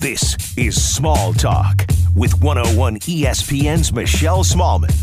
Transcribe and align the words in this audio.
This 0.00 0.36
is 0.56 0.80
Small 0.80 1.34
Talk 1.34 1.84
with 2.14 2.40
101 2.40 3.00
ESPN's 3.00 3.92
Michelle 3.92 4.44
Smallman. 4.44 4.94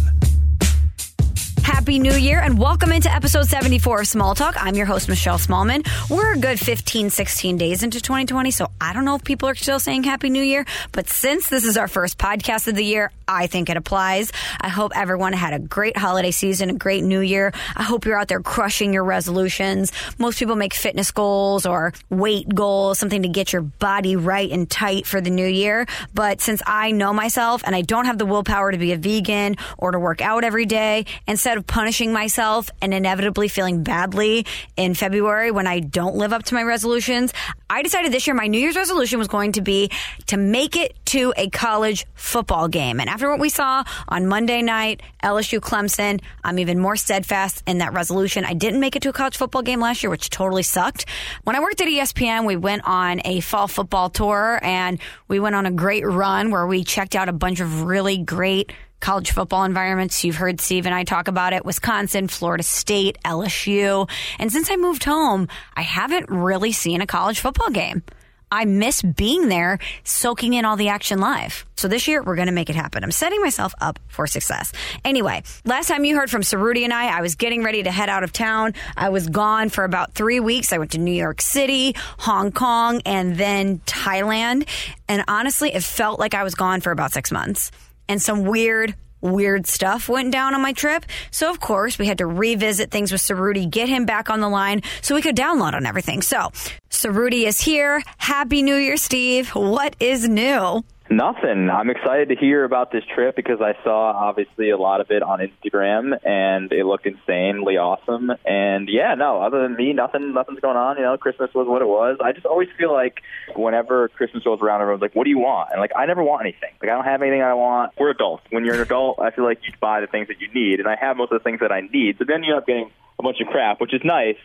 Happy 1.65 1.97
New 1.97 2.13
Year 2.13 2.41
and 2.41 2.59
welcome 2.59 2.91
into 2.91 3.11
episode 3.11 3.47
74 3.47 4.01
of 4.01 4.07
Small 4.07 4.35
Talk. 4.35 4.55
I'm 4.59 4.75
your 4.75 4.85
host, 4.85 5.09
Michelle 5.09 5.39
Smallman. 5.39 5.83
We're 6.11 6.33
a 6.35 6.37
good 6.37 6.59
15, 6.59 7.09
16 7.09 7.57
days 7.57 7.81
into 7.81 7.99
2020, 7.99 8.51
so 8.51 8.69
I 8.79 8.93
don't 8.93 9.03
know 9.03 9.15
if 9.15 9.23
people 9.23 9.49
are 9.49 9.55
still 9.55 9.79
saying 9.79 10.03
Happy 10.03 10.29
New 10.29 10.43
Year, 10.43 10.63
but 10.91 11.09
since 11.09 11.49
this 11.49 11.65
is 11.65 11.75
our 11.75 11.87
first 11.87 12.19
podcast 12.19 12.67
of 12.67 12.75
the 12.75 12.85
year, 12.85 13.11
I 13.27 13.47
think 13.47 13.71
it 13.71 13.77
applies. 13.77 14.31
I 14.61 14.69
hope 14.69 14.91
everyone 14.95 15.33
had 15.33 15.53
a 15.53 15.59
great 15.59 15.97
holiday 15.97 16.29
season, 16.29 16.69
a 16.69 16.73
great 16.73 17.03
new 17.03 17.21
year. 17.21 17.51
I 17.75 17.81
hope 17.81 18.05
you're 18.05 18.19
out 18.19 18.27
there 18.27 18.41
crushing 18.41 18.93
your 18.93 19.03
resolutions. 19.03 19.91
Most 20.19 20.37
people 20.37 20.55
make 20.55 20.75
fitness 20.75 21.09
goals 21.09 21.65
or 21.65 21.93
weight 22.11 22.47
goals, 22.47 22.99
something 22.99 23.23
to 23.23 23.27
get 23.27 23.51
your 23.51 23.63
body 23.63 24.15
right 24.15 24.51
and 24.51 24.69
tight 24.69 25.07
for 25.07 25.19
the 25.19 25.31
new 25.31 25.47
year. 25.47 25.87
But 26.13 26.41
since 26.41 26.61
I 26.67 26.91
know 26.91 27.11
myself 27.11 27.63
and 27.65 27.75
I 27.75 27.81
don't 27.81 28.05
have 28.05 28.19
the 28.19 28.27
willpower 28.27 28.71
to 28.71 28.77
be 28.77 28.91
a 28.91 28.97
vegan 28.97 29.55
or 29.79 29.89
to 29.89 29.97
work 29.97 30.21
out 30.21 30.43
every 30.43 30.67
day, 30.67 31.05
instead 31.27 31.54
of 31.57 31.67
punishing 31.67 32.13
myself 32.13 32.69
and 32.81 32.93
inevitably 32.93 33.47
feeling 33.47 33.83
badly 33.83 34.45
in 34.77 34.93
February 34.93 35.51
when 35.51 35.67
I 35.67 35.79
don't 35.79 36.15
live 36.15 36.33
up 36.33 36.43
to 36.43 36.53
my 36.53 36.63
resolutions, 36.63 37.33
I 37.69 37.81
decided 37.81 38.11
this 38.11 38.27
year 38.27 38.35
my 38.35 38.47
New 38.47 38.59
Year's 38.59 38.75
resolution 38.75 39.19
was 39.19 39.27
going 39.27 39.53
to 39.53 39.61
be 39.61 39.89
to 40.27 40.37
make 40.37 40.75
it 40.75 40.95
to 41.07 41.33
a 41.37 41.49
college 41.49 42.05
football 42.13 42.67
game. 42.67 42.99
And 42.99 43.09
after 43.09 43.29
what 43.29 43.39
we 43.39 43.49
saw 43.49 43.83
on 44.07 44.27
Monday 44.27 44.61
night, 44.61 45.01
LSU 45.23 45.59
Clemson, 45.59 46.21
I'm 46.43 46.59
even 46.59 46.79
more 46.79 46.95
steadfast 46.95 47.63
in 47.65 47.79
that 47.79 47.93
resolution. 47.93 48.45
I 48.45 48.53
didn't 48.53 48.79
make 48.79 48.95
it 48.95 49.01
to 49.03 49.09
a 49.09 49.13
college 49.13 49.37
football 49.37 49.61
game 49.61 49.79
last 49.79 50.03
year, 50.03 50.09
which 50.09 50.29
totally 50.29 50.63
sucked. 50.63 51.05
When 51.43 51.55
I 51.55 51.59
worked 51.59 51.81
at 51.81 51.87
ESPN, 51.87 52.45
we 52.45 52.55
went 52.55 52.83
on 52.85 53.21
a 53.25 53.39
fall 53.39 53.67
football 53.67 54.09
tour 54.09 54.59
and 54.61 54.99
we 55.27 55.39
went 55.39 55.55
on 55.55 55.65
a 55.65 55.71
great 55.71 56.05
run 56.05 56.51
where 56.51 56.67
we 56.67 56.83
checked 56.83 57.15
out 57.15 57.29
a 57.29 57.33
bunch 57.33 57.59
of 57.59 57.83
really 57.83 58.17
great 58.17 58.71
college 58.99 59.31
football 59.31 59.63
environments. 59.63 60.23
You've 60.23 60.35
heard 60.35 60.59
Steve 60.61 60.85
and 60.85 60.95
I 60.95 61.03
talk 61.03 61.27
about 61.27 61.53
it 61.53 61.65
Wisconsin, 61.65 62.27
Florida 62.27 62.63
State, 62.63 63.17
LSU. 63.23 64.09
And 64.39 64.51
since 64.51 64.71
I 64.71 64.75
moved 64.77 65.03
home, 65.03 65.47
I 65.75 65.81
haven't 65.81 66.29
really 66.29 66.71
seen 66.71 67.01
a 67.01 67.07
college 67.07 67.39
football 67.39 67.69
game. 67.69 68.03
I 68.51 68.65
miss 68.65 69.01
being 69.01 69.49
there, 69.49 69.79
soaking 70.03 70.53
in 70.53 70.65
all 70.65 70.77
the 70.77 70.89
action 70.89 71.19
live. 71.19 71.65
So 71.75 71.87
this 71.87 72.07
year, 72.07 72.23
we're 72.23 72.35
going 72.35 72.47
to 72.47 72.53
make 72.53 72.69
it 72.69 72.75
happen. 72.75 73.03
I'm 73.03 73.11
setting 73.11 73.41
myself 73.41 73.73
up 73.81 73.99
for 74.07 74.27
success. 74.27 74.71
Anyway, 75.03 75.43
last 75.65 75.87
time 75.87 76.05
you 76.05 76.15
heard 76.15 76.29
from 76.29 76.41
Cerruti 76.41 76.83
and 76.83 76.93
I, 76.93 77.17
I 77.17 77.21
was 77.21 77.35
getting 77.35 77.63
ready 77.63 77.83
to 77.83 77.91
head 77.91 78.07
out 78.07 78.23
of 78.23 78.31
town. 78.31 78.73
I 78.95 79.09
was 79.09 79.27
gone 79.27 79.69
for 79.69 79.83
about 79.83 80.13
three 80.13 80.39
weeks. 80.39 80.71
I 80.71 80.77
went 80.77 80.91
to 80.91 80.99
New 80.99 81.11
York 81.11 81.41
City, 81.41 81.95
Hong 82.19 82.51
Kong, 82.51 83.01
and 83.05 83.35
then 83.35 83.79
Thailand. 83.79 84.67
And 85.09 85.23
honestly, 85.27 85.73
it 85.73 85.83
felt 85.83 86.19
like 86.19 86.33
I 86.33 86.43
was 86.43 86.55
gone 86.55 86.81
for 86.81 86.91
about 86.91 87.11
six 87.11 87.31
months. 87.31 87.71
And 88.07 88.21
some 88.21 88.43
weird, 88.43 88.95
weird 89.21 89.67
stuff 89.67 90.07
went 90.07 90.31
down 90.31 90.53
on 90.53 90.61
my 90.61 90.73
trip. 90.73 91.05
So, 91.31 91.49
of 91.49 91.59
course, 91.59 91.97
we 91.97 92.05
had 92.05 92.19
to 92.19 92.27
revisit 92.27 92.91
things 92.91 93.11
with 93.11 93.21
Cerruti, 93.21 93.69
get 93.69 93.89
him 93.89 94.05
back 94.05 94.29
on 94.29 94.39
the 94.39 94.49
line 94.49 94.81
so 95.01 95.15
we 95.15 95.21
could 95.21 95.35
download 95.35 95.73
on 95.73 95.85
everything. 95.85 96.21
So, 96.21 96.51
Cerruti 96.89 97.45
is 97.45 97.59
here. 97.59 98.03
Happy 98.17 98.61
New 98.61 98.75
Year, 98.75 98.97
Steve. 98.97 99.49
What 99.49 99.95
is 99.99 100.27
new? 100.27 100.83
Nothing. 101.09 101.69
I'm 101.69 101.91
excited 101.91 102.29
to 102.29 102.35
hear 102.35 102.63
about 102.63 102.91
this 102.91 103.03
trip 103.13 103.35
because 103.35 103.61
I 103.61 103.73
saw 103.83 104.11
obviously 104.11 104.71
a 104.71 104.77
lot 104.77 105.01
of 105.01 105.11
it 105.11 105.21
on 105.21 105.39
Instagram 105.39 106.17
and 106.25 106.71
it 106.71 106.83
looked 106.83 107.05
insanely 107.05 107.77
awesome. 107.77 108.31
And 108.43 108.89
yeah, 108.89 109.13
no, 109.13 109.39
other 109.39 109.61
than 109.61 109.75
me, 109.75 109.93
nothing 109.93 110.33
nothing's 110.33 110.61
going 110.61 110.77
on. 110.77 110.97
You 110.97 111.03
know, 111.03 111.15
Christmas 111.17 111.53
was 111.53 111.67
what 111.67 111.83
it 111.83 111.87
was. 111.87 112.17
I 112.23 112.31
just 112.31 112.47
always 112.47 112.69
feel 112.75 112.91
like 112.91 113.21
whenever 113.55 114.07
Christmas 114.09 114.43
rolls 114.47 114.61
around 114.61 114.81
everyone's 114.81 115.03
like, 115.03 115.13
What 115.13 115.25
do 115.25 115.29
you 115.29 115.37
want? 115.37 115.69
And 115.71 115.79
like 115.79 115.91
I 115.95 116.07
never 116.07 116.23
want 116.23 116.41
anything. 116.41 116.71
Like 116.81 116.89
I 116.89 116.95
don't 116.95 117.05
have 117.05 117.21
anything 117.21 117.43
I 117.43 117.53
want. 117.53 117.91
We're 117.99 118.09
adults. 118.09 118.43
When 118.49 118.65
you're 118.65 118.75
an 118.75 118.81
adult, 118.81 119.19
I 119.19 119.29
feel 119.29 119.43
like 119.45 119.59
you 119.61 119.73
buy 119.79 120.01
the 120.01 120.07
things 120.07 120.27
that 120.29 120.41
you 120.41 120.51
need 120.55 120.79
and 120.79 120.87
I 120.87 120.95
have 120.99 121.17
most 121.17 121.31
of 121.31 121.39
the 121.39 121.43
things 121.43 121.59
that 121.59 121.71
I 121.71 121.81
need. 121.81 122.17
So 122.17 122.25
then 122.27 122.43
you 122.43 122.53
end 122.53 122.61
up 122.61 122.65
getting 122.65 122.89
a 123.19 123.23
bunch 123.23 123.37
of 123.41 123.47
crap, 123.47 123.79
which 123.79 123.93
is 123.93 124.01
nice. 124.03 124.37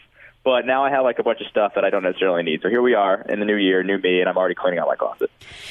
But 0.43 0.65
now 0.65 0.85
I 0.85 0.91
have 0.91 1.05
like 1.05 1.19
a 1.19 1.23
bunch 1.23 1.41
of 1.41 1.49
stuff 1.49 1.75
that 1.75 1.85
I 1.85 1.91
don't 1.91 2.03
necessarily 2.03 2.43
need. 2.43 2.63
So 2.63 2.71
here 2.71 2.81
we 2.81 2.95
are 2.95 3.21
in 3.29 3.41
the 3.41 3.45
new 3.45 3.57
year, 3.57 3.83
new 3.83 3.99
me, 3.99 4.21
and 4.21 4.29
I'm 4.29 4.39
already 4.39 4.55
cleaning 4.55 4.79
out 4.79 4.89
my 4.89 4.97
closet. 4.97 5.31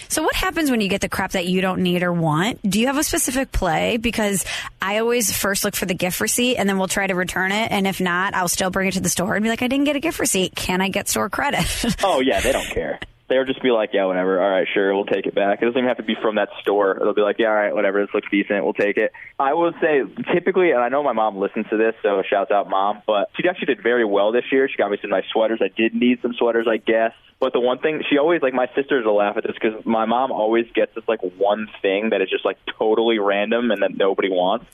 So 0.09 0.22
what 0.22 0.35
happens 0.35 0.69
when 0.69 0.80
you 0.80 0.90
get 0.90 1.02
the 1.02 1.09
crap 1.09 1.31
that 1.31 1.47
you 1.47 1.62
don't 1.62 1.81
need 1.81 2.03
or 2.03 2.13
want? 2.13 2.62
Do 2.62 2.79
you 2.79 2.88
have 2.88 2.97
a 2.97 3.03
specific 3.03 3.52
play? 3.52 3.97
Because 3.97 4.46
I 4.79 5.00
always 5.00 5.35
first 5.35 5.63
look 5.63 5.75
for 5.75 5.88
the 5.88 5.96
gift 5.96 6.22
receipt 6.22 6.58
and 6.58 6.69
then 6.69 6.78
we'll 6.78 6.88
try 6.88 7.08
to 7.08 7.16
return 7.16 7.52
it. 7.52 7.72
And 7.72 7.88
if 7.88 8.00
not, 8.00 8.35
I'll 8.35 8.47
still 8.47 8.69
bring 8.69 8.88
it 8.88 8.94
to 8.94 9.02
the 9.02 9.09
store 9.09 9.35
and 9.35 9.44
be 9.44 9.50
like, 9.50 9.63
I 9.63 9.68
didn't 9.68 9.85
get 9.85 9.96
a 9.96 10.00
gift 10.00 10.19
receipt. 10.19 10.56
Can 10.56 10.81
I 10.81 10.90
get 10.90 11.09
store 11.09 11.29
credit? 11.29 11.66
oh 12.03 12.19
yeah, 12.19 12.40
they 12.41 12.52
don't 12.52 12.68
care 12.68 13.00
they'll 13.29 13.45
just 13.45 13.62
be 13.62 13.72
like, 13.72 13.91
yeah, 13.94 14.06
whatever. 14.06 14.41
All 14.41 14.50
right, 14.50 14.67
sure, 14.72 14.94
we'll 14.94 15.06
take 15.06 15.25
it 15.25 15.35
back. 15.35 15.62
It 15.62 15.66
doesn't 15.66 15.78
even 15.78 15.88
have 15.88 15.97
to 15.97 16.03
be 16.03 16.16
from 16.22 16.35
that 16.35 16.50
store. 16.62 16.97
They'll 17.00 17.13
be 17.13 17.22
like, 17.22 17.38
yeah, 17.40 17.47
all 17.47 17.56
right, 17.56 17.73
whatever. 17.73 18.01
This 18.06 18.13
looks 18.13 18.28
decent. 18.29 18.63
We'll 18.63 18.73
take 18.73 18.97
it. 18.97 19.12
I 19.40 19.53
will 19.53 19.72
say, 19.79 20.01
typically, 20.34 20.72
and 20.72 20.81
I 20.81 20.90
know 20.90 21.03
my 21.03 21.13
mom 21.13 21.38
listens 21.38 21.67
to 21.69 21.78
this, 21.78 21.94
so 22.01 22.22
shouts 22.29 22.51
out, 22.51 22.69
mom. 22.69 23.01
But 23.07 23.29
she 23.40 23.47
actually 23.47 23.67
did 23.67 23.84
very 23.84 24.06
well 24.06 24.31
this 24.31 24.45
year. 24.51 24.67
She 24.67 24.78
got 24.78 24.91
me 24.91 24.97
some 25.01 25.12
nice 25.12 25.25
sweaters. 25.31 25.62
I 25.62 25.69
did 25.69 25.94
need 25.94 26.22
some 26.22 26.34
sweaters, 26.34 26.67
I 26.69 26.78
guess. 26.78 27.13
But 27.40 27.53
the 27.53 27.62
one 27.62 27.79
thing 27.79 28.03
she 28.09 28.17
always 28.17 28.41
like, 28.41 28.53
my 28.53 28.67
sisters 28.75 29.06
will 29.06 29.16
laugh 29.16 29.38
at 29.38 29.44
this 29.44 29.56
because 29.59 29.85
my 29.85 30.06
mom 30.06 30.31
always 30.31 30.66
gets 30.73 30.94
this 30.96 31.06
like 31.07 31.22
one 31.22 31.69
thing 31.81 32.09
that 32.09 32.22
is 32.22 32.29
just 32.29 32.44
like 32.44 32.57
totally 32.78 33.19
random 33.19 33.72
and 33.72 33.81
that 33.81 33.96
nobody 33.96 34.29
wants. 34.29 34.66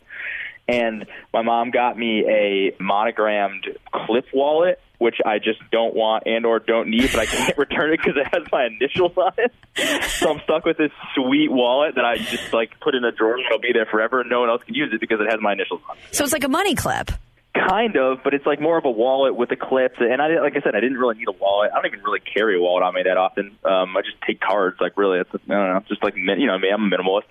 And 0.67 1.05
my 1.31 1.43
mom 1.43 1.69
got 1.69 1.95
me 1.95 2.25
a 2.27 2.75
monogrammed 2.81 3.67
clip 3.93 4.25
wallet 4.33 4.79
which 4.97 5.17
I 5.25 5.39
just 5.39 5.59
don't 5.71 5.95
want 5.95 6.23
and 6.25 6.45
or 6.45 6.59
don't 6.59 6.89
need, 6.89 7.11
but 7.11 7.19
I 7.21 7.25
can't 7.25 7.57
return 7.57 7.93
it 7.93 7.99
because 8.03 8.15
it 8.17 8.27
has 8.33 8.43
my 8.51 8.65
initials 8.65 9.17
on 9.17 9.33
it. 9.37 9.53
So 10.03 10.31
I'm 10.31 10.39
stuck 10.41 10.65
with 10.65 10.77
this 10.77 10.91
sweet 11.15 11.51
wallet 11.51 11.95
that 11.95 12.05
I 12.05 12.17
just 12.17 12.53
like 12.53 12.79
put 12.79 12.95
in 12.95 13.03
a 13.03 13.11
drawer 13.11 13.35
and 13.35 13.45
it'll 13.45 13.59
be 13.59 13.73
there 13.73 13.85
forever, 13.85 14.21
and 14.21 14.29
no 14.29 14.41
one 14.41 14.49
else 14.49 14.63
can 14.63 14.75
use 14.75 14.91
it 14.93 14.99
because 14.99 15.19
it 15.19 15.31
has 15.31 15.39
my 15.41 15.53
initials 15.53 15.81
on 15.89 15.97
it. 15.97 16.15
So 16.15 16.23
it's 16.23 16.33
like 16.33 16.43
a 16.43 16.49
money 16.49 16.75
clip. 16.75 17.11
Kind 17.55 17.95
of, 17.95 18.19
but 18.21 18.33
it's 18.33 18.45
like 18.45 18.59
more 18.59 18.77
of 18.77 18.83
a 18.83 18.91
wallet 18.91 19.33
with 19.33 19.49
a 19.51 19.55
clip. 19.55 19.95
And 19.99 20.21
I, 20.21 20.41
like 20.41 20.57
I 20.57 20.61
said, 20.61 20.75
I 20.75 20.81
didn't 20.81 20.97
really 20.97 21.15
need 21.15 21.29
a 21.29 21.31
wallet. 21.31 21.71
I 21.71 21.77
don't 21.77 21.85
even 21.85 22.03
really 22.03 22.19
carry 22.19 22.57
a 22.57 22.59
wallet 22.59 22.83
on 22.83 22.93
me 22.93 23.03
that 23.03 23.15
often. 23.15 23.57
Um, 23.63 23.95
I 23.95 24.01
just 24.01 24.21
take 24.27 24.41
cards. 24.41 24.75
Like 24.81 24.97
really, 24.97 25.19
it's 25.19 25.29
I 25.33 25.37
don't 25.37 25.73
know, 25.73 25.81
just 25.87 26.03
like 26.03 26.17
you 26.17 26.47
know 26.47 26.59
me. 26.59 26.69
I'm 26.69 26.91
a 26.91 26.97
minimalist. 26.97 27.23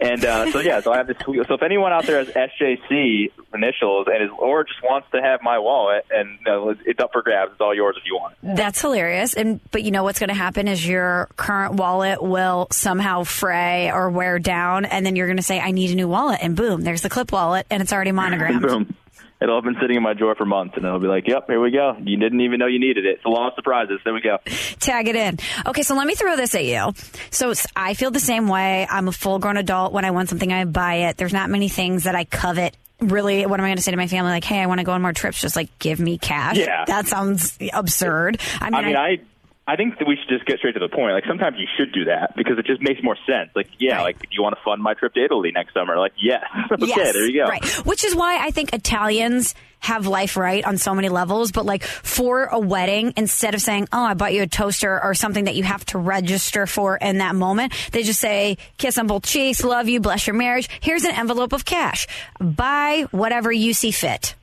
And 0.00 0.24
uh, 0.24 0.52
so 0.52 0.60
yeah, 0.60 0.80
so 0.80 0.92
I 0.92 0.98
have 0.98 1.08
this. 1.08 1.16
So 1.24 1.54
if 1.54 1.62
anyone 1.62 1.92
out 1.92 2.06
there 2.06 2.24
has 2.24 2.28
SJC 2.28 3.32
initials 3.52 4.06
and 4.06 4.22
is 4.22 4.30
or 4.38 4.62
just 4.62 4.80
wants 4.84 5.08
to 5.12 5.20
have 5.20 5.42
my 5.42 5.58
wallet, 5.58 6.06
and 6.12 6.38
you 6.38 6.44
know, 6.44 6.74
it's 6.86 7.00
up 7.00 7.10
for 7.12 7.22
grabs. 7.22 7.50
It's 7.52 7.60
all 7.60 7.74
yours 7.74 7.96
if 7.98 8.06
you 8.06 8.14
want. 8.14 8.36
That's 8.40 8.80
hilarious. 8.80 9.34
And 9.34 9.58
but 9.72 9.82
you 9.82 9.90
know 9.90 10.04
what's 10.04 10.20
going 10.20 10.28
to 10.28 10.34
happen 10.34 10.68
is 10.68 10.86
your 10.86 11.28
current 11.36 11.74
wallet 11.74 12.22
will 12.22 12.68
somehow 12.70 13.24
fray 13.24 13.90
or 13.90 14.10
wear 14.10 14.38
down, 14.38 14.84
and 14.84 15.04
then 15.04 15.16
you're 15.16 15.26
going 15.26 15.38
to 15.38 15.42
say, 15.42 15.58
"I 15.58 15.72
need 15.72 15.90
a 15.90 15.96
new 15.96 16.08
wallet," 16.08 16.38
and 16.40 16.54
boom, 16.54 16.82
there's 16.82 17.02
the 17.02 17.10
clip 17.10 17.32
wallet, 17.32 17.66
and 17.68 17.82
it's 17.82 17.92
already 17.92 18.12
monogrammed. 18.12 18.62
boom 18.68 18.94
it'll 19.42 19.56
have 19.56 19.64
been 19.64 19.76
sitting 19.80 19.96
in 19.96 20.02
my 20.02 20.14
drawer 20.14 20.34
for 20.34 20.44
months, 20.44 20.76
and 20.76 20.84
it'll 20.84 21.00
be 21.00 21.08
like, 21.08 21.26
"Yep, 21.26 21.46
here 21.48 21.60
we 21.60 21.70
go. 21.70 21.96
You 22.02 22.16
didn't 22.16 22.40
even 22.40 22.58
know 22.58 22.66
you 22.66 22.78
needed 22.78 23.04
it. 23.04 23.16
It's 23.16 23.24
a 23.24 23.28
law 23.28 23.48
of 23.48 23.54
surprises. 23.54 24.00
There 24.04 24.14
we 24.14 24.20
go." 24.20 24.38
Tag 24.80 25.08
it 25.08 25.16
in. 25.16 25.38
Okay, 25.66 25.82
so 25.82 25.94
let 25.94 26.06
me 26.06 26.14
throw 26.14 26.36
this 26.36 26.54
at 26.54 26.64
you. 26.64 26.92
So 27.30 27.52
I 27.74 27.94
feel 27.94 28.10
the 28.10 28.20
same 28.20 28.48
way. 28.48 28.86
I'm 28.88 29.08
a 29.08 29.12
full 29.12 29.38
grown 29.38 29.56
adult. 29.56 29.92
When 29.92 30.04
I 30.04 30.10
want 30.10 30.28
something, 30.28 30.52
I 30.52 30.64
buy 30.64 30.94
it. 31.08 31.16
There's 31.16 31.32
not 31.32 31.50
many 31.50 31.68
things 31.68 32.04
that 32.04 32.14
I 32.14 32.24
covet 32.24 32.76
really 33.02 33.46
what 33.46 33.58
am 33.58 33.64
I 33.64 33.68
going 33.68 33.76
to 33.76 33.82
say 33.82 33.90
to 33.90 33.96
my 33.96 34.06
family? 34.06 34.30
Like, 34.30 34.44
hey, 34.44 34.60
I 34.60 34.66
want 34.66 34.78
to 34.78 34.84
go 34.84 34.92
on 34.92 35.02
more 35.02 35.12
trips. 35.12 35.40
Just 35.40 35.56
like 35.56 35.76
give 35.78 35.98
me 35.98 36.18
cash. 36.18 36.56
Yeah, 36.56 36.84
that 36.86 37.08
sounds 37.08 37.58
absurd. 37.72 38.40
I 38.60 38.70
mean, 38.70 38.74
I, 38.74 38.86
mean, 38.86 38.96
I, 38.96 39.08
I 39.08 39.20
I 39.66 39.76
think 39.76 39.98
that 39.98 40.08
we 40.08 40.16
should 40.16 40.28
just 40.28 40.44
get 40.44 40.58
straight 40.58 40.72
to 40.72 40.80
the 40.80 40.88
point. 40.88 41.12
Like 41.12 41.24
sometimes 41.26 41.56
you 41.58 41.68
should 41.76 41.92
do 41.92 42.06
that 42.06 42.34
because 42.36 42.58
it 42.58 42.66
just 42.66 42.82
makes 42.82 43.00
more 43.02 43.16
sense. 43.26 43.50
Like, 43.54 43.68
yeah, 43.78 43.96
right. 43.96 44.02
like 44.02 44.20
do 44.20 44.28
you 44.32 44.42
want 44.42 44.56
to 44.56 44.62
fund 44.64 44.82
my 44.82 44.94
trip 44.94 45.14
to 45.14 45.24
Italy 45.24 45.52
next 45.52 45.72
summer? 45.72 45.98
Like, 45.98 46.12
yes. 46.20 46.44
okay, 46.72 46.86
yes, 46.86 47.12
there 47.12 47.26
you 47.26 47.44
go. 47.44 47.48
Right. 47.48 47.64
Which 47.86 48.04
is 48.04 48.14
why 48.14 48.38
I 48.44 48.50
think 48.50 48.72
Italians 48.72 49.54
have 49.78 50.06
life 50.06 50.36
right 50.36 50.64
on 50.64 50.78
so 50.78 50.94
many 50.94 51.08
levels. 51.08 51.52
But 51.52 51.64
like 51.64 51.84
for 51.84 52.46
a 52.46 52.58
wedding, 52.58 53.12
instead 53.16 53.54
of 53.54 53.60
saying, 53.60 53.88
"Oh, 53.92 54.02
I 54.02 54.14
bought 54.14 54.32
you 54.32 54.42
a 54.42 54.46
toaster" 54.48 55.02
or 55.02 55.14
something 55.14 55.44
that 55.44 55.54
you 55.54 55.62
have 55.62 55.84
to 55.86 55.98
register 55.98 56.66
for 56.66 56.96
in 56.96 57.18
that 57.18 57.36
moment, 57.36 57.72
they 57.92 58.02
just 58.02 58.20
say, 58.20 58.58
"Kiss 58.78 58.98
on 58.98 59.06
both 59.06 59.24
cheeks, 59.24 59.62
love 59.62 59.88
you, 59.88 60.00
bless 60.00 60.26
your 60.26 60.34
marriage. 60.34 60.68
Here's 60.80 61.04
an 61.04 61.12
envelope 61.12 61.52
of 61.52 61.64
cash. 61.64 62.08
Buy 62.40 63.06
whatever 63.10 63.52
you 63.52 63.74
see 63.74 63.92
fit." 63.92 64.34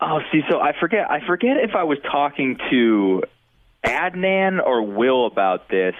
Oh, 0.00 0.20
see, 0.30 0.42
so 0.50 0.60
I 0.60 0.72
forget. 0.78 1.10
I 1.10 1.24
forget 1.26 1.56
if 1.56 1.74
I 1.74 1.84
was 1.84 1.98
talking 2.10 2.58
to 2.70 3.22
Adnan 3.84 4.64
or 4.64 4.82
Will 4.82 5.26
about 5.26 5.68
this. 5.68 5.94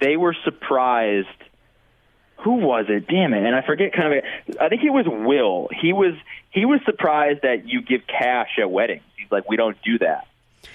They 0.00 0.16
were 0.16 0.36
surprised. 0.44 1.28
Who 2.38 2.56
was 2.56 2.86
it? 2.88 3.06
Damn 3.06 3.32
it! 3.32 3.44
And 3.44 3.54
I 3.54 3.62
forget 3.62 3.92
kind 3.92 4.14
of. 4.14 4.56
I 4.60 4.68
think 4.68 4.82
it 4.82 4.90
was 4.90 5.06
Will. 5.08 5.68
He 5.80 5.92
was 5.92 6.14
he 6.50 6.64
was 6.64 6.80
surprised 6.84 7.42
that 7.42 7.66
you 7.66 7.80
give 7.80 8.06
cash 8.06 8.58
at 8.60 8.70
weddings. 8.70 9.02
He's 9.16 9.30
like, 9.30 9.48
we 9.48 9.56
don't 9.56 9.80
do 9.82 9.98
that 10.00 10.26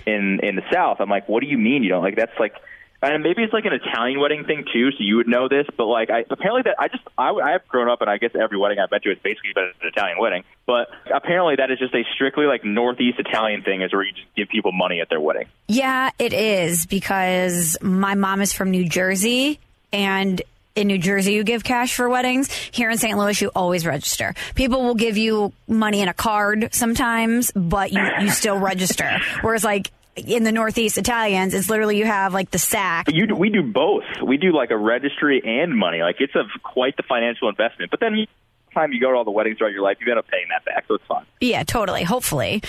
in 0.06 0.40
in 0.42 0.56
the 0.56 0.64
South. 0.72 0.98
I'm 1.00 1.10
like, 1.10 1.30
what 1.30 1.42
do 1.42 1.48
you 1.48 1.58
mean 1.58 1.84
you 1.84 1.90
don't? 1.90 2.04
Like 2.04 2.16
that's 2.16 2.38
like 2.40 2.56
and 3.02 3.24
maybe 3.24 3.44
it's 3.44 3.54
like 3.54 3.66
an 3.66 3.74
Italian 3.74 4.20
wedding 4.20 4.44
thing 4.46 4.66
too, 4.72 4.92
so 4.92 4.98
you 5.00 5.18
would 5.18 5.28
know 5.28 5.48
this. 5.48 5.66
But 5.78 5.86
like, 5.86 6.10
I 6.10 6.26
apparently 6.30 6.64
that 6.64 6.76
I 6.80 6.90
just 6.90 7.04
I, 7.18 7.30
I 7.32 7.52
have 7.52 7.68
grown 7.68 7.90
up, 7.90 8.02
and 8.02 8.10
I 8.10 8.18
guess 8.18 8.32
every 8.40 8.58
wedding 8.58 8.80
I've 8.80 8.90
been 8.90 9.02
to 9.02 9.10
has 9.10 9.20
basically 9.20 9.54
been 9.54 9.72
an 9.82 9.88
Italian 9.88 10.20
wedding. 10.20 10.44
But 10.66 10.90
apparently, 11.14 11.56
that 11.56 11.72
is 11.72 11.80
just 11.80 11.94
a 11.96 12.04
strictly 12.14 12.46
like 12.46 12.66
Northeast 12.66 13.20
Italian 13.20 13.64
thing, 13.64 13.82
is 13.82 13.94
where 13.94 14.04
you 14.04 14.12
just 14.12 14.28
give 14.36 14.50
people 14.50 14.72
money 14.72 15.00
at 15.00 15.10
their 15.10 15.22
wedding. 15.22 15.48
Yeah, 15.68 16.12
it 16.20 16.34
is 16.34 16.86
because 16.86 17.78
my 17.82 18.16
mom 18.16 18.42
is 18.42 18.52
from 18.52 18.72
New 18.72 18.88
Jersey, 18.88 19.60
and 19.94 20.42
in 20.76 20.88
New 20.88 20.98
Jersey, 20.98 21.34
you 21.34 21.44
give 21.44 21.64
cash 21.64 21.96
for 21.96 22.10
weddings. 22.10 22.52
Here 22.52 22.90
in 22.90 22.98
St. 22.98 23.18
Louis, 23.18 23.40
you 23.42 23.52
always 23.56 23.86
register. 23.86 24.34
People 24.56 24.84
will 24.84 24.96
give 24.96 25.18
you 25.18 25.52
money 25.68 26.02
in 26.02 26.08
a 26.08 26.14
card 26.14 26.74
sometimes, 26.74 27.52
but 27.52 27.92
you, 27.92 28.02
you 28.22 28.30
still 28.30 28.58
register. 28.58 29.20
Whereas, 29.42 29.64
like, 29.64 29.92
in 30.28 30.44
the 30.44 30.52
Northeast 30.52 30.98
Italians, 30.98 31.54
it's 31.54 31.70
literally 31.70 31.98
you 31.98 32.06
have 32.06 32.34
like 32.34 32.52
the 32.52 32.60
sack. 32.60 33.08
You 33.12 33.28
do, 33.28 33.36
we 33.36 33.50
do 33.50 33.64
both. 33.64 34.04
We 34.26 34.38
do 34.38 34.52
like 34.52 34.72
a 34.72 34.78
registry 34.78 35.42
and 35.46 35.78
money. 35.78 36.02
Like 36.02 36.18
it's 36.20 36.36
a 36.36 36.44
quite 36.64 36.98
the 36.98 37.04
financial 37.04 37.50
investment. 37.50 37.92
But 37.92 38.00
then 38.00 38.26
time 38.74 38.92
you 38.94 39.00
go 39.02 39.12
to 39.12 39.18
all 39.18 39.24
the 39.26 39.32
weddings 39.32 39.58
throughout 39.58 39.72
your 39.74 39.82
life, 39.82 39.98
you 40.00 40.12
end 40.12 40.20
up 40.20 40.28
paying 40.28 40.46
that 40.50 40.64
back, 40.66 40.86
so 40.88 40.96
it's 40.96 41.06
fun. 41.06 41.26
Yeah, 41.42 41.64
totally. 41.64 42.04
Hopefully. 42.04 42.62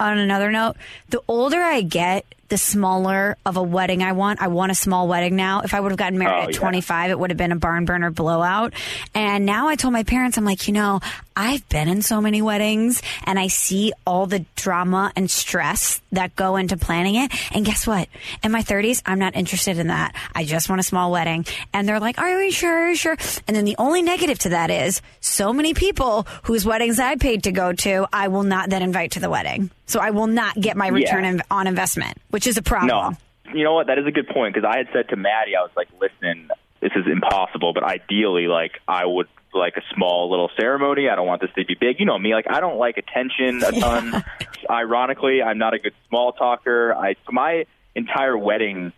On 0.00 0.18
another 0.18 0.50
note, 0.50 0.74
the 1.10 1.22
older 1.28 1.60
I 1.62 1.80
get, 1.82 2.24
the 2.48 2.58
smaller 2.58 3.36
of 3.46 3.56
a 3.56 3.62
wedding 3.62 4.02
I 4.02 4.10
want. 4.10 4.42
I 4.42 4.48
want 4.48 4.72
a 4.72 4.74
small 4.74 5.06
wedding 5.06 5.36
now. 5.36 5.60
If 5.60 5.72
I 5.72 5.78
would 5.78 5.92
have 5.92 5.98
gotten 5.98 6.18
married 6.18 6.36
Oh, 6.40 6.42
at 6.48 6.52
yeah. 6.54 6.58
25, 6.58 7.10
it 7.12 7.18
would 7.18 7.30
have 7.30 7.36
been 7.36 7.52
a 7.52 7.56
barn 7.56 7.84
burner 7.84 8.10
blowout. 8.10 8.74
And 9.14 9.46
now 9.46 9.68
I 9.68 9.76
told 9.76 9.92
my 9.92 10.02
parents, 10.02 10.36
I'm 10.36 10.44
like, 10.44 10.66
you 10.66 10.74
know, 10.74 10.98
I've 11.36 11.68
been 11.68 11.88
in 11.88 12.02
so 12.02 12.20
many 12.20 12.42
weddings 12.42 13.02
and 13.24 13.38
I 13.38 13.48
see 13.48 13.92
all 14.06 14.26
the 14.26 14.44
drama 14.54 15.12
and 15.16 15.28
stress 15.28 16.00
that 16.12 16.36
go 16.36 16.56
into 16.56 16.76
planning 16.76 17.16
it. 17.16 17.32
And 17.52 17.64
guess 17.64 17.86
what? 17.86 18.08
In 18.44 18.52
my 18.52 18.62
30s, 18.62 19.02
I'm 19.04 19.18
not 19.18 19.34
interested 19.34 19.78
in 19.78 19.88
that. 19.88 20.14
I 20.34 20.44
just 20.44 20.68
want 20.68 20.80
a 20.80 20.84
small 20.84 21.10
wedding. 21.10 21.44
And 21.72 21.88
they're 21.88 21.98
like, 21.98 22.18
are 22.18 22.42
you 22.44 22.52
sure? 22.52 22.84
Are 22.84 22.88
you 22.90 22.94
sure? 22.96 23.16
And 23.48 23.56
then 23.56 23.64
the 23.64 23.74
only 23.78 24.00
negative 24.02 24.38
to 24.40 24.50
that 24.50 24.70
is 24.70 25.02
so 25.20 25.52
many 25.52 25.74
people 25.74 26.26
whose 26.44 26.64
weddings 26.64 27.00
I 27.00 27.16
paid 27.16 27.42
to 27.44 27.52
go 27.52 27.72
to, 27.72 28.06
I 28.12 28.28
will 28.28 28.44
not 28.44 28.70
then 28.70 28.82
invite 28.82 29.12
to 29.12 29.20
the 29.20 29.28
wedding. 29.30 29.70
So 29.86 29.98
I 30.00 30.10
will 30.10 30.28
not 30.28 30.54
get 30.60 30.76
my 30.76 30.88
return 30.88 31.24
Yeah. 31.24 31.42
on 31.50 31.66
investment, 31.66 32.16
which 32.30 32.46
is 32.46 32.56
a 32.58 32.62
problem. 32.62 33.16
No, 33.46 33.52
you 33.52 33.64
know 33.64 33.74
what? 33.74 33.88
That 33.88 33.98
is 33.98 34.06
a 34.06 34.12
good 34.12 34.28
point 34.28 34.54
because 34.54 34.68
I 34.72 34.78
had 34.78 34.88
said 34.92 35.08
to 35.08 35.16
Maddie, 35.16 35.56
I 35.56 35.62
was 35.62 35.70
like, 35.76 35.88
"Listen, 36.00 36.48
this 36.80 36.92
is 36.94 37.06
impossible, 37.10 37.72
but 37.72 37.82
ideally, 37.82 38.46
like, 38.46 38.80
I 38.86 39.04
would 39.04 39.26
like 39.54 39.76
a 39.76 39.82
small 39.94 40.30
little 40.30 40.50
ceremony. 40.56 41.08
I 41.08 41.14
don't 41.14 41.26
want 41.26 41.40
this 41.40 41.50
to 41.56 41.64
be 41.64 41.76
big. 41.78 42.00
You 42.00 42.06
know 42.06 42.18
me, 42.18 42.34
like, 42.34 42.46
I 42.50 42.60
don't 42.60 42.78
like 42.78 42.98
attention 42.98 43.62
a 43.62 43.72
ton. 43.72 44.24
Ironically, 44.70 45.42
I'm 45.42 45.58
not 45.58 45.74
a 45.74 45.78
good 45.78 45.94
small 46.08 46.32
talker. 46.32 46.94
I 46.94 47.16
my 47.30 47.66
entire 47.94 48.36
wedding 48.36 48.92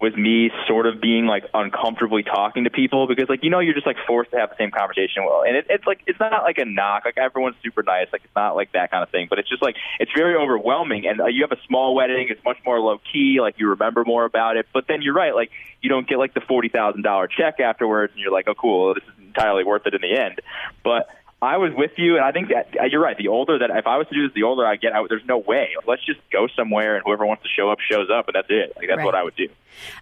was 0.00 0.16
me 0.16 0.50
sort 0.66 0.86
of 0.86 1.00
being 1.00 1.26
like 1.26 1.44
uncomfortably 1.52 2.22
talking 2.22 2.64
to 2.64 2.70
people 2.70 3.06
because 3.06 3.28
like 3.28 3.44
you 3.44 3.50
know 3.50 3.58
you're 3.58 3.74
just 3.74 3.86
like 3.86 3.98
forced 4.06 4.30
to 4.30 4.38
have 4.38 4.48
the 4.48 4.56
same 4.56 4.70
conversation. 4.70 5.24
Well 5.26 5.42
and 5.46 5.56
it, 5.56 5.66
it's 5.68 5.86
like 5.86 6.00
it's 6.06 6.18
not 6.18 6.42
like 6.42 6.58
a 6.58 6.64
knock. 6.64 7.04
Like 7.04 7.18
everyone's 7.18 7.56
super 7.62 7.82
nice. 7.82 8.06
Like 8.12 8.22
it's 8.24 8.34
not 8.34 8.56
like 8.56 8.72
that 8.72 8.90
kind 8.90 9.02
of 9.02 9.10
thing. 9.10 9.26
But 9.28 9.38
it's 9.38 9.48
just 9.48 9.62
like 9.62 9.76
it's 9.98 10.10
very 10.16 10.36
overwhelming. 10.36 11.06
And 11.06 11.20
uh, 11.20 11.26
you 11.26 11.42
have 11.42 11.52
a 11.52 11.60
small 11.66 11.94
wedding. 11.94 12.28
It's 12.30 12.42
much 12.44 12.56
more 12.64 12.80
low 12.80 12.98
key 13.12 13.38
like 13.40 13.56
you 13.58 13.68
remember 13.68 14.04
more 14.04 14.24
about 14.24 14.56
it. 14.56 14.66
But 14.72 14.86
then 14.88 15.02
you're 15.02 15.14
right. 15.14 15.34
Like 15.34 15.50
you 15.82 15.90
don't 15.90 16.08
get 16.08 16.18
like 16.18 16.32
the 16.32 16.40
forty 16.40 16.70
thousand 16.70 17.02
dollar 17.02 17.28
check 17.28 17.60
afterwards 17.60 18.12
and 18.14 18.22
you're 18.22 18.32
like 18.32 18.48
oh 18.48 18.54
cool. 18.54 18.94
This 18.94 19.04
is 19.04 19.26
entirely 19.26 19.64
worth 19.64 19.86
it 19.86 19.94
in 19.94 20.00
the 20.00 20.18
end. 20.18 20.40
But 20.82 21.08
I 21.42 21.56
was 21.56 21.72
with 21.74 21.92
you, 21.96 22.16
and 22.16 22.24
I 22.24 22.32
think 22.32 22.48
that 22.48 22.68
uh, 22.78 22.84
you're 22.84 23.00
right. 23.00 23.16
The 23.16 23.28
older 23.28 23.58
that 23.60 23.70
if 23.70 23.86
I 23.86 23.96
was 23.96 24.06
to 24.08 24.14
do 24.14 24.26
this, 24.28 24.34
the 24.34 24.42
older 24.42 24.66
I 24.66 24.76
get, 24.76 24.92
I, 24.92 25.02
there's 25.08 25.24
no 25.24 25.38
way. 25.38 25.70
Let's 25.86 26.04
just 26.04 26.20
go 26.30 26.48
somewhere, 26.54 26.96
and 26.96 27.04
whoever 27.04 27.24
wants 27.24 27.42
to 27.44 27.48
show 27.48 27.70
up 27.70 27.78
shows 27.80 28.08
up, 28.14 28.28
and 28.28 28.34
that's 28.34 28.48
it. 28.50 28.74
Like 28.76 28.88
that's 28.88 28.98
Right. 28.98 29.04
what 29.06 29.14
I 29.14 29.22
would 29.24 29.36
do. 29.36 29.48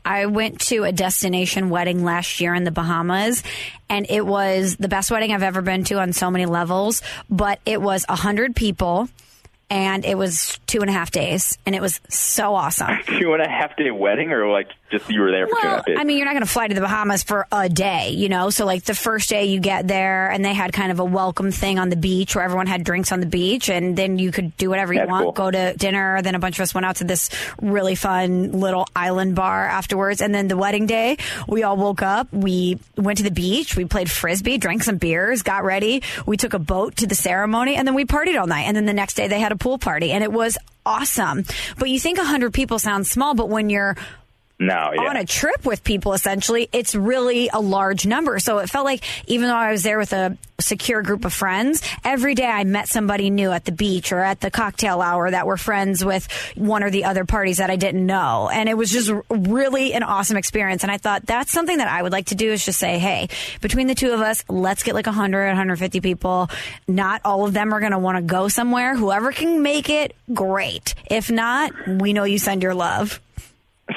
I 0.05 0.27
went 0.27 0.61
to 0.63 0.83
a 0.83 0.91
destination 0.91 1.71
wedding 1.71 2.03
last 2.03 2.41
year 2.41 2.55
in 2.55 2.65
the 2.65 2.73
Bahamas, 2.73 3.45
and 3.89 4.07
it 4.11 4.27
was 4.27 4.77
the 4.79 4.89
best 4.89 5.11
wedding 5.13 5.33
I've 5.33 5.45
ever 5.45 5.63
been 5.63 5.85
to 5.85 6.01
on 6.01 6.13
so 6.13 6.29
many 6.31 6.47
levels. 6.47 7.03
But 7.31 7.61
it 7.65 7.81
was 7.81 8.05
a 8.09 8.17
hundred 8.17 8.57
people, 8.57 9.09
and 9.71 10.05
it 10.05 10.19
was 10.19 10.59
two 10.67 10.81
and 10.81 10.91
a 10.91 10.93
half 10.93 11.13
days, 11.13 11.57
and 11.67 11.75
it 11.77 11.81
was 11.81 12.01
so 12.09 12.55
awesome. 12.57 12.89
Two 13.21 13.35
and 13.35 13.43
a 13.43 13.49
half 13.49 13.77
day 13.77 13.91
wedding, 13.93 14.33
or 14.33 14.49
like 14.51 14.69
just 14.91 15.09
you 15.11 15.21
were 15.21 15.31
there 15.31 15.47
for 15.47 15.55
two 15.55 15.59
and 15.59 15.65
a 15.65 15.69
Well, 15.69 15.77
half 15.77 15.87
days. 15.87 15.97
I 16.01 16.05
mean, 16.05 16.17
you're 16.17 16.25
not 16.27 16.33
going 16.35 16.45
to 16.45 16.51
fly 16.51 16.69
to 16.69 16.75
the 16.75 16.81
Bahamas 16.81 17.23
for 17.23 17.47
a 17.53 17.69
day, 17.69 18.11
you 18.11 18.29
know? 18.29 18.51
So, 18.51 18.65
like, 18.67 18.85
the 18.85 18.95
first 18.95 19.29
day 19.29 19.47
you 19.47 19.61
get 19.61 19.87
there, 19.87 20.31
and 20.31 20.45
they 20.45 20.55
had 20.55 20.73
kind 20.73 20.91
of 20.91 20.99
a 21.01 21.05
welcome 21.05 21.51
thing 21.53 21.79
on 21.79 21.89
the 21.91 21.97
beach 21.97 22.35
where 22.35 22.45
everyone 22.45 22.67
had 22.67 22.85
drinks 22.85 23.13
on 23.13 23.21
the 23.21 23.27
beach, 23.27 23.69
and 23.69 23.97
then 23.97 24.19
you 24.19 24.33
could 24.33 24.57
do 24.57 24.71
whatever 24.71 24.93
you 24.93 25.01
That's 25.01 25.11
want, 25.11 25.25
cool. 25.25 25.33
go 25.33 25.51
to 25.51 25.75
dinner. 25.77 26.23
Then 26.23 26.35
a 26.35 26.39
bunch 26.39 26.59
of 26.59 26.63
us 26.63 26.75
went 26.75 26.87
out 26.87 26.97
to 26.97 27.05
this 27.05 27.31
really 27.61 27.95
fun 27.95 28.53
little 28.53 28.87
island 28.97 29.35
bar 29.35 29.67
afterwards. 29.67 30.21
And 30.21 30.35
then 30.35 30.49
the 30.49 30.57
wedding 30.57 30.87
day, 30.87 31.19
we 31.47 31.63
all 31.63 31.77
woke 31.77 32.03
up, 32.03 32.33
we 32.33 32.79
went 32.97 33.19
to 33.19 33.25
the 33.25 33.31
beach, 33.31 33.77
we 33.77 33.85
played 33.85 34.11
frisbee, 34.11 34.59
drank 34.59 34.83
some 34.83 34.97
beers, 34.97 35.43
got 35.43 35.65
ready. 35.65 36.03
We 36.27 36.37
took 36.37 36.55
a 36.55 36.59
boat 36.59 36.97
to 36.97 37.07
the 37.07 37.15
ceremony, 37.15 37.77
and 37.77 37.87
then 37.87 37.95
we 37.95 38.05
partied 38.05 38.39
all 38.41 38.47
night. 38.47 38.63
And 38.63 38.77
then 38.77 38.87
the 38.87 38.93
next 38.93 39.15
day, 39.15 39.29
they 39.29 39.41
had 39.41 39.53
a 39.53 39.57
pool 39.57 39.79
party, 39.79 40.13
and 40.13 40.25
it 40.25 40.33
was 40.33 40.57
awesome. 40.87 41.45
But 41.79 41.91
you 41.91 42.01
think 42.01 42.19
100 42.19 42.53
people 42.55 42.79
sounds 42.79 43.11
small, 43.11 43.35
but 43.35 43.49
when 43.49 43.69
you're 43.71 43.97
no, 44.59 44.91
yeah. 44.93 45.09
on 45.09 45.17
a 45.17 45.25
trip 45.25 45.65
with 45.65 45.85
people 45.85 46.15
essentially 46.15 46.69
it's 46.73 46.95
really 46.95 47.49
a 47.53 47.61
large 47.61 48.07
number. 48.07 48.39
So 48.41 48.59
it 48.59 48.69
felt 48.69 48.85
like 48.85 49.03
even 49.29 49.49
though 49.49 49.55
i 49.55 49.71
was 49.71 49.83
there 49.83 49.99
with 49.99 50.13
a 50.13 50.37
secure 50.61 51.03
group 51.03 51.25
of 51.25 51.33
friends 51.33 51.81
every 52.05 52.35
day 52.35 52.45
i 52.45 52.65
met 52.65 52.89
somebody 52.89 53.31
new 53.31 53.53
at 53.53 53.65
the 53.65 53.71
beach 53.71 54.11
or 54.11 54.19
at 54.19 54.41
the 54.41 54.51
cocktail 54.51 55.01
hour 55.01 55.31
that 55.31 55.47
were 55.47 55.57
friends 55.57 56.05
with 56.05 56.27
one 56.57 56.83
or 56.83 56.91
the 56.91 57.05
other 57.05 57.25
parties 57.25 57.59
that 57.59 57.71
i 57.71 57.77
didn't 57.77 58.05
know. 58.05 58.51
And 58.53 58.69
it 58.69 58.77
was 58.77 58.91
just 58.91 59.13
really 59.31 59.93
an 59.93 60.03
awesome 60.03 60.37
experience. 60.37 60.83
And 60.83 60.91
i 60.91 60.99
thought 60.99 61.25
that's 61.25 61.53
something 61.53 61.79
that 61.79 61.89
i 61.89 62.03
would 62.03 62.13
like 62.13 62.27
to 62.27 62.35
do 62.35 62.53
is 62.53 62.65
just 62.65 62.79
say 62.79 62.99
hey 62.99 63.29
between 63.61 63.87
the 63.87 63.95
two 63.95 64.13
of 64.13 64.21
us 64.21 64.45
let's 64.49 64.83
get 64.83 64.95
like 64.95 65.07
100 65.07 65.47
150 65.47 66.01
people. 66.01 66.51
Not 66.87 67.21
all 67.25 67.45
of 67.45 67.53
them 67.53 67.73
are 67.73 67.81
going 67.81 67.93
to 67.93 67.99
want 67.99 68.17
to 68.17 68.23
go 68.23 68.49
somewhere. 68.49 68.97
Whoever 68.97 69.33
can 69.33 69.63
make 69.63 69.89
it 69.89 70.15
great. 70.33 70.95
If 71.09 71.31
not 71.31 71.71
we 71.87 72.13
know 72.13 72.25
you 72.25 72.39
send 72.39 72.63
your 72.63 72.75
love 72.75 73.21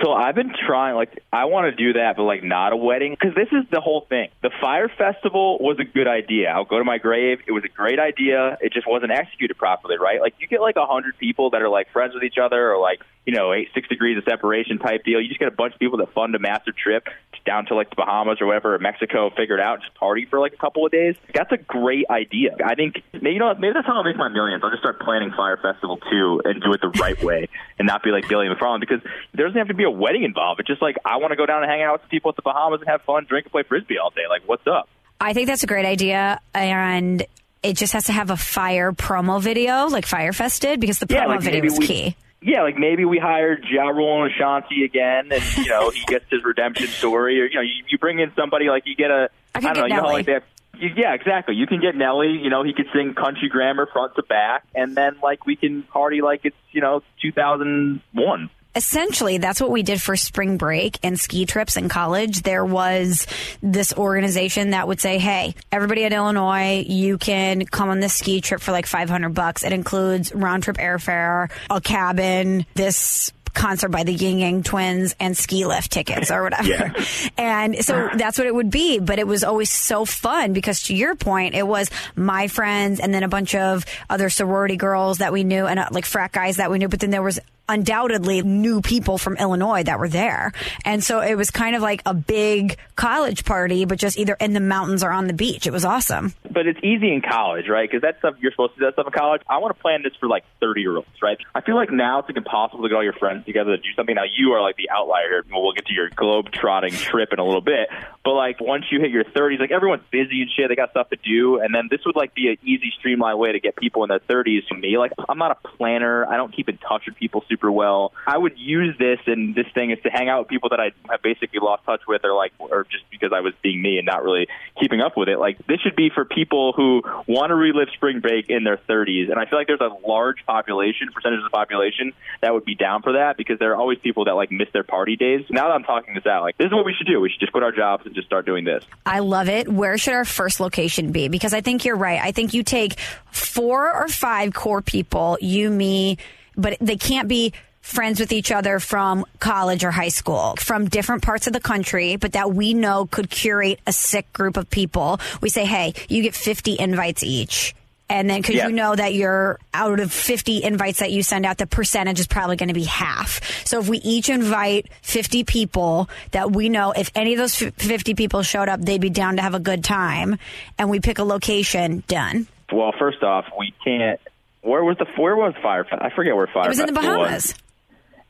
So 0.01 0.13
I've 0.13 0.35
been 0.35 0.53
trying, 0.67 0.95
like, 0.95 1.21
I 1.33 1.45
want 1.45 1.69
to 1.69 1.75
do 1.75 1.93
that, 1.99 2.15
but 2.15 2.23
like 2.23 2.43
not 2.43 2.71
a 2.71 2.77
wedding, 2.77 3.11
because 3.11 3.35
this 3.35 3.49
is 3.51 3.69
the 3.71 3.81
whole 3.81 4.05
thing. 4.07 4.29
The 4.41 4.49
Fyre 4.61 4.87
Festival 4.87 5.57
was 5.59 5.79
a 5.79 5.83
good 5.83 6.07
idea. 6.07 6.49
I'll 6.49 6.63
go 6.63 6.77
to 6.77 6.85
my 6.85 6.97
grave. 6.97 7.39
It 7.45 7.51
was 7.51 7.65
a 7.65 7.67
great 7.67 7.99
idea. 7.99 8.57
It 8.61 8.71
just 8.71 8.87
wasn't 8.87 9.11
executed 9.11 9.57
properly, 9.57 9.97
right? 9.97 10.21
Like, 10.21 10.35
you 10.39 10.47
get 10.47 10.61
like 10.61 10.77
a 10.77 10.85
hundred 10.85 11.17
people 11.17 11.49
that 11.49 11.61
are 11.61 11.67
like 11.67 11.91
friends 11.91 12.13
with 12.13 12.23
each 12.23 12.37
other, 12.41 12.71
or 12.71 12.79
like, 12.79 13.01
you 13.25 13.35
know, 13.35 13.51
eight 13.51 13.67
six 13.73 13.89
degrees 13.89 14.17
of 14.17 14.23
separation 14.23 14.79
type 14.79 15.03
deal. 15.03 15.19
You 15.19 15.27
just 15.27 15.39
get 15.39 15.49
a 15.49 15.55
bunch 15.55 15.73
of 15.73 15.79
people 15.79 15.97
that 15.97 16.13
fund 16.13 16.35
a 16.35 16.39
massive 16.39 16.75
trip 16.77 17.07
down 17.45 17.65
to 17.67 17.75
like 17.75 17.89
the 17.89 17.95
Bahamas 17.95 18.39
or 18.41 18.47
whatever, 18.47 18.75
or 18.75 18.79
Mexico, 18.79 19.29
figure 19.29 19.55
it 19.55 19.61
out, 19.61 19.81
just 19.81 19.93
party 19.95 20.25
for 20.29 20.39
like 20.39 20.53
a 20.53 20.57
couple 20.57 20.85
of 20.85 20.91
days. 20.91 21.15
That's 21.33 21.51
a 21.51 21.57
great 21.57 22.05
idea. 22.09 22.55
I 22.63 22.75
think, 22.75 23.01
you 23.13 23.39
know, 23.39 23.53
maybe 23.55 23.73
that's 23.73 23.87
how 23.87 23.97
I'll 23.97 24.03
make 24.03 24.17
my 24.17 24.29
millions. 24.29 24.63
I'll 24.63 24.69
just 24.69 24.81
start 24.81 24.99
planning 24.99 25.31
Fyre 25.35 25.57
Festival 25.57 25.97
too, 25.97 26.41
and 26.45 26.61
do 26.61 26.73
it 26.73 26.81
the 26.81 26.89
right 26.89 27.21
way, 27.23 27.49
and 27.79 27.87
not 27.87 28.03
be 28.03 28.11
like 28.11 28.27
Billy 28.27 28.47
McFarland, 28.47 28.79
because 28.81 29.01
there 29.33 29.45
doesn't 29.47 29.57
have 29.57 29.69
to 29.69 29.73
be 29.73 29.83
a 29.83 29.91
wedding 29.91 30.23
involved. 30.23 30.59
It's 30.59 30.67
just 30.67 30.81
like 30.81 30.97
I 31.05 31.17
want 31.17 31.31
to 31.31 31.37
go 31.37 31.45
down 31.45 31.63
and 31.63 31.71
hang 31.71 31.81
out 31.81 31.93
with 31.93 32.01
some 32.03 32.09
people 32.09 32.29
at 32.29 32.35
the 32.35 32.41
Bahamas 32.41 32.81
and 32.81 32.89
have 32.89 33.01
fun, 33.03 33.25
drink 33.27 33.45
and 33.45 33.51
play 33.51 33.63
frisbee 33.63 33.97
all 33.97 34.09
day. 34.11 34.27
Like, 34.29 34.43
what's 34.45 34.67
up? 34.67 34.89
I 35.19 35.33
think 35.33 35.47
that's 35.47 35.63
a 35.63 35.67
great 35.67 35.85
idea, 35.85 36.39
and 36.53 37.25
it 37.63 37.77
just 37.77 37.93
has 37.93 38.05
to 38.05 38.11
have 38.11 38.31
a 38.31 38.37
fire 38.37 38.91
promo 38.91 39.39
video, 39.39 39.87
like 39.87 40.05
Fyre 40.05 40.33
Fest 40.33 40.61
did, 40.63 40.79
because 40.79 40.99
the 40.99 41.05
promo 41.05 41.13
Yeah, 41.13 41.25
like 41.27 41.41
video 41.41 41.63
is 41.63 41.77
key. 41.77 42.15
Yeah, 42.43 42.63
like 42.63 42.77
maybe 42.77 43.05
we 43.05 43.19
hired 43.19 43.63
Ja 43.69 43.89
Rule 43.89 44.23
and 44.23 44.33
Ashanti 44.33 44.83
again, 44.83 45.31
and 45.31 45.43
you 45.57 45.69
know 45.69 45.91
he 45.91 46.03
gets 46.05 46.25
his 46.31 46.43
redemption 46.43 46.87
story, 46.87 47.39
or 47.39 47.45
you 47.45 47.55
know 47.55 47.61
you, 47.61 47.83
you 47.87 47.97
bring 47.99 48.19
in 48.19 48.31
somebody 48.35 48.67
like 48.67 48.83
you 48.87 48.95
get 48.95 49.11
a 49.11 49.29
I 49.53 49.59
could 49.59 49.65
don't 49.67 49.75
know, 49.75 49.81
get 49.83 49.89
you 49.89 49.95
know 49.95 50.01
Nelly. 50.01 50.13
like 50.15 50.25
they 50.25 50.33
have, 50.33 50.43
you, 50.79 50.89
yeah, 50.95 51.13
exactly. 51.13 51.53
You 51.55 51.67
can 51.67 51.81
get 51.81 51.95
Nelly. 51.95 52.39
You 52.41 52.49
know 52.49 52.63
he 52.63 52.73
could 52.73 52.87
sing 52.93 53.13
country 53.13 53.47
grammar 53.47 53.85
front 53.85 54.15
to 54.15 54.23
back, 54.23 54.65
and 54.73 54.95
then 54.95 55.17
like 55.21 55.45
we 55.45 55.55
can 55.55 55.83
party 55.83 56.21
like 56.21 56.41
it's 56.43 56.57
you 56.71 56.81
know 56.81 57.03
2001. 57.21 58.49
Essentially, 58.75 59.37
that's 59.37 59.59
what 59.59 59.69
we 59.69 59.83
did 59.83 60.01
for 60.01 60.15
spring 60.15 60.57
break 60.57 60.97
and 61.03 61.19
ski 61.19 61.45
trips 61.45 61.75
in 61.75 61.89
college. 61.89 62.41
There 62.41 62.63
was 62.63 63.27
this 63.61 63.93
organization 63.93 64.69
that 64.69 64.87
would 64.87 65.01
say, 65.01 65.17
"Hey, 65.17 65.55
everybody 65.71 66.05
at 66.05 66.13
Illinois, 66.13 66.83
you 66.87 67.17
can 67.17 67.65
come 67.65 67.89
on 67.89 67.99
this 67.99 68.13
ski 68.13 68.39
trip 68.39 68.61
for 68.61 68.71
like 68.71 68.85
500 68.85 69.33
bucks. 69.33 69.63
It 69.63 69.73
includes 69.73 70.33
round 70.33 70.63
trip 70.63 70.77
airfare, 70.77 71.49
a 71.69 71.81
cabin, 71.81 72.65
this 72.75 73.33
concert 73.53 73.89
by 73.89 74.03
the 74.03 74.13
Ying 74.13 74.39
Yang 74.39 74.63
Twins, 74.63 75.15
and 75.19 75.35
ski 75.35 75.65
lift 75.65 75.91
tickets 75.91 76.31
or 76.31 76.41
whatever." 76.41 76.69
Yeah. 76.69 76.93
And 77.37 77.83
so 77.83 78.09
that's 78.15 78.37
what 78.37 78.47
it 78.47 78.55
would 78.55 78.69
be. 78.69 78.99
But 78.99 79.19
it 79.19 79.27
was 79.27 79.43
always 79.43 79.69
so 79.69 80.05
fun 80.05 80.53
because 80.53 80.83
to 80.83 80.95
your 80.95 81.15
point, 81.15 81.55
it 81.55 81.67
was 81.67 81.89
my 82.15 82.47
friends 82.47 82.99
and 83.01 83.13
then 83.13 83.23
a 83.23 83.27
bunch 83.27 83.53
of 83.55 83.83
other 84.09 84.29
sorority 84.29 84.77
girls 84.77 85.17
that 85.17 85.33
we 85.33 85.43
knew 85.43 85.65
and 85.65 85.79
uh, 85.79 85.89
like 85.91 86.05
frat 86.05 86.31
guys 86.31 86.57
that 86.57 86.71
we 86.71 86.77
knew. 86.79 86.87
But 86.87 87.01
then 87.01 87.09
there 87.09 87.21
was 87.21 87.39
undoubtedly 87.71 88.41
new 88.41 88.81
people 88.81 89.17
from 89.17 89.37
Illinois 89.37 89.83
that 89.83 89.97
were 89.97 90.09
there. 90.09 90.51
And 90.85 91.03
so 91.03 91.21
it 91.21 91.35
was 91.35 91.49
kind 91.49 91.75
of 91.75 91.81
like 91.81 92.01
a 92.05 92.13
big 92.13 92.77
college 92.95 93.45
party, 93.45 93.85
but 93.85 93.97
just 93.97 94.19
either 94.19 94.35
in 94.39 94.53
the 94.53 94.59
mountains 94.59 95.03
or 95.03 95.11
on 95.11 95.27
the 95.27 95.33
beach. 95.33 95.65
It 95.65 95.71
was 95.71 95.85
awesome. 95.85 96.33
But 96.43 96.67
it's 96.67 96.79
easy 96.83 97.13
in 97.13 97.21
college, 97.21 97.67
right? 97.69 97.89
Because 97.89 98.01
that 98.01 98.19
stuff 98.19 98.35
you're 98.41 98.51
supposed 98.51 98.73
to 98.73 98.79
do 98.79 98.85
that 98.85 98.93
stuff 98.93 99.07
in 99.07 99.13
college. 99.13 99.41
I 99.49 99.57
want 99.57 99.75
to 99.75 99.81
plan 99.81 100.01
this 100.03 100.13
for 100.19 100.27
like 100.27 100.43
30 100.59 100.81
year 100.81 100.95
olds, 100.97 101.07
right? 101.21 101.37
I 101.55 101.61
feel 101.61 101.75
like 101.75 101.91
now 101.91 102.19
it's 102.19 102.27
like 102.27 102.37
impossible 102.37 102.83
to 102.83 102.89
get 102.89 102.95
all 102.95 103.03
your 103.03 103.13
friends 103.13 103.45
together 103.45 103.75
to 103.75 103.81
do 103.81 103.89
something. 103.95 104.15
Now 104.15 104.25
you 104.29 104.51
are 104.51 104.61
like 104.61 104.75
the 104.75 104.89
outlier. 104.89 105.43
Well, 105.49 105.63
we'll 105.63 105.73
get 105.73 105.85
to 105.87 105.93
your 105.93 106.09
globe 106.09 106.51
trotting 106.51 106.93
trip 106.93 107.29
in 107.31 107.39
a 107.39 107.45
little 107.45 107.61
bit. 107.61 107.87
But 108.23 108.33
like 108.33 108.59
once 108.59 108.85
you 108.91 108.99
hit 108.99 109.11
your 109.11 109.23
30s, 109.23 109.59
like 109.59 109.71
everyone's 109.71 110.03
busy 110.11 110.41
and 110.41 110.51
shit. 110.55 110.69
They 110.69 110.75
got 110.75 110.91
stuff 110.91 111.09
to 111.09 111.17
do, 111.17 111.59
and 111.59 111.73
then 111.73 111.87
this 111.89 112.01
would 112.05 112.15
like 112.15 112.35
be 112.35 112.49
an 112.49 112.57
easy, 112.63 112.91
streamlined 112.99 113.39
way 113.39 113.53
to 113.53 113.59
get 113.59 113.75
people 113.75 114.03
in 114.03 114.09
their 114.09 114.19
30s. 114.19 114.67
To 114.67 114.75
me, 114.75 114.97
like 114.97 115.11
I'm 115.27 115.37
not 115.37 115.51
a 115.51 115.67
planner. 115.67 116.25
I 116.25 116.37
don't 116.37 116.53
keep 116.53 116.69
in 116.69 116.77
touch 116.77 117.03
with 117.07 117.15
people 117.15 117.43
super 117.49 117.60
well. 117.69 118.13
I 118.25 118.37
would 118.37 118.57
use 118.57 118.95
this 118.97 119.19
and 119.27 119.53
this 119.53 119.67
thing 119.73 119.91
is 119.91 119.99
to 120.03 120.09
hang 120.09 120.29
out 120.29 120.39
with 120.39 120.47
people 120.47 120.69
that 120.69 120.79
I 120.79 120.91
have 121.09 121.21
basically 121.21 121.59
lost 121.61 121.83
touch 121.85 122.01
with, 122.07 122.23
or 122.23 122.33
like, 122.33 122.53
or 122.57 122.85
just 122.89 123.03
because 123.11 123.31
I 123.33 123.41
was 123.41 123.53
being 123.61 123.81
me 123.81 123.97
and 123.97 124.05
not 124.05 124.23
really 124.23 124.47
keeping 124.79 125.01
up 125.01 125.17
with 125.17 125.29
it. 125.29 125.37
Like 125.37 125.57
this 125.67 125.79
should 125.81 125.95
be 125.95 126.09
for 126.09 126.25
people 126.25 126.73
who 126.73 127.03
want 127.27 127.49
to 127.49 127.55
relive 127.55 127.89
spring 127.93 128.21
break 128.21 128.49
in 128.49 128.63
their 128.63 128.77
30s, 128.77 129.29
and 129.29 129.37
I 129.37 129.45
feel 129.45 129.59
like 129.59 129.67
there's 129.67 129.81
a 129.81 129.91
large 130.07 130.45
population, 130.45 131.09
percentage 131.13 131.39
of 131.39 131.43
the 131.43 131.49
population 131.49 132.13
that 132.41 132.53
would 132.53 132.65
be 132.65 132.75
down 132.75 133.01
for 133.01 133.13
that 133.13 133.37
because 133.37 133.59
there 133.59 133.71
are 133.71 133.75
always 133.75 133.99
people 133.99 134.25
that 134.25 134.33
like 134.33 134.51
miss 134.51 134.69
their 134.73 134.83
party 134.83 135.15
days. 135.15 135.45
Now 135.49 135.67
that 135.67 135.73
I'm 135.73 135.83
talking 135.83 136.13
this 136.13 136.25
out, 136.25 136.43
like 136.43 136.57
this 136.57 136.67
is 136.67 136.73
what 136.73 136.85
we 136.85 136.93
should 136.93 137.07
do. 137.07 137.19
We 137.19 137.29
should 137.29 137.39
just 137.39 137.51
quit 137.51 137.63
our 137.63 137.71
jobs 137.71 138.05
and 138.05 138.15
just 138.15 138.27
start 138.27 138.45
doing 138.45 138.63
this. 138.63 138.83
I 139.05 139.19
love 139.19 139.49
it. 139.49 139.67
Where 139.67 139.97
should 139.97 140.13
our 140.13 140.25
first 140.25 140.59
location 140.59 141.11
be? 141.11 141.27
Because 141.27 141.53
I 141.53 141.61
think 141.61 141.85
you're 141.85 141.97
right. 141.97 142.19
I 142.21 142.31
think 142.31 142.53
you 142.53 142.63
take 142.63 142.99
four 143.31 143.91
or 143.93 144.07
five 144.07 144.53
core 144.53 144.81
people, 144.81 145.37
you, 145.41 145.69
me, 145.69 146.17
but 146.61 146.77
they 146.79 146.97
can't 146.97 147.27
be 147.27 147.53
friends 147.81 148.19
with 148.19 148.31
each 148.31 148.51
other 148.51 148.79
from 148.79 149.25
college 149.39 149.83
or 149.83 149.91
high 149.91 150.09
school, 150.09 150.55
from 150.59 150.87
different 150.87 151.23
parts 151.23 151.47
of 151.47 151.53
the 151.53 151.59
country, 151.59 152.15
but 152.15 152.33
that 152.33 152.53
we 152.53 152.73
know 152.75 153.07
could 153.07 153.29
curate 153.29 153.79
a 153.87 153.91
sick 153.91 154.31
group 154.33 154.55
of 154.55 154.69
people. 154.69 155.19
We 155.41 155.49
say, 155.49 155.65
hey, 155.65 155.93
you 156.07 156.21
get 156.21 156.35
50 156.35 156.77
invites 156.79 157.23
each. 157.23 157.73
And 158.07 158.29
then, 158.29 158.41
because 158.41 158.55
Yeah. 158.55 158.67
you 158.67 158.73
know 158.73 158.93
that 158.93 159.13
you're 159.13 159.57
out 159.73 160.01
of 160.01 160.11
50 160.11 160.63
invites 160.63 160.99
that 160.99 161.11
you 161.11 161.23
send 161.23 161.45
out, 161.45 161.57
the 161.57 161.65
percentage 161.65 162.19
is 162.19 162.27
probably 162.27 162.57
going 162.57 162.67
to 162.67 162.73
be 162.75 162.83
half. 162.83 163.39
So 163.65 163.79
if 163.79 163.87
we 163.87 163.99
each 163.99 164.27
invite 164.29 164.87
50 165.01 165.45
people 165.45 166.09
that 166.31 166.51
we 166.51 166.67
know, 166.67 166.91
if 166.91 167.09
any 167.15 167.33
of 167.33 167.39
those 167.39 167.55
50 167.55 168.13
people 168.15 168.43
showed 168.43 168.67
up, 168.67 168.81
they'd 168.81 168.99
be 168.99 169.09
down 169.09 169.37
to 169.37 169.41
have 169.41 169.53
a 169.55 169.59
good 169.59 169.83
time, 169.83 170.37
and 170.77 170.89
we 170.89 170.99
pick 170.99 171.19
a 171.19 171.23
location, 171.23 172.03
done. 172.09 172.47
Well, 172.71 172.93
first 172.99 173.23
off, 173.23 173.45
we 173.57 173.73
can't. 173.83 174.19
Where 174.61 174.83
was 174.83 174.97
the 174.97 175.05
where 175.17 175.35
was 175.35 175.53
Fyre? 175.61 175.83
Fe- 175.85 175.97
I 175.99 176.09
forget 176.15 176.35
where 176.35 176.47
Fyre 176.47 176.65
It 176.65 176.69
was 176.69 176.79
in 176.79 176.85
the 176.87 176.93
Bahamas. 176.93 177.55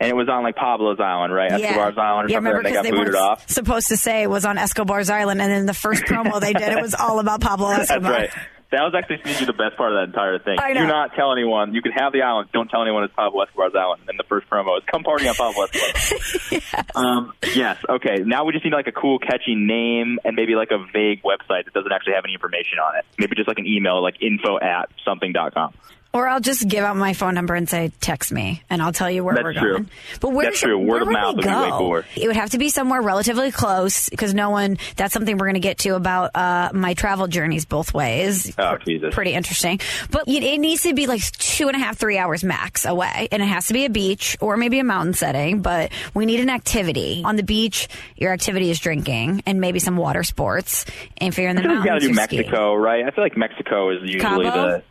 and 0.00 0.08
it 0.08 0.16
was 0.16 0.28
on 0.28 0.42
like 0.42 0.56
Pablo's 0.56 0.98
Island, 1.00 1.32
right? 1.34 1.52
Escobar's 1.52 1.98
Island 1.98 2.28
or 2.28 2.32
yeah, 2.32 2.36
something. 2.36 2.36
remember 2.36 2.62
they 2.62 2.70
because 2.70 2.76
got 2.76 2.82
they 2.84 2.90
booted 2.90 3.14
weren't 3.14 3.16
off. 3.16 3.48
supposed 3.50 3.88
to 3.88 3.96
say 3.96 4.22
it 4.22 4.30
was 4.30 4.44
on 4.44 4.56
Escobar's 4.58 5.10
Island, 5.10 5.40
and 5.42 5.50
then 5.52 5.66
the 5.66 5.74
first 5.74 6.04
promo 6.04 6.40
they 6.40 6.52
did, 6.54 6.72
it 6.72 6.80
was 6.80 6.94
all 6.94 7.18
about 7.20 7.40
Pablo 7.40 7.68
Escobar. 7.72 8.12
That's 8.12 8.34
right. 8.36 8.44
That 8.72 8.84
was 8.84 8.94
actually 8.96 9.20
sneaky 9.22 9.44
the 9.44 9.52
best 9.52 9.76
part 9.76 9.92
of 9.92 9.98
that 10.00 10.04
entire 10.16 10.38
thing. 10.38 10.56
Do 10.72 10.86
not 10.86 11.14
tell 11.14 11.30
anyone. 11.30 11.74
You 11.74 11.82
can 11.82 11.92
have 11.92 12.14
the 12.14 12.22
island. 12.22 12.48
Don't 12.54 12.68
tell 12.70 12.80
anyone 12.80 13.04
it's 13.04 13.12
Pablo 13.12 13.42
Escobar's 13.42 13.74
island. 13.78 14.00
And 14.08 14.18
the 14.18 14.24
first 14.24 14.48
promo 14.48 14.78
is 14.78 14.84
come 14.90 15.02
party 15.02 15.28
on 15.28 15.34
Pablo 15.34 15.64
Escobar. 15.74 16.84
Um, 16.94 17.34
yes. 17.54 17.76
Okay. 17.86 18.22
Now 18.24 18.46
we 18.46 18.52
just 18.54 18.64
need 18.64 18.72
like 18.72 18.86
a 18.86 18.92
cool, 18.92 19.18
catchy 19.18 19.54
name 19.56 20.18
and 20.24 20.34
maybe 20.34 20.54
like 20.54 20.70
a 20.70 20.78
vague 20.90 21.20
website 21.22 21.66
that 21.66 21.74
doesn't 21.74 21.92
actually 21.92 22.14
have 22.14 22.24
any 22.24 22.32
information 22.32 22.78
on 22.78 22.96
it. 22.96 23.04
Maybe 23.18 23.36
just 23.36 23.46
like 23.46 23.58
an 23.58 23.66
email, 23.66 24.02
like 24.02 24.22
info 24.22 24.58
at 24.58 24.88
something 25.04 25.34
dot 25.34 25.52
com. 25.52 25.74
Or 26.14 26.28
I'll 26.28 26.40
just 26.40 26.68
give 26.68 26.84
out 26.84 26.94
my 26.96 27.14
phone 27.14 27.34
number 27.34 27.54
and 27.54 27.66
say, 27.66 27.90
text 28.02 28.32
me, 28.32 28.62
and 28.68 28.82
I'll 28.82 28.92
tell 28.92 29.10
you 29.10 29.24
where 29.24 29.34
That's 29.34 29.44
we're 29.44 29.52
true. 29.54 29.72
going. 29.72 29.90
But 30.20 30.32
where 30.32 30.46
That's 30.46 30.60
true. 30.60 30.78
Word 30.78 30.86
where 30.86 31.00
of 31.00 31.06
would 31.06 31.12
mouth 31.14 31.36
we 31.36 31.36
would 31.36 31.44
go? 31.44 32.02
It 32.16 32.26
would 32.26 32.36
have 32.36 32.50
to 32.50 32.58
be 32.58 32.68
somewhere 32.68 33.00
relatively 33.00 33.50
close 33.50 34.10
because 34.10 34.34
no 34.34 34.50
one, 34.50 34.76
that's 34.96 35.14
something 35.14 35.38
we're 35.38 35.46
going 35.46 35.54
to 35.54 35.60
get 35.60 35.78
to 35.78 35.94
about 35.94 36.36
uh, 36.36 36.70
my 36.74 36.92
travel 36.92 37.28
journeys 37.28 37.64
both 37.64 37.94
ways. 37.94 38.52
Oh, 38.58 38.76
Jesus. 38.84 39.14
Pretty 39.14 39.32
interesting. 39.32 39.80
But 40.10 40.24
it, 40.28 40.58
needs 40.58 40.82
to 40.82 40.92
be 40.92 41.06
like 41.06 41.22
two 41.32 41.68
and 41.68 41.76
a 41.76 41.78
half, 41.78 41.96
three 41.96 42.18
hours 42.18 42.44
max 42.44 42.84
away. 42.84 43.28
And 43.32 43.42
it 43.42 43.46
has 43.46 43.68
to 43.68 43.72
be 43.72 43.86
a 43.86 43.90
beach 43.90 44.36
or 44.40 44.58
maybe 44.58 44.78
a 44.80 44.84
mountain 44.84 45.14
setting, 45.14 45.62
but 45.62 45.92
we 46.12 46.26
need 46.26 46.40
an 46.40 46.50
activity. 46.50 47.22
On 47.24 47.36
the 47.36 47.42
beach, 47.42 47.88
your 48.16 48.32
activity 48.32 48.70
is 48.70 48.78
drinking 48.78 49.44
and 49.46 49.62
maybe 49.62 49.78
some 49.78 49.96
water 49.96 50.24
sports. 50.24 50.84
And 51.16 51.32
if 51.32 51.38
you're 51.38 51.48
in 51.48 51.56
the 51.56 51.62
I 51.62 51.66
feel 51.66 51.76
you 51.76 51.84
got 51.84 51.94
to 51.94 52.00
do 52.00 52.14
skiing. 52.14 52.40
Mexico, 52.42 52.74
right? 52.74 53.06
I 53.06 53.10
feel 53.12 53.24
like 53.24 53.36
Mexico 53.38 53.90
is 53.90 54.02
usually 54.02 54.20
Cabo? 54.20 54.42
the. 54.42 54.82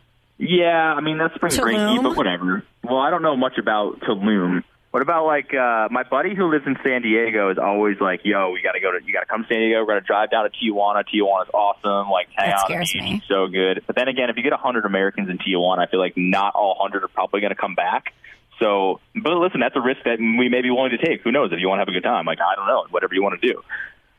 Yeah, 0.44 0.94
I 0.94 1.00
mean 1.00 1.18
that's 1.18 1.34
spring 1.36 1.52
breaky, 1.52 1.98
Tulum? 1.98 2.02
but 2.02 2.16
whatever. 2.16 2.64
Well, 2.82 2.98
I 2.98 3.10
don't 3.10 3.22
know 3.22 3.36
much 3.36 3.58
about 3.58 4.00
Tulum. 4.00 4.64
What 4.90 5.00
about 5.02 5.24
like 5.24 5.54
uh 5.54 5.88
my 5.90 6.02
buddy 6.02 6.34
who 6.34 6.50
lives 6.50 6.64
in 6.66 6.76
San 6.82 7.00
Diego 7.02 7.50
is 7.50 7.58
always 7.58 8.00
like, 8.00 8.22
"Yo, 8.24 8.50
we 8.50 8.60
got 8.60 8.72
to 8.72 8.80
go 8.80 8.90
to 8.90 8.98
you 9.06 9.12
got 9.12 9.20
to 9.20 9.26
come 9.26 9.42
to 9.42 9.48
San 9.48 9.60
Diego. 9.60 9.78
We're 9.80 9.86
going 9.86 10.00
to 10.00 10.06
drive 10.06 10.30
down 10.32 10.44
to 10.44 10.50
Tijuana. 10.50 11.04
Tijuana's 11.06 11.48
awesome. 11.54 12.10
Like 12.10 12.26
hang 12.34 12.50
That 12.50 12.56
out 12.56 12.64
on 12.64 12.84
scares 12.84 12.94
me. 12.96 13.14
it's 13.18 13.28
so 13.28 13.46
good." 13.46 13.84
But 13.86 13.94
then 13.96 14.08
again, 14.08 14.30
if 14.30 14.36
you 14.36 14.42
get 14.42 14.52
a 14.52 14.56
hundred 14.58 14.84
Americans 14.84 15.30
in 15.30 15.38
Tijuana, 15.38 15.78
I 15.78 15.86
feel 15.86 16.00
like 16.00 16.14
not 16.16 16.54
all 16.56 16.76
hundred 16.78 17.04
are 17.04 17.08
probably 17.08 17.40
going 17.40 17.54
to 17.54 17.60
come 17.60 17.74
back. 17.76 18.12
So, 18.58 19.00
but 19.14 19.32
listen, 19.32 19.60
that's 19.60 19.76
a 19.76 19.80
risk 19.80 20.02
that 20.04 20.18
we 20.18 20.48
may 20.48 20.60
be 20.60 20.70
willing 20.70 20.90
to 20.90 20.98
take. 20.98 21.22
Who 21.22 21.32
knows? 21.32 21.52
If 21.52 21.60
you 21.60 21.68
want 21.68 21.78
to 21.78 21.82
have 21.82 21.88
a 21.88 21.92
good 21.92 22.02
time, 22.04 22.26
like 22.26 22.40
I 22.40 22.54
don't 22.56 22.66
know, 22.66 22.84
whatever 22.90 23.14
you 23.14 23.22
want 23.22 23.40
to 23.40 23.46
do, 23.48 23.62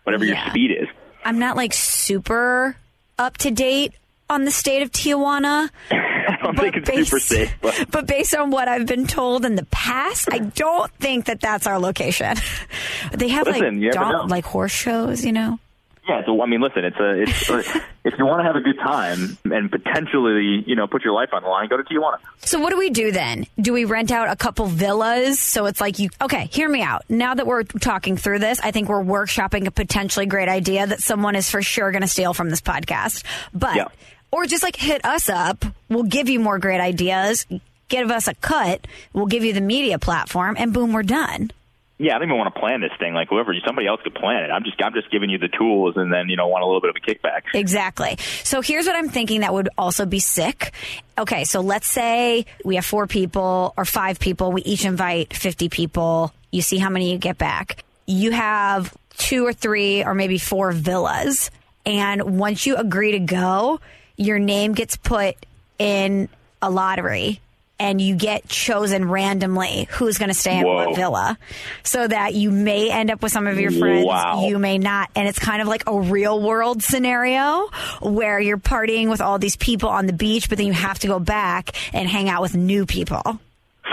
whatever 0.05 0.23
your 0.25 0.37
speed 0.47 0.71
is. 0.71 0.87
I'm 1.25 1.37
not 1.37 1.55
like 1.57 1.73
super 1.73 2.77
up 3.19 3.37
to 3.39 3.51
date 3.51 3.93
on 4.29 4.45
the 4.45 4.51
state 4.51 4.81
of 4.81 4.91
Tijuana. 4.91 5.69
I 6.57 6.61
don't 6.61 6.71
think 6.71 6.75
it's 6.77 6.89
based, 6.89 7.09
super 7.09 7.19
safe, 7.19 7.53
but 7.61 7.85
but 7.91 8.07
based 8.07 8.35
on 8.35 8.51
what 8.51 8.67
I've 8.67 8.85
been 8.85 9.07
told 9.07 9.45
in 9.45 9.55
the 9.55 9.65
past, 9.65 10.29
I 10.31 10.39
don't 10.39 10.91
think 10.95 11.25
that 11.25 11.39
that's 11.39 11.67
our 11.67 11.79
location. 11.79 12.35
they 13.13 13.29
have 13.29 13.47
Listen, 13.47 13.81
like 13.81 13.93
dog- 13.93 14.29
like 14.29 14.45
horse 14.45 14.71
shows, 14.71 15.23
you 15.25 15.31
know. 15.31 15.59
Yeah, 16.07 16.25
so 16.25 16.41
I 16.41 16.47
mean, 16.47 16.59
listen, 16.59 16.83
it's 16.83 16.97
a 16.99 17.21
it's 17.21 17.49
uh, 17.49 17.63
if 18.03 18.15
you 18.17 18.25
want 18.25 18.41
to 18.41 18.43
have 18.43 18.57
a 18.57 18.61
good 18.61 18.77
time 18.77 19.37
and 19.45 19.71
potentially, 19.71 20.61
you 20.67 20.75
know, 20.75 20.85
put 20.85 21.01
your 21.03 21.13
life 21.13 21.29
on 21.31 21.43
the 21.43 21.47
line, 21.47 21.69
go 21.69 21.77
to 21.77 21.83
Tijuana. 21.83 22.17
So 22.39 22.59
what 22.59 22.71
do 22.71 22.77
we 22.77 22.89
do 22.89 23.13
then? 23.13 23.47
Do 23.57 23.71
we 23.71 23.85
rent 23.85 24.11
out 24.11 24.29
a 24.29 24.35
couple 24.35 24.65
villas? 24.65 25.39
So 25.39 25.65
it's 25.65 25.79
like 25.79 25.99
you 25.99 26.09
okay, 26.21 26.47
hear 26.47 26.67
me 26.67 26.81
out. 26.81 27.03
Now 27.07 27.35
that 27.35 27.47
we're 27.47 27.63
talking 27.63 28.17
through 28.17 28.39
this, 28.39 28.59
I 28.59 28.71
think 28.71 28.89
we're 28.89 29.01
workshopping 29.03 29.65
a 29.65 29.71
potentially 29.71 30.25
great 30.25 30.49
idea 30.49 30.85
that 30.87 30.99
someone 31.01 31.37
is 31.37 31.49
for 31.49 31.61
sure 31.61 31.91
going 31.91 32.01
to 32.01 32.07
steal 32.09 32.33
from 32.33 32.49
this 32.49 32.61
podcast. 32.61 33.23
But 33.53 33.75
Yeah. 33.77 33.87
Or 34.33 34.47
just 34.47 34.63
like 34.63 34.75
hit 34.75 35.05
us 35.05 35.29
up. 35.29 35.63
We'll 35.89 36.03
give 36.03 36.27
you 36.27 36.39
more 36.39 36.57
great 36.57 36.81
ideas. 36.81 37.45
Give 37.87 38.09
us 38.09 38.27
a 38.27 38.33
cut. 38.33 38.87
We'll 39.13 39.27
give 39.27 39.43
you 39.43 39.53
the 39.53 39.61
media 39.61 39.99
platform 39.99 40.55
and 40.57 40.73
boom, 40.73 40.91
we're 40.91 41.03
done. 41.03 41.51
Yeah, 41.99 42.15
I 42.15 42.17
don't 42.17 42.29
even 42.29 42.37
want 42.39 42.53
to 42.53 42.59
plan 42.59 42.81
this 42.81 42.91
thing. 42.97 43.13
Like 43.13 43.29
whoever, 43.29 43.53
somebody 43.63 43.85
else 43.85 44.01
could 44.01 44.15
plan 44.15 44.43
it. 44.43 44.49
I'm 44.49 44.63
just 44.63 44.81
I'm 44.83 44.93
just 44.93 45.11
giving 45.11 45.29
you 45.29 45.37
the 45.37 45.47
tools, 45.47 45.95
and 45.95 46.11
then 46.11 46.27
you 46.27 46.35
know 46.35 46.47
want 46.47 46.63
a 46.63 46.65
little 46.65 46.81
bit 46.81 46.89
of 46.89 46.95
a 46.95 46.99
kickback. 46.99 47.43
Exactly. 47.53 48.17
So 48.43 48.61
here's 48.61 48.87
what 48.87 48.95
I'm 48.95 49.09
thinking 49.09 49.41
that 49.41 49.53
would 49.53 49.69
also 49.77 50.07
be 50.07 50.19
sick. 50.19 50.73
Okay, 51.19 51.43
so 51.43 51.61
let's 51.61 51.87
say 51.87 52.47
we 52.65 52.75
have 52.75 52.85
four 52.85 53.05
people 53.05 53.75
or 53.77 53.85
five 53.85 54.19
people. 54.19 54.51
We 54.51 54.63
each 54.63 54.83
invite 54.83 55.35
50 55.35 55.69
people. 55.69 56.33
You 56.51 56.63
see 56.63 56.79
how 56.79 56.89
many 56.89 57.11
you 57.11 57.19
get 57.19 57.37
back. 57.37 57.83
You 58.07 58.31
have 58.31 58.91
two 59.17 59.45
or 59.45 59.53
three 59.53 60.03
or 60.03 60.15
maybe 60.15 60.39
four 60.39 60.71
villas. 60.71 61.51
And 61.85 62.39
once 62.39 62.65
you 62.65 62.75
agree 62.75 63.11
to 63.11 63.19
go, 63.19 63.79
your 64.17 64.39
name 64.39 64.73
gets 64.73 64.95
put 64.95 65.35
in 65.79 66.29
a 66.61 66.69
lottery 66.69 67.41
and 67.79 67.99
you 67.99 68.15
get 68.15 68.47
chosen 68.47 69.09
randomly 69.09 69.87
who's 69.91 70.17
going 70.17 70.29
to 70.29 70.35
stay 70.35 70.59
in 70.59 70.65
Whoa. 70.65 70.75
what 70.85 70.95
villa 70.95 71.37
so 71.83 72.07
that 72.07 72.33
you 72.33 72.51
may 72.51 72.89
end 72.89 73.11
up 73.11 73.21
with 73.21 73.31
some 73.31 73.47
of 73.47 73.59
your 73.59 73.71
friends. 73.71 74.05
Wow. 74.05 74.47
You 74.47 74.57
may 74.59 74.77
not. 74.77 75.09
And 75.15 75.27
it's 75.27 75.39
kind 75.39 75.61
of 75.61 75.67
like 75.67 75.83
a 75.87 75.99
real 75.99 76.41
world 76.41 76.83
scenario 76.83 77.67
where 78.01 78.39
you're 78.39 78.57
partying 78.57 79.09
with 79.09 79.21
all 79.21 79.39
these 79.39 79.57
people 79.57 79.89
on 79.89 80.05
the 80.05 80.13
beach, 80.13 80.49
but 80.49 80.57
then 80.57 80.67
you 80.67 80.73
have 80.73 80.99
to 80.99 81.07
go 81.07 81.19
back 81.19 81.71
and 81.93 82.07
hang 82.07 82.29
out 82.29 82.41
with 82.41 82.55
new 82.55 82.85
people. 82.85 83.39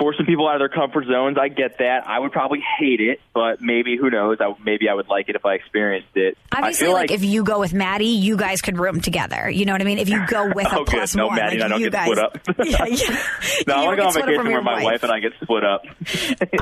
Forcing 0.00 0.24
people 0.24 0.48
out 0.48 0.54
of 0.54 0.60
their 0.60 0.70
comfort 0.70 1.04
zones, 1.06 1.36
I 1.38 1.48
get 1.48 1.76
that. 1.78 2.08
I 2.08 2.18
would 2.18 2.32
probably 2.32 2.60
hate 2.78 3.00
it, 3.00 3.20
but 3.34 3.60
maybe 3.60 3.98
who 3.98 4.08
knows? 4.08 4.38
I, 4.40 4.54
maybe 4.64 4.88
I 4.88 4.94
would 4.94 5.08
like 5.08 5.28
it 5.28 5.36
if 5.36 5.44
I 5.44 5.52
experienced 5.54 6.16
it. 6.16 6.38
Obviously, 6.50 6.86
I 6.86 6.88
feel 6.88 6.94
like, 6.94 7.10
if 7.10 7.22
you 7.22 7.44
go 7.44 7.60
with 7.60 7.74
Maddie, 7.74 8.06
you 8.06 8.38
guys 8.38 8.62
could 8.62 8.78
room 8.78 9.02
together. 9.02 9.50
You 9.50 9.66
know 9.66 9.72
what 9.72 9.82
I 9.82 9.84
mean? 9.84 9.98
If 9.98 10.08
you 10.08 10.26
go 10.26 10.50
with 10.54 10.66
a 10.72 10.78
Oh, 10.78 10.84
plus 10.86 11.14
No, 11.14 11.26
one, 11.26 11.36
Maddie 11.36 11.58
like 11.58 11.64
and 11.64 11.64
I 11.64 11.68
don't 11.68 11.80
you 11.80 11.90
get 11.90 11.92
guys, 11.92 12.06
split 12.06 12.18
up. 12.18 12.38
yeah, 12.66 12.86
yeah. 12.86 13.22
no, 13.66 13.74
I 13.74 13.84
want 13.84 13.96
to 13.98 14.02
go 14.02 14.08
on 14.08 14.14
vacation 14.14 14.44
where 14.52 14.62
my 14.62 14.82
wife 14.82 15.02
and 15.02 15.12
I 15.12 15.20
get 15.20 15.32
split 15.42 15.64
up. 15.64 15.82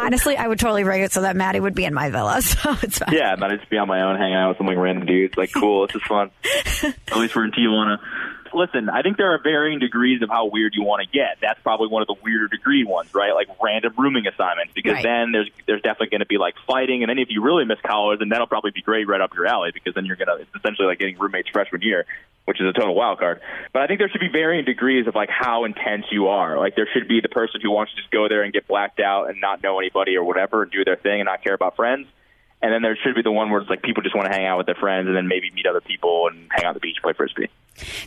Honestly, 0.00 0.36
I 0.36 0.48
would 0.48 0.58
totally 0.58 0.82
rig 0.82 1.02
it 1.02 1.12
so 1.12 1.22
that 1.22 1.36
Maddie 1.36 1.60
would 1.60 1.74
be 1.76 1.84
in 1.84 1.94
my 1.94 2.10
villa. 2.10 2.42
So 2.42 2.74
it's 2.82 2.98
fine. 2.98 3.14
Yeah, 3.14 3.34
and 3.34 3.44
I'd 3.44 3.56
just 3.58 3.70
be 3.70 3.78
on 3.78 3.86
my 3.86 4.02
own, 4.02 4.16
hanging 4.16 4.34
out 4.34 4.48
with 4.48 4.58
some 4.58 4.66
like 4.66 4.76
random 4.78 5.06
dudes. 5.06 5.36
Like, 5.36 5.52
cool, 5.52 5.86
this 5.86 5.94
is 5.94 6.02
fun. 6.08 6.30
At 6.82 7.16
least 7.16 7.36
we're 7.36 7.44
in 7.44 7.52
Tijuana. 7.52 7.98
Listen, 8.58 8.88
I 8.90 9.02
think 9.02 9.16
there 9.16 9.32
are 9.32 9.38
varying 9.42 9.78
degrees 9.78 10.20
of 10.20 10.28
how 10.28 10.46
weird 10.46 10.74
you 10.74 10.82
want 10.82 11.00
to 11.02 11.08
get. 11.08 11.38
That's 11.40 11.60
probably 11.62 11.86
one 11.88 12.02
of 12.02 12.08
the 12.08 12.16
weirder 12.22 12.48
degree 12.48 12.84
ones, 12.84 13.14
right? 13.14 13.32
Like 13.32 13.46
random 13.62 13.94
rooming 13.96 14.26
assignments, 14.26 14.72
because 14.74 14.94
Right. 14.94 15.02
then 15.04 15.32
there's 15.32 15.48
there's 15.66 15.82
definitely 15.82 16.08
going 16.08 16.20
to 16.20 16.26
be 16.26 16.38
like 16.38 16.54
fighting, 16.66 17.02
and 17.02 17.08
then 17.10 17.18
if 17.18 17.28
you 17.30 17.40
really 17.42 17.64
miss 17.64 17.78
college, 17.86 18.18
then 18.18 18.30
that'll 18.30 18.48
probably 18.48 18.72
be 18.72 18.82
great 18.82 19.06
right 19.06 19.20
up 19.20 19.32
your 19.34 19.46
alley, 19.46 19.70
because 19.72 19.94
then 19.94 20.04
you're 20.06 20.16
gonna 20.16 20.34
it's 20.42 20.50
essentially 20.56 20.88
like 20.88 20.98
getting 20.98 21.16
roommates 21.18 21.48
freshman 21.50 21.82
year, 21.82 22.04
which 22.46 22.60
is 22.60 22.66
a 22.66 22.72
total 22.72 22.94
wild 22.96 23.18
card. 23.20 23.40
But 23.72 23.82
I 23.82 23.86
think 23.86 24.00
there 24.00 24.08
should 24.08 24.20
be 24.20 24.28
varying 24.28 24.64
degrees 24.64 25.06
of 25.06 25.14
like 25.14 25.30
how 25.30 25.64
intense 25.64 26.06
you 26.10 26.26
are. 26.28 26.58
Like 26.58 26.74
there 26.74 26.88
should 26.92 27.06
be 27.06 27.20
the 27.20 27.28
person 27.28 27.60
who 27.62 27.70
wants 27.70 27.92
to 27.94 27.98
just 28.00 28.10
go 28.10 28.28
there 28.28 28.42
and 28.42 28.52
get 28.52 28.66
blacked 28.66 28.98
out 28.98 29.30
and 29.30 29.40
not 29.40 29.62
know 29.62 29.78
anybody 29.78 30.16
or 30.16 30.24
whatever, 30.24 30.62
and 30.64 30.72
do 30.72 30.84
their 30.84 30.96
thing 30.96 31.20
and 31.20 31.26
not 31.26 31.44
care 31.44 31.54
about 31.54 31.76
friends. 31.76 32.08
And 32.60 32.72
then 32.72 32.82
there 32.82 32.96
should 32.96 33.14
be 33.14 33.22
the 33.22 33.32
one 33.32 33.50
where 33.50 33.60
it's 33.60 33.70
like 33.70 33.82
people 33.82 34.02
just 34.02 34.16
want 34.16 34.26
to 34.26 34.36
hang 34.36 34.46
out 34.46 34.58
with 34.58 34.66
their 34.66 34.74
friends 34.74 35.06
and 35.06 35.16
then 35.16 35.28
maybe 35.28 35.50
meet 35.50 35.66
other 35.66 35.80
people 35.80 36.28
and 36.28 36.48
hang 36.50 36.64
out 36.64 36.74
the 36.74 36.80
beach, 36.80 36.96
play 37.02 37.12
frisbee. 37.12 37.48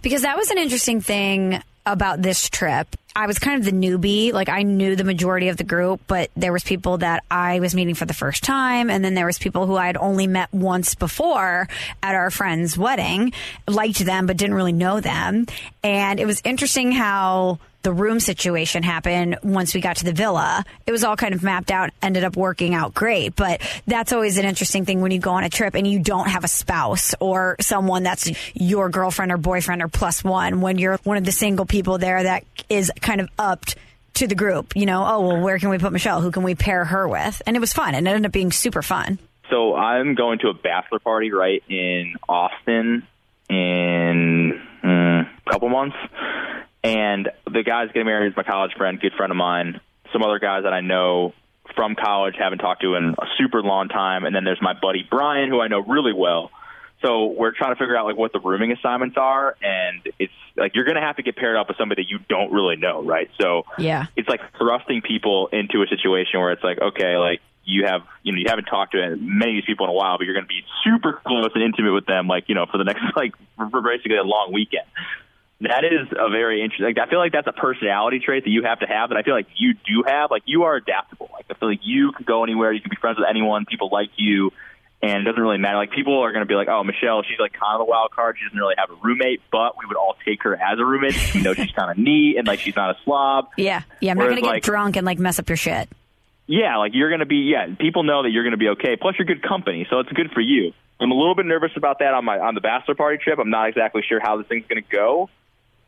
Because 0.01 0.23
that 0.23 0.35
was 0.37 0.51
an 0.51 0.57
interesting 0.57 0.99
thing 0.99 1.61
about 1.85 2.21
this 2.21 2.49
trip. 2.49 2.95
I 3.15 3.27
was 3.27 3.39
kind 3.39 3.59
of 3.59 3.65
the 3.65 3.71
newbie. 3.71 4.31
Like 4.33 4.49
I 4.49 4.63
knew 4.63 4.95
the 4.95 5.03
majority 5.03 5.49
of 5.49 5.57
the 5.57 5.63
group, 5.63 6.01
but 6.07 6.31
there 6.35 6.53
was 6.53 6.63
people 6.63 6.99
that 6.99 7.23
I 7.29 7.59
was 7.59 7.75
meeting 7.75 7.95
for 7.95 8.05
the 8.05 8.13
first 8.13 8.43
time, 8.43 8.89
and 8.89 9.03
then 9.03 9.15
there 9.15 9.25
was 9.25 9.39
people 9.39 9.65
who 9.67 9.75
I 9.75 9.87
had 9.87 9.97
only 9.97 10.27
met 10.27 10.53
once 10.53 10.95
before 10.95 11.67
at 12.03 12.15
our 12.15 12.29
friend's 12.29 12.77
wedding, 12.77 13.33
liked 13.67 13.99
them 13.99 14.27
but 14.27 14.37
didn't 14.37 14.55
really 14.55 14.73
know 14.73 14.99
them, 14.99 15.45
and 15.83 16.19
it 16.19 16.25
was 16.25 16.41
interesting 16.45 16.91
how 16.91 17.59
the 17.83 17.93
room 17.93 18.19
situation 18.19 18.83
happened 18.83 19.37
once 19.43 19.73
we 19.73 19.81
got 19.81 19.97
to 19.97 20.05
the 20.05 20.13
villa. 20.13 20.63
It 20.85 20.91
was 20.91 21.03
all 21.03 21.15
kind 21.15 21.33
of 21.33 21.43
mapped 21.43 21.71
out, 21.71 21.91
ended 22.01 22.23
up 22.23 22.35
working 22.35 22.73
out 22.73 22.93
great. 22.93 23.35
But 23.35 23.61
that's 23.87 24.13
always 24.13 24.37
an 24.37 24.45
interesting 24.45 24.85
thing 24.85 25.01
when 25.01 25.11
you 25.11 25.19
go 25.19 25.31
on 25.31 25.43
a 25.43 25.49
trip 25.49 25.75
and 25.75 25.87
you 25.87 25.99
don't 25.99 26.27
have 26.27 26.43
a 26.43 26.47
spouse 26.47 27.15
or 27.19 27.55
someone 27.59 28.03
that's 28.03 28.31
your 28.53 28.89
girlfriend 28.89 29.31
or 29.31 29.37
boyfriend 29.37 29.81
or 29.81 29.87
plus 29.87 30.23
one 30.23 30.61
when 30.61 30.77
you're 30.77 30.97
one 31.03 31.17
of 31.17 31.23
the 31.23 31.31
single 31.31 31.65
people 31.65 31.97
there 31.97 32.23
that 32.23 32.43
is 32.69 32.91
kind 33.01 33.21
of 33.21 33.29
upped 33.39 33.75
to 34.15 34.27
the 34.27 34.35
group. 34.35 34.75
You 34.75 34.85
know, 34.85 35.05
oh, 35.05 35.27
well, 35.27 35.41
where 35.41 35.57
can 35.57 35.69
we 35.69 35.77
put 35.77 35.91
Michelle? 35.91 36.21
Who 36.21 36.31
can 36.31 36.43
we 36.43 36.55
pair 36.55 36.85
her 36.85 37.07
with? 37.07 37.41
And 37.45 37.55
it 37.55 37.59
was 37.59 37.73
fun. 37.73 37.95
And 37.95 38.07
it 38.07 38.11
ended 38.11 38.25
up 38.27 38.31
being 38.31 38.51
super 38.51 38.81
fun. 38.81 39.19
So 39.49 39.75
I'm 39.75 40.15
going 40.15 40.39
to 40.39 40.47
a 40.47 40.53
bachelor 40.53 40.99
party 40.99 41.31
right 41.31 41.61
in 41.67 42.15
Austin 42.29 43.05
in 43.49 44.61
mm, 44.83 45.21
a 45.21 45.51
couple 45.51 45.67
months. 45.69 45.97
And 46.83 47.29
the 47.45 47.63
guy's 47.63 47.87
getting 47.87 48.05
married 48.05 48.31
is 48.31 48.37
my 48.37 48.43
college 48.43 48.73
friend, 48.75 48.99
good 48.99 49.13
friend 49.13 49.31
of 49.31 49.37
mine. 49.37 49.79
Some 50.11 50.23
other 50.23 50.39
guys 50.39 50.63
that 50.63 50.73
I 50.73 50.81
know 50.81 51.33
from 51.75 51.95
college 51.95 52.35
haven't 52.37 52.59
talked 52.59 52.81
to 52.81 52.95
in 52.95 53.15
a 53.17 53.25
super 53.37 53.61
long 53.61 53.87
time. 53.87 54.25
And 54.25 54.35
then 54.35 54.43
there's 54.43 54.61
my 54.61 54.73
buddy 54.73 55.07
Brian, 55.09 55.49
who 55.49 55.61
I 55.61 55.67
know 55.67 55.79
really 55.79 56.13
well. 56.13 56.51
So 57.01 57.27
we're 57.27 57.51
trying 57.51 57.73
to 57.73 57.79
figure 57.79 57.97
out 57.97 58.05
like 58.05 58.17
what 58.17 58.31
the 58.31 58.39
rooming 58.39 58.71
assignments 58.71 59.17
are, 59.17 59.55
and 59.61 60.07
it's 60.19 60.33
like 60.55 60.75
you're 60.75 60.85
going 60.85 60.95
to 60.95 61.01
have 61.01 61.15
to 61.15 61.23
get 61.23 61.35
paired 61.35 61.57
up 61.57 61.67
with 61.67 61.77
somebody 61.77 62.03
that 62.03 62.09
you 62.09 62.19
don't 62.29 62.51
really 62.51 62.75
know, 62.75 63.03
right? 63.03 63.29
So 63.39 63.63
yeah, 63.79 64.05
it's 64.15 64.29
like 64.29 64.41
thrusting 64.57 65.01
people 65.01 65.49
into 65.51 65.81
a 65.81 65.87
situation 65.87 66.39
where 66.39 66.51
it's 66.51 66.63
like, 66.63 66.79
okay, 66.79 67.17
like 67.17 67.41
you 67.63 67.85
have 67.85 68.01
you 68.21 68.33
know 68.33 68.37
you 68.37 68.45
haven't 68.47 68.65
talked 68.65 68.91
to 68.91 69.15
many 69.17 69.51
of 69.51 69.55
these 69.57 69.65
people 69.65 69.87
in 69.87 69.89
a 69.89 69.93
while, 69.93 70.19
but 70.19 70.25
you're 70.25 70.35
going 70.35 70.45
to 70.45 70.47
be 70.47 70.61
super 70.83 71.19
close 71.25 71.49
and 71.55 71.63
intimate 71.63 71.93
with 71.93 72.05
them, 72.05 72.27
like 72.27 72.49
you 72.49 72.55
know 72.55 72.67
for 72.71 72.77
the 72.77 72.83
next 72.83 73.01
like 73.15 73.33
for 73.57 73.81
basically 73.81 74.17
a 74.17 74.23
long 74.23 74.51
weekend. 74.53 74.85
That 75.61 75.83
is 75.83 76.07
a 76.11 76.29
very 76.29 76.63
interesting. 76.63 76.87
Like, 76.87 76.97
I 76.97 77.07
feel 77.07 77.19
like 77.19 77.31
that's 77.31 77.45
a 77.45 77.51
personality 77.51 78.19
trait 78.19 78.45
that 78.45 78.49
you 78.49 78.63
have 78.63 78.79
to 78.79 78.87
have. 78.87 79.09
That 79.09 79.17
I 79.17 79.21
feel 79.21 79.35
like 79.35 79.47
you 79.55 79.73
do 79.73 80.03
have. 80.07 80.31
Like 80.31 80.41
you 80.45 80.63
are 80.63 80.75
adaptable. 80.75 81.29
Like 81.31 81.45
I 81.51 81.53
feel 81.53 81.69
like 81.69 81.81
you 81.83 82.11
can 82.13 82.25
go 82.25 82.43
anywhere. 82.43 82.71
You 82.71 82.81
can 82.81 82.89
be 82.89 82.95
friends 82.95 83.19
with 83.19 83.27
anyone. 83.29 83.65
People 83.65 83.89
like 83.91 84.09
you, 84.15 84.51
and 85.03 85.21
it 85.21 85.23
doesn't 85.23 85.41
really 85.41 85.59
matter. 85.59 85.77
Like 85.77 85.91
people 85.91 86.19
are 86.19 86.31
going 86.31 86.41
to 86.41 86.47
be 86.47 86.55
like, 86.55 86.67
"Oh, 86.67 86.83
Michelle, 86.83 87.21
she's 87.21 87.37
like 87.37 87.53
kind 87.53 87.75
of 87.75 87.81
a 87.81 87.85
wild 87.85 88.09
card. 88.09 88.37
She 88.39 88.45
doesn't 88.45 88.57
really 88.57 88.73
have 88.79 88.89
a 88.89 88.95
roommate, 89.03 89.41
but 89.51 89.77
we 89.77 89.85
would 89.85 89.97
all 89.97 90.15
take 90.25 90.41
her 90.41 90.55
as 90.55 90.79
a 90.79 90.85
roommate. 90.85 91.15
We 91.35 91.41
know 91.43 91.53
she's 91.53 91.71
kind 91.71 91.91
of 91.91 91.97
neat 91.99 92.37
and 92.37 92.47
like 92.47 92.59
she's 92.59 92.75
not 92.75 92.95
a 92.95 92.97
slob. 93.03 93.49
Yeah, 93.57 93.83
yeah. 93.99 94.11
I'm 94.11 94.17
Whereas, 94.17 94.35
not 94.35 94.41
going 94.41 94.53
to 94.53 94.57
get 94.61 94.63
drunk 94.63 94.97
and 94.97 95.05
like 95.05 95.19
mess 95.19 95.37
up 95.37 95.47
your 95.47 95.57
shit. 95.57 95.89
Yeah, 96.47 96.77
like 96.77 96.93
you're 96.95 97.09
going 97.09 97.19
to 97.19 97.27
be. 97.27 97.51
Yeah, 97.51 97.67
people 97.79 98.01
know 98.01 98.23
that 98.23 98.31
you're 98.31 98.43
going 98.43 98.51
to 98.51 98.57
be 98.57 98.69
okay. 98.69 98.95
Plus, 98.95 99.13
you're 99.19 99.27
good 99.27 99.43
company, 99.43 99.85
so 99.91 99.99
it's 99.99 100.11
good 100.11 100.31
for 100.31 100.41
you. 100.41 100.73
I'm 100.99 101.11
a 101.11 101.15
little 101.15 101.35
bit 101.35 101.45
nervous 101.45 101.71
about 101.75 101.99
that 101.99 102.15
on 102.15 102.25
my 102.25 102.39
on 102.39 102.55
the 102.55 102.61
bachelor 102.61 102.95
party 102.95 103.19
trip. 103.23 103.37
I'm 103.37 103.51
not 103.51 103.69
exactly 103.69 104.01
sure 104.07 104.19
how 104.19 104.37
this 104.37 104.47
thing's 104.47 104.65
going 104.67 104.81
to 104.81 104.89
go. 104.89 105.29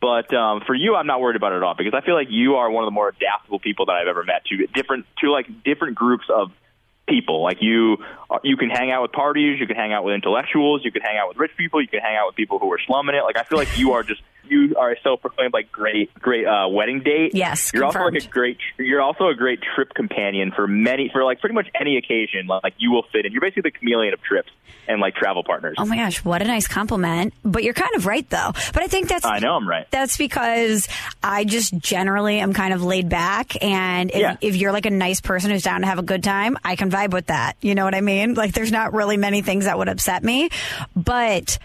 But 0.04 0.34
um, 0.34 0.60
for 0.66 0.74
you, 0.74 0.96
I'm 0.96 1.06
not 1.06 1.22
worried 1.22 1.36
about 1.36 1.54
it 1.54 1.56
at 1.56 1.62
all 1.62 1.74
because 1.74 1.94
I 1.94 2.04
feel 2.04 2.14
like 2.14 2.26
you 2.28 2.56
are 2.56 2.70
one 2.70 2.84
of 2.84 2.86
the 2.88 2.90
more 2.90 3.08
adaptable 3.08 3.58
people 3.58 3.86
that 3.86 3.92
I've 3.92 4.06
ever 4.06 4.22
met 4.22 4.44
to 4.50 4.66
different 4.66 5.06
to 5.20 5.30
like 5.30 5.46
different 5.64 5.94
groups 5.94 6.26
of 6.28 6.52
people. 7.08 7.42
Like 7.42 7.62
you, 7.62 7.96
uh, 8.28 8.38
you 8.42 8.58
can 8.58 8.68
hang 8.68 8.90
out 8.90 9.00
with 9.00 9.12
parties, 9.12 9.58
you 9.58 9.66
can 9.66 9.76
hang 9.76 9.94
out 9.94 10.04
with 10.04 10.14
intellectuals, 10.14 10.84
you 10.84 10.92
can 10.92 11.00
hang 11.00 11.16
out 11.16 11.28
with 11.28 11.38
rich 11.38 11.52
people, 11.56 11.80
you 11.80 11.88
can 11.88 12.00
hang 12.00 12.16
out 12.16 12.26
with 12.26 12.36
people 12.36 12.58
who 12.58 12.70
are 12.70 12.78
slumming 12.86 13.14
it. 13.14 13.22
Like 13.22 13.38
I 13.38 13.44
feel 13.44 13.56
like 13.56 13.78
you 13.78 13.92
are 13.92 14.02
just 14.02 14.20
you 14.48 14.74
are 14.78 14.92
a 14.92 15.00
self-proclaimed 15.02 15.52
like 15.52 15.70
great, 15.72 16.12
great 16.14 16.46
uh, 16.46 16.68
wedding 16.68 17.00
date. 17.02 17.34
Yes, 17.34 17.70
you're 17.72 17.84
also 17.84 17.98
confirmed. 17.98 18.16
like 18.16 18.24
a 18.24 18.28
great. 18.28 18.58
You're 18.78 19.02
also 19.02 19.28
a 19.28 19.34
great 19.34 19.60
trip 19.74 19.94
companion 19.94 20.52
for 20.54 20.66
many 20.66 21.10
for 21.12 21.24
like 21.24 21.40
pretty 21.40 21.54
much 21.54 21.68
any 21.78 21.96
occasion. 21.96 22.46
Like 22.46 22.74
you 22.78 22.90
will 22.92 23.04
fit 23.12 23.26
in. 23.26 23.32
You're 23.32 23.40
basically 23.40 23.62
the 23.62 23.70
chameleon 23.72 24.14
of 24.14 24.22
trips 24.22 24.50
and 24.86 25.00
like 25.00 25.14
travel 25.14 25.42
partners. 25.44 25.76
Oh 25.78 25.86
my 25.86 25.96
gosh, 25.96 26.24
what 26.24 26.42
a 26.42 26.44
nice 26.44 26.68
compliment. 26.68 27.32
But 27.44 27.62
you're 27.64 27.74
kind 27.74 27.94
of 27.96 28.06
right 28.06 28.28
though. 28.28 28.52
But 28.72 28.82
I 28.82 28.86
think 28.86 29.08
that's 29.08 29.24
I 29.24 29.38
know 29.38 29.54
I'm 29.54 29.68
right. 29.68 29.86
That's 29.90 30.16
because 30.18 30.88
I 31.22 31.44
just 31.44 31.76
generally 31.78 32.38
am 32.40 32.52
kind 32.52 32.74
of 32.74 32.82
laid 32.82 33.08
back 33.08 33.62
and 33.62 34.10
if, 34.10 34.16
Yeah. 34.16 34.36
if 34.40 34.56
you're 34.56 34.72
like 34.72 34.86
a 34.86 34.90
nice 34.90 35.20
person 35.20 35.50
who's 35.50 35.62
down 35.62 35.80
to 35.80 35.86
have 35.86 35.98
a 35.98 36.02
good 36.02 36.22
time, 36.22 36.58
I 36.64 36.76
can 36.76 36.90
vibe 36.90 37.12
with 37.12 37.26
that. 37.26 37.56
You 37.62 37.74
know 37.74 37.84
what 37.84 37.94
I 37.94 38.00
mean? 38.02 38.34
Like 38.34 38.52
there's 38.52 38.72
not 38.72 38.92
really 38.92 39.16
many 39.16 39.40
things 39.42 39.64
that 39.64 39.78
would 39.78 39.88
upset 39.88 40.22
me, 40.22 40.50
but 40.94 41.58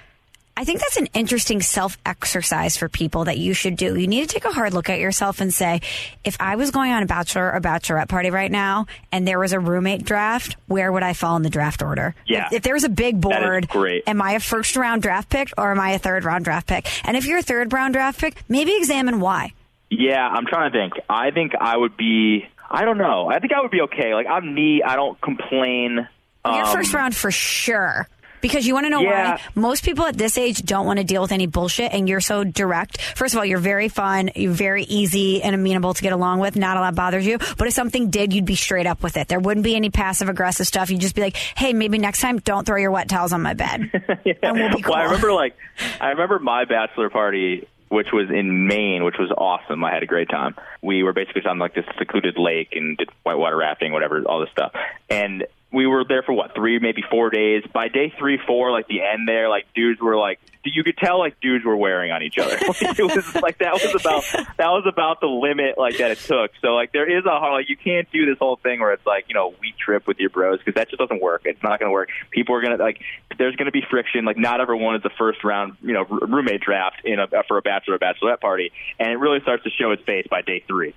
I 0.60 0.66
think 0.66 0.82
that's 0.82 0.98
an 0.98 1.08
interesting 1.14 1.62
self 1.62 1.98
exercise 2.06 2.76
for 2.76 2.90
people 2.90 3.24
that 3.24 3.38
you 3.38 3.54
should 3.54 3.78
do. 3.78 3.98
You 3.98 4.08
need 4.08 4.28
to 4.28 4.34
take 4.34 4.44
a 4.44 4.52
hard 4.52 4.74
look 4.74 4.90
at 4.90 5.00
yourself 5.00 5.40
and 5.40 5.54
say, 5.54 5.80
if 6.26 6.36
I 6.42 6.58
was 6.58 6.70
going 6.72 6.92
on 6.92 7.02
a 7.02 7.06
bachelor 7.06 7.54
or 7.54 7.62
bachelorette 7.62 8.10
party 8.10 8.30
right 8.30 8.52
now 8.52 8.86
and 9.10 9.26
there 9.26 9.40
was 9.40 9.54
a 9.54 9.60
roommate 9.60 10.04
draft, 10.04 10.58
where 10.68 10.92
would 10.92 11.02
I 11.02 11.14
fall 11.14 11.38
in 11.38 11.44
the 11.44 11.50
draft 11.50 11.82
order? 11.82 12.14
Yeah. 12.28 12.48
If, 12.48 12.54
if 12.56 12.64
there 12.64 12.74
was 12.74 12.84
a 12.84 12.90
big 12.90 13.22
board, 13.22 13.70
great. 13.70 14.04
am 14.06 14.22
I 14.22 14.34
a 14.34 14.42
first 14.42 14.76
round 14.76 15.02
draft 15.02 15.30
pick 15.30 15.50
or 15.58 15.72
am 15.72 15.80
I 15.80 15.92
a 15.92 15.98
third 15.98 16.26
round 16.26 16.44
draft 16.44 16.68
pick? 16.68 16.86
And 17.08 17.16
if 17.16 17.26
you're 17.26 17.38
a 17.38 17.42
third 17.42 17.72
round 17.72 17.94
draft 17.94 18.20
pick, 18.20 18.44
maybe 18.50 18.76
examine 18.76 19.22
why. 19.22 19.54
Yeah, 19.90 20.28
I'm 20.28 20.46
trying 20.46 20.74
to 20.74 20.78
think. 20.78 20.94
I 21.10 21.32
think 21.32 21.54
I 21.58 21.78
would 21.78 21.96
be. 21.96 22.46
I 22.70 22.84
don't 22.84 22.98
know. 22.98 23.30
I 23.30 23.40
think 23.40 23.54
I 23.54 23.62
would 23.62 23.72
be 23.72 23.82
okay. 23.84 24.14
Like 24.14 24.28
I'm 24.28 24.54
neat. 24.56 24.84
I 24.86 24.98
don't 24.98 25.20
complain. 25.22 26.06
Your 26.46 26.66
Um, 26.66 26.74
first 26.74 26.94
round 26.94 27.16
for 27.16 27.32
sure. 27.32 28.10
Because 28.42 28.66
you 28.68 28.74
want 28.74 28.86
to 28.86 28.90
know 28.90 29.02
Yeah. 29.02 29.32
why? 29.36 29.42
Most 29.56 29.84
people 29.84 30.06
at 30.06 30.18
this 30.18 30.38
age 30.38 30.62
don't 30.64 30.86
want 30.86 31.00
to 31.00 31.04
deal 31.06 31.22
with 31.22 31.32
any 31.32 31.48
bullshit, 31.48 31.92
and 31.94 32.08
you're 32.08 32.22
so 32.22 32.44
direct. 32.44 33.02
First 33.16 33.34
of 33.34 33.40
all, 33.40 33.46
you're 33.46 33.60
very 33.60 33.90
fun, 33.90 34.30
you're 34.36 34.52
very 34.54 34.84
easy 34.84 35.42
and 35.44 35.54
amenable 35.56 35.94
to 35.94 36.02
get 36.02 36.14
along 36.14 36.40
with. 36.40 36.56
Not 36.56 36.78
a 36.78 36.80
lot 36.80 36.96
bothers 36.96 37.26
you. 37.26 37.38
But 37.58 37.68
if 37.68 37.74
something 37.74 38.10
did, 38.10 38.34
you'd 38.34 38.46
be 38.46 38.56
straight 38.56 38.88
up 38.88 39.04
with 39.04 39.18
it. 39.18 39.28
There 39.28 39.40
wouldn't 39.40 39.64
be 39.64 39.76
any 39.76 39.90
passive 39.90 40.30
aggressive 40.30 40.68
stuff. 40.68 40.90
You'd 40.90 41.02
just 41.02 41.16
be 41.16 41.22
like, 41.22 41.36
"Hey, 41.36 41.74
maybe 41.74 41.98
next 41.98 42.22
time, 42.22 42.40
don't 42.40 42.66
throw 42.66 42.78
your 42.78 42.92
wet 42.92 43.10
towels 43.10 43.34
on 43.34 43.42
my 43.42 43.54
bed." 43.54 43.90
And 44.42 44.58
we'll 44.58 44.76
be 44.76 44.82
cool. 44.82 44.94
Well, 44.94 45.02
I 45.02 45.04
remember 45.06 45.34
like 45.34 45.56
I 46.00 46.10
remember 46.10 46.40
my 46.40 46.66
bachelor 46.66 47.10
party, 47.10 47.68
which 47.90 48.08
was 48.14 48.30
in 48.30 48.68
Maine, 48.68 49.04
which 49.04 49.18
was 49.20 49.32
awesome. 49.38 49.84
I 49.84 49.92
had 49.94 50.04
a 50.04 50.06
great 50.06 50.30
time. 50.30 50.56
We 50.82 51.04
were 51.04 51.14
basically 51.14 51.42
on 51.46 51.60
like 51.60 51.74
this 51.74 51.86
secluded 51.98 52.38
lake 52.38 52.70
and 52.74 52.98
did 52.98 53.10
whitewater 53.24 53.58
rafting, 53.58 53.92
whatever, 53.92 54.22
all 54.26 54.40
this 54.40 54.50
stuff. 54.52 54.72
And 55.10 55.46
we 55.72 55.86
were 55.86 56.04
there 56.04 56.24
for 56.24 56.34
what 56.34 56.56
three, 56.56 56.80
maybe 56.80 57.04
four 57.10 57.30
days. 57.30 57.64
By 57.72 57.90
day 57.90 58.12
three, 58.18 58.40
four, 58.46 58.72
like 58.72 58.88
the 58.88 59.02
end 59.02 59.28
there, 59.28 59.50
like 59.50 59.66
dudes 59.76 60.02
were 60.02 60.18
like 60.18 60.40
you 60.66 60.84
could 60.84 60.98
tell 60.98 61.20
like 61.20 61.40
dudes 61.40 61.64
were 61.64 61.78
wearing 61.78 62.12
on 62.12 62.22
each 62.24 62.38
other. 62.38 62.58
It 63.00 63.04
was 63.04 63.36
like 63.36 63.60
that 63.60 63.74
was 63.74 63.96
about 63.96 64.24
that 64.58 64.68
was 64.70 64.84
about 64.88 65.22
the 65.22 65.28
limit 65.28 65.78
like 65.78 65.98
that 65.98 66.12
it 66.12 66.18
took. 66.18 66.52
So 66.62 66.70
like 66.70 66.92
there 66.92 67.10
is 67.10 67.24
a 67.26 67.30
like 67.30 67.70
you 67.70 67.78
can't 67.78 68.10
do 68.12 68.26
this 68.26 68.38
whole 68.40 68.58
thing 68.58 68.80
where 68.80 68.94
it's 68.94 69.06
like 69.06 69.26
you 69.28 69.36
know 69.36 69.54
week 69.62 69.78
trip 69.78 70.08
with 70.08 70.20
your 70.20 70.30
bros 70.30 70.60
because 70.60 70.74
that 70.76 70.90
just 70.90 71.00
doesn't 71.00 71.22
work. 71.22 71.44
It's 71.46 71.62
not 71.62 71.80
going 71.80 71.90
to 71.90 71.94
work. 71.94 72.10
People 72.32 72.56
are 72.56 72.62
to 72.62 72.76
like 72.76 73.00
there's 73.38 73.56
going 73.56 73.68
to 73.68 73.72
be 73.72 73.84
friction. 73.90 74.26
Like 74.26 74.38
not 74.38 74.60
everyone 74.60 74.96
is 74.96 75.04
the 75.04 75.12
first 75.18 75.44
round 75.44 75.78
you 75.82 75.94
know 75.94 76.06
roommate 76.06 76.62
draft 76.62 77.02
in 77.06 77.20
a 77.20 77.28
for 77.48 77.58
a 77.58 77.62
bachelor 77.62 77.96
or 77.96 78.00
bachelorette 78.00 78.42
party, 78.42 78.72
and 79.00 79.12
it 79.12 79.18
really 79.18 79.40
starts 79.42 79.64
to 79.64 79.70
show 79.70 79.92
its 79.92 80.04
face 80.04 80.28
by 80.30 80.42
day 80.42 80.64
three. 80.68 80.94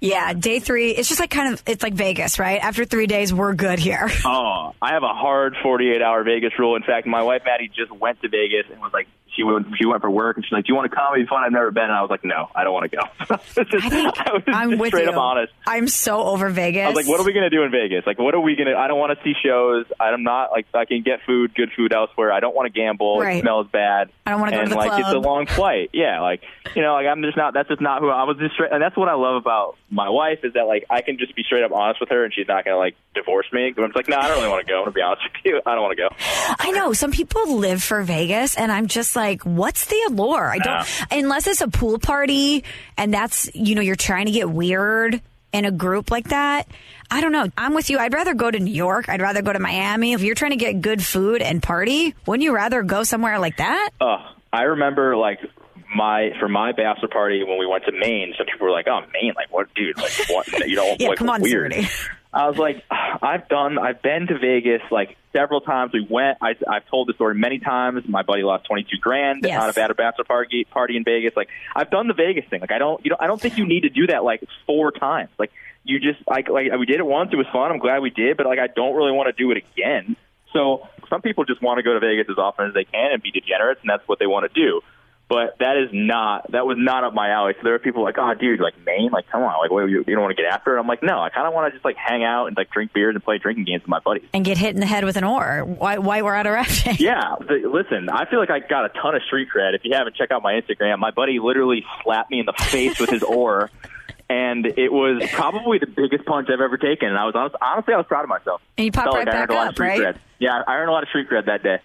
Yeah, 0.00 0.32
day 0.32 0.58
three. 0.58 0.90
It's 0.90 1.08
just 1.08 1.20
like 1.20 1.30
kind 1.30 1.54
of 1.54 1.62
it's 1.66 1.82
like 1.82 1.94
Vegas, 1.94 2.38
right? 2.38 2.62
After 2.62 2.84
three 2.84 3.06
days, 3.06 3.32
we're 3.32 3.54
good 3.54 3.78
here. 3.78 4.10
Oh, 4.24 4.74
I 4.82 4.92
have 4.92 5.02
a 5.02 5.14
hard 5.14 5.56
48 5.62 6.02
hour 6.02 6.22
Vegas 6.24 6.52
rule. 6.58 6.76
In 6.76 6.82
fact, 6.82 7.06
my 7.06 7.22
wife 7.22 7.42
Maddie 7.44 7.70
just 7.74 7.90
went 7.90 8.20
to 8.22 8.28
Vegas 8.28 8.66
and 8.70 8.80
was 8.80 8.92
like, 8.92 9.08
she 9.40 9.44
went, 9.44 9.66
she 9.78 9.86
went 9.86 10.02
for 10.02 10.10
work 10.10 10.36
and 10.36 10.44
she's 10.44 10.52
like, 10.52 10.64
"Do 10.66 10.72
you 10.72 10.76
want 10.76 10.90
to 10.90 10.94
come? 10.96 11.14
It'd 11.14 11.26
be 11.26 11.28
fun. 11.28 11.42
I've 11.44 11.52
never 11.52 11.70
been." 11.70 11.84
And 11.84 11.92
I 11.92 12.02
was 12.02 12.10
like, 12.10 12.24
"No, 12.24 12.48
I 12.54 12.64
don't 12.64 12.74
want 12.74 12.90
to 12.90 12.96
go." 12.96 13.02
Just- 13.54 13.58
I 13.84 13.88
think 13.88 14.48
I 14.48 14.66
just 14.68 14.80
with 14.80 14.88
straight 14.88 15.04
you. 15.04 15.10
up 15.10 15.16
honest. 15.16 15.52
I'm 15.66 15.88
so 15.88 16.22
over 16.24 16.50
Vegas. 16.50 16.84
I 16.84 16.88
was 16.88 16.96
like, 16.96 17.06
"What 17.08 17.20
are 17.20 17.24
we 17.24 17.32
gonna 17.32 17.50
do 17.50 17.62
in 17.62 17.70
Vegas? 17.70 18.04
Like, 18.06 18.18
what 18.18 18.34
are 18.34 18.40
we 18.40 18.56
gonna? 18.56 18.76
I 18.76 18.86
don't 18.88 18.98
want 18.98 19.16
to 19.16 19.24
see 19.24 19.32
shows. 19.42 19.86
I'm 19.98 20.22
not 20.22 20.50
like 20.52 20.66
I 20.74 20.84
can 20.84 21.02
get 21.02 21.20
food, 21.26 21.54
good 21.54 21.70
food 21.76 21.92
elsewhere. 21.92 22.32
I 22.32 22.40
don't 22.40 22.54
want 22.54 22.72
to 22.72 22.78
gamble. 22.78 23.20
Right. 23.20 23.38
It 23.38 23.40
smells 23.42 23.66
bad. 23.72 24.10
I 24.26 24.32
don't 24.32 24.40
wanna 24.40 24.56
go 24.56 24.64
to 24.64 24.70
the 24.70 24.76
like 24.76 25.00
it's 25.00 25.08
a 25.08 25.18
long 25.18 25.46
flight. 25.46 25.90
Yeah, 26.00 26.20
like 26.20 26.42
you 26.74 26.82
know, 26.82 26.92
like 26.94 27.06
I'm 27.06 27.22
just 27.22 27.36
not. 27.36 27.54
That's 27.54 27.68
just 27.68 27.80
not 27.80 28.00
who 28.00 28.10
I 28.10 28.24
was. 28.24 28.36
Just 28.38 28.54
straight, 28.54 28.72
and 28.72 28.82
that's 28.82 28.96
what 28.96 29.08
I 29.08 29.14
love 29.14 29.36
about 29.36 29.76
my 29.90 30.08
wife 30.08 30.40
is 30.44 30.52
that 30.54 30.66
like 30.66 30.84
I 30.90 31.00
can 31.02 31.18
just 31.18 31.34
be 31.34 31.42
straight 31.42 31.64
up 31.64 31.72
honest 31.72 32.00
with 32.00 32.10
her, 32.10 32.24
and 32.24 32.32
she's 32.32 32.46
not 32.48 32.64
gonna 32.64 32.76
like 32.78 32.96
divorce 33.14 33.46
me. 33.52 33.72
But 33.74 33.84
I'm 33.84 33.92
like, 33.94 34.08
no, 34.08 34.16
I 34.18 34.28
don't 34.28 34.38
really 34.38 34.48
want 34.50 34.66
to 34.66 34.72
go. 34.72 34.84
To 34.84 34.90
be 34.90 35.00
honest 35.02 35.22
with 35.24 35.32
you, 35.44 35.60
I 35.66 35.74
don't 35.74 35.82
want 35.82 35.96
to 35.96 36.02
go. 36.02 36.08
I 36.58 36.70
know 36.72 36.92
some 36.92 37.10
people 37.10 37.56
live 37.56 37.82
for 37.82 38.02
Vegas, 38.02 38.56
and 38.56 38.70
I'm 38.72 38.86
just 38.86 39.16
like, 39.16 39.29
what's 39.38 39.86
the 39.86 40.00
allure? 40.08 40.50
I 40.50 40.58
don't 40.58 40.86
unless 41.10 41.46
it's 41.46 41.60
a 41.60 41.68
pool 41.68 41.98
party, 41.98 42.64
and 42.96 43.12
that's 43.12 43.50
you 43.54 43.74
know 43.74 43.82
you're 43.82 43.96
trying 43.96 44.26
to 44.26 44.32
get 44.32 44.50
weird 44.50 45.20
in 45.52 45.64
a 45.64 45.70
group 45.70 46.10
like 46.10 46.28
that. 46.28 46.68
I 47.10 47.20
don't 47.20 47.32
know. 47.32 47.48
I'm 47.58 47.74
with 47.74 47.90
you. 47.90 47.98
I'd 47.98 48.14
rather 48.14 48.34
go 48.34 48.50
to 48.50 48.58
New 48.58 48.72
York. 48.72 49.08
I'd 49.08 49.20
rather 49.20 49.42
go 49.42 49.52
to 49.52 49.58
Miami. 49.58 50.12
If 50.12 50.22
you're 50.22 50.36
trying 50.36 50.52
to 50.52 50.56
get 50.56 50.80
good 50.80 51.04
food 51.04 51.42
and 51.42 51.60
party, 51.62 52.14
wouldn't 52.26 52.44
you 52.44 52.54
rather 52.54 52.82
go 52.82 53.02
somewhere 53.02 53.38
like 53.40 53.56
that? 53.56 53.90
Uh, 54.00 54.18
I 54.52 54.62
remember 54.62 55.16
like 55.16 55.40
my 55.94 56.30
for 56.38 56.48
my 56.48 56.72
bachelor 56.72 57.08
party 57.08 57.42
when 57.42 57.58
we 57.58 57.66
went 57.66 57.84
to 57.86 57.92
Maine. 57.92 58.32
Some 58.38 58.46
people 58.46 58.66
were 58.66 58.72
like, 58.72 58.86
"Oh, 58.88 59.00
Maine, 59.12 59.32
like 59.34 59.52
what, 59.52 59.72
dude? 59.74 59.96
Like 59.96 60.12
what? 60.28 60.46
You 60.68 60.76
don't 60.76 61.00
Yeah, 61.00 61.08
like 61.08 61.18
come 61.18 61.30
on, 61.30 61.42
weird." 61.42 61.74
I 62.32 62.48
was 62.48 62.56
like, 62.58 62.84
I've 62.90 63.48
done, 63.48 63.78
I've 63.78 64.02
been 64.02 64.26
to 64.28 64.38
Vegas 64.38 64.82
like 64.90 65.16
several 65.32 65.60
times. 65.60 65.92
We 65.92 66.06
went. 66.08 66.38
I, 66.40 66.54
I've 66.68 66.86
told 66.88 67.08
the 67.08 67.14
story 67.14 67.34
many 67.34 67.58
times. 67.58 68.04
My 68.08 68.22
buddy 68.22 68.42
lost 68.42 68.66
22 68.66 68.96
grand 69.00 69.40
Yes. 69.44 69.60
on 69.62 69.68
a 69.68 69.72
bad 69.72 69.94
bachelor 69.96 70.24
party 70.24 70.64
party 70.64 70.96
in 70.96 71.04
Vegas. 71.04 71.36
Like 71.36 71.48
I've 71.74 71.90
done 71.90 72.08
the 72.08 72.14
Vegas 72.14 72.44
thing. 72.48 72.60
Like 72.60 72.72
I 72.72 72.78
don't, 72.78 73.04
you 73.04 73.10
know, 73.10 73.16
I 73.20 73.26
don't 73.26 73.40
think 73.40 73.58
you 73.58 73.66
need 73.66 73.82
to 73.82 73.90
do 73.90 74.06
that 74.08 74.24
like 74.24 74.42
four 74.66 74.92
times. 74.92 75.30
Like 75.38 75.52
you 75.84 75.98
just 75.98 76.20
like 76.28 76.48
like 76.48 76.66
we 76.78 76.86
did 76.86 77.00
it 77.00 77.06
once. 77.06 77.30
It 77.32 77.36
was 77.36 77.46
fun. 77.52 77.70
I'm 77.70 77.78
glad 77.78 78.00
we 78.00 78.10
did, 78.10 78.36
but 78.36 78.46
like 78.46 78.58
I 78.58 78.66
don't 78.68 78.94
really 78.94 79.12
want 79.12 79.26
to 79.34 79.42
do 79.42 79.50
it 79.50 79.58
again. 79.72 80.16
So 80.52 80.88
some 81.08 81.22
people 81.22 81.44
just 81.44 81.62
want 81.62 81.78
to 81.78 81.82
go 81.82 81.94
to 81.94 82.00
Vegas 82.00 82.26
as 82.30 82.38
often 82.38 82.66
as 82.66 82.74
they 82.74 82.84
can 82.84 83.12
and 83.12 83.22
be 83.22 83.30
degenerates, 83.30 83.80
and 83.82 83.90
that's 83.90 84.06
what 84.08 84.18
they 84.18 84.26
want 84.26 84.52
to 84.52 84.60
do. 84.60 84.80
But 85.30 85.58
that 85.60 85.76
is 85.76 85.90
not 85.92 86.50
that 86.50 86.66
was 86.66 86.76
not 86.76 87.04
up 87.04 87.14
my 87.14 87.30
alley. 87.30 87.52
So 87.54 87.60
there 87.62 87.74
are 87.74 87.78
people 87.78 88.02
like, 88.02 88.16
oh, 88.18 88.34
dude, 88.34 88.58
like 88.58 88.74
Maine, 88.84 89.12
like 89.12 89.30
come 89.30 89.44
on, 89.44 89.60
like 89.60 89.70
what, 89.70 89.88
you, 89.88 89.98
you 89.98 90.14
don't 90.16 90.22
want 90.22 90.36
to 90.36 90.42
get 90.42 90.52
after 90.52 90.76
it. 90.76 90.80
I'm 90.80 90.88
like, 90.88 91.04
no, 91.04 91.20
I 91.20 91.30
kind 91.30 91.46
of 91.46 91.54
want 91.54 91.68
to 91.68 91.76
just 91.76 91.84
like 91.84 91.94
hang 91.94 92.24
out 92.24 92.46
and 92.46 92.56
like 92.56 92.68
drink 92.72 92.92
beers 92.92 93.14
and 93.14 93.22
play 93.22 93.38
drinking 93.38 93.64
games 93.64 93.82
with 93.82 93.88
my 93.90 94.00
buddies. 94.00 94.28
And 94.34 94.44
get 94.44 94.58
hit 94.58 94.74
in 94.74 94.80
the 94.80 94.86
head 94.86 95.04
with 95.04 95.16
an 95.16 95.22
oar. 95.22 95.62
Why, 95.64 95.98
why 95.98 96.22
we're 96.22 96.34
out 96.34 96.46
of 96.48 96.52
rafting? 96.52 96.96
Yeah, 96.98 97.36
listen, 97.38 98.08
I 98.10 98.28
feel 98.28 98.40
like 98.40 98.50
I 98.50 98.58
got 98.58 98.86
a 98.86 98.88
ton 98.88 99.14
of 99.14 99.22
street 99.22 99.48
cred. 99.54 99.76
If 99.76 99.84
you 99.84 99.94
haven't, 99.94 100.16
checked 100.16 100.32
out 100.32 100.42
my 100.42 100.54
Instagram. 100.54 100.98
My 100.98 101.12
buddy 101.12 101.38
literally 101.38 101.84
slapped 102.02 102.32
me 102.32 102.40
in 102.40 102.46
the 102.46 102.52
face 102.52 102.98
with 102.98 103.10
his 103.10 103.22
oar, 103.22 103.70
and 104.30 104.64
it 104.64 104.90
was 104.92 105.28
probably 105.32 105.78
the 105.78 105.86
biggest 105.86 106.24
punch 106.24 106.48
I've 106.50 106.60
ever 106.60 106.76
taken. 106.78 107.08
And 107.08 107.18
I 107.18 107.26
was 107.26 107.34
honest, 107.34 107.56
honestly, 107.60 107.92
I 107.94 107.96
was 107.98 108.06
proud 108.06 108.22
of 108.22 108.28
myself. 108.28 108.62
And 108.78 108.84
you 108.86 108.92
popped 108.92 109.08
right 109.08 109.26
like 109.26 109.26
back 109.26 109.50
a 109.50 109.52
lot 109.52 109.66
of 109.66 109.72
up, 109.74 109.78
right? 109.80 110.00
Cred. 110.00 110.16
Yeah, 110.38 110.62
I 110.66 110.76
earned 110.76 110.88
a 110.88 110.92
lot 110.92 111.02
of 111.02 111.08
street 111.10 111.28
cred 111.28 111.46
that 111.46 111.62
day. 111.62 111.80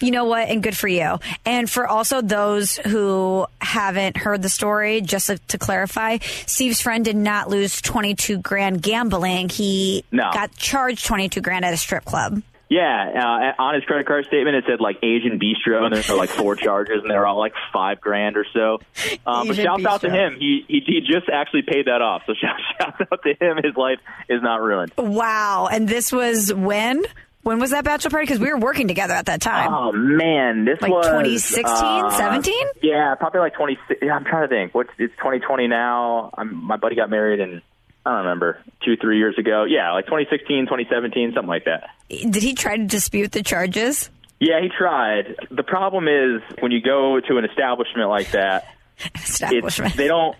You 0.00 0.12
know 0.12 0.24
what? 0.24 0.48
And 0.48 0.62
good 0.62 0.74
for 0.76 0.88
you. 0.88 1.18
And 1.44 1.68
for 1.68 1.86
also 1.86 2.22
those 2.22 2.76
who 2.76 3.46
haven't 3.60 4.16
heard 4.16 4.40
the 4.40 4.48
story, 4.48 5.02
just 5.02 5.26
to, 5.26 5.36
to 5.48 5.58
clarify, 5.58 6.16
Steve's 6.46 6.80
friend 6.80 7.04
did 7.04 7.16
not 7.16 7.50
lose 7.50 7.82
22 7.82 8.38
grand 8.38 8.80
gambling. 8.80 9.50
He 9.50 10.04
No. 10.10 10.30
got 10.32 10.56
charged 10.56 11.04
22 11.04 11.42
grand 11.42 11.66
at 11.66 11.74
a 11.74 11.76
strip 11.76 12.04
club. 12.06 12.40
Yeah, 12.68 13.54
uh, 13.56 13.62
on 13.62 13.74
his 13.74 13.84
credit 13.84 14.06
card 14.06 14.26
statement 14.26 14.56
it 14.56 14.64
said 14.68 14.80
like 14.80 14.98
Asian 15.02 15.38
Bistro, 15.38 15.84
and 15.84 15.94
there 15.94 16.02
were 16.08 16.18
like 16.18 16.28
four 16.28 16.54
charges, 16.56 17.00
and 17.02 17.10
they 17.10 17.16
were 17.16 17.26
all 17.26 17.38
like 17.38 17.54
five 17.72 18.00
grand 18.00 18.36
or 18.36 18.44
so. 18.52 18.80
Um, 19.26 19.48
but 19.48 19.56
shouts 19.56 19.84
out 19.86 20.00
to 20.02 20.10
him. 20.10 20.36
He, 20.38 20.64
he 20.68 20.82
he 20.86 21.00
just 21.00 21.28
actually 21.32 21.62
paid 21.62 21.86
that 21.86 22.02
off. 22.02 22.22
So 22.26 22.34
shout, 22.40 22.56
shouts 22.78 23.00
out 23.10 23.22
to 23.22 23.34
him. 23.40 23.56
His 23.62 23.74
life 23.76 23.98
is 24.28 24.42
not 24.42 24.60
ruined. 24.60 24.92
Wow. 24.98 25.68
And 25.70 25.88
this 25.88 26.12
was 26.12 26.52
when? 26.52 27.04
When 27.42 27.60
was 27.60 27.70
that 27.70 27.84
bachelor 27.84 28.10
party? 28.10 28.26
Because 28.26 28.40
we 28.40 28.50
were 28.52 28.58
working 28.58 28.88
together 28.88 29.14
at 29.14 29.26
that 29.26 29.40
time. 29.40 29.72
Oh 29.72 29.92
man, 29.92 30.66
this 30.66 30.82
Like 30.82 30.90
was 30.90 31.06
2016, 31.06 31.72
uh, 31.72 32.10
17? 32.10 32.54
Yeah, 32.82 33.14
probably 33.14 33.40
like 33.40 33.54
twenty. 33.54 33.78
Yeah, 34.02 34.14
I'm 34.16 34.24
trying 34.24 34.42
to 34.42 34.54
think. 34.54 34.74
What's 34.74 34.90
it's 34.98 35.14
2020 35.16 35.68
now? 35.68 36.30
I'm, 36.36 36.54
my 36.54 36.76
buddy 36.76 36.96
got 36.96 37.08
married 37.08 37.40
in 37.40 37.62
I 38.06 38.10
don't 38.10 38.18
remember 38.20 38.60
two 38.84 38.96
three 38.96 39.18
years 39.18 39.36
ago. 39.38 39.64
Yeah, 39.64 39.92
like 39.92 40.06
2016, 40.06 40.64
2017, 40.66 41.32
something 41.34 41.48
like 41.48 41.64
that. 41.64 41.90
Did 42.08 42.42
he 42.42 42.54
try 42.54 42.76
to 42.76 42.84
dispute 42.86 43.32
the 43.32 43.42
charges? 43.42 44.10
Yeah, 44.40 44.60
he 44.62 44.68
tried. 44.68 45.34
The 45.50 45.64
problem 45.64 46.06
is 46.08 46.40
when 46.60 46.70
you 46.72 46.80
go 46.80 47.20
to 47.20 47.36
an 47.38 47.44
establishment 47.44 48.08
like 48.08 48.30
that, 48.30 48.66
Establishment. 49.14 49.96
they 49.96 50.06
don't. 50.08 50.36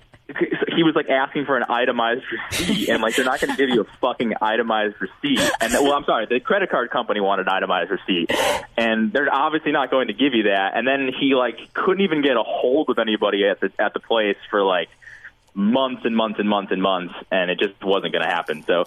He 0.77 0.83
was 0.83 0.94
like 0.94 1.09
asking 1.09 1.47
for 1.47 1.57
an 1.57 1.64
itemized 1.71 2.23
receipt, 2.31 2.90
and 2.90 3.01
like 3.03 3.16
they're 3.16 3.25
not 3.25 3.40
going 3.40 3.51
to 3.51 3.57
give 3.57 3.71
you 3.75 3.81
a 3.81 3.87
fucking 4.01 4.35
itemized 4.42 4.97
receipt. 5.01 5.40
And 5.61 5.73
well, 5.73 5.94
I'm 5.94 6.05
sorry, 6.05 6.27
the 6.27 6.38
credit 6.38 6.71
card 6.71 6.90
company 6.90 7.21
wanted 7.21 7.47
an 7.47 7.53
itemized 7.55 7.90
receipt, 7.90 8.31
and 8.77 9.11
they're 9.11 9.33
obviously 9.33 9.73
not 9.73 9.90
going 9.90 10.09
to 10.09 10.12
give 10.12 10.35
you 10.35 10.42
that. 10.44 10.73
And 10.77 10.87
then 10.87 11.11
he 11.18 11.35
like 11.35 11.73
couldn't 11.73 12.03
even 12.03 12.21
get 12.23 12.37
a 12.37 12.42
hold 12.42 12.90
of 12.90 12.99
anybody 12.99 13.47
at 13.47 13.61
the 13.61 13.71
at 13.79 13.94
the 13.94 14.01
place 14.01 14.37
for 14.51 14.62
like 14.62 14.88
months 15.59 16.03
and 16.05 16.16
months 16.16 16.38
and 16.38 16.49
months 16.49 16.73
and 16.73 16.81
months, 16.81 17.14
and 17.31 17.51
it 17.51 17.59
just 17.59 17.83
wasn't 17.83 18.12
going 18.12 18.25
to 18.25 18.31
happen. 18.31 18.62
So. 18.66 18.85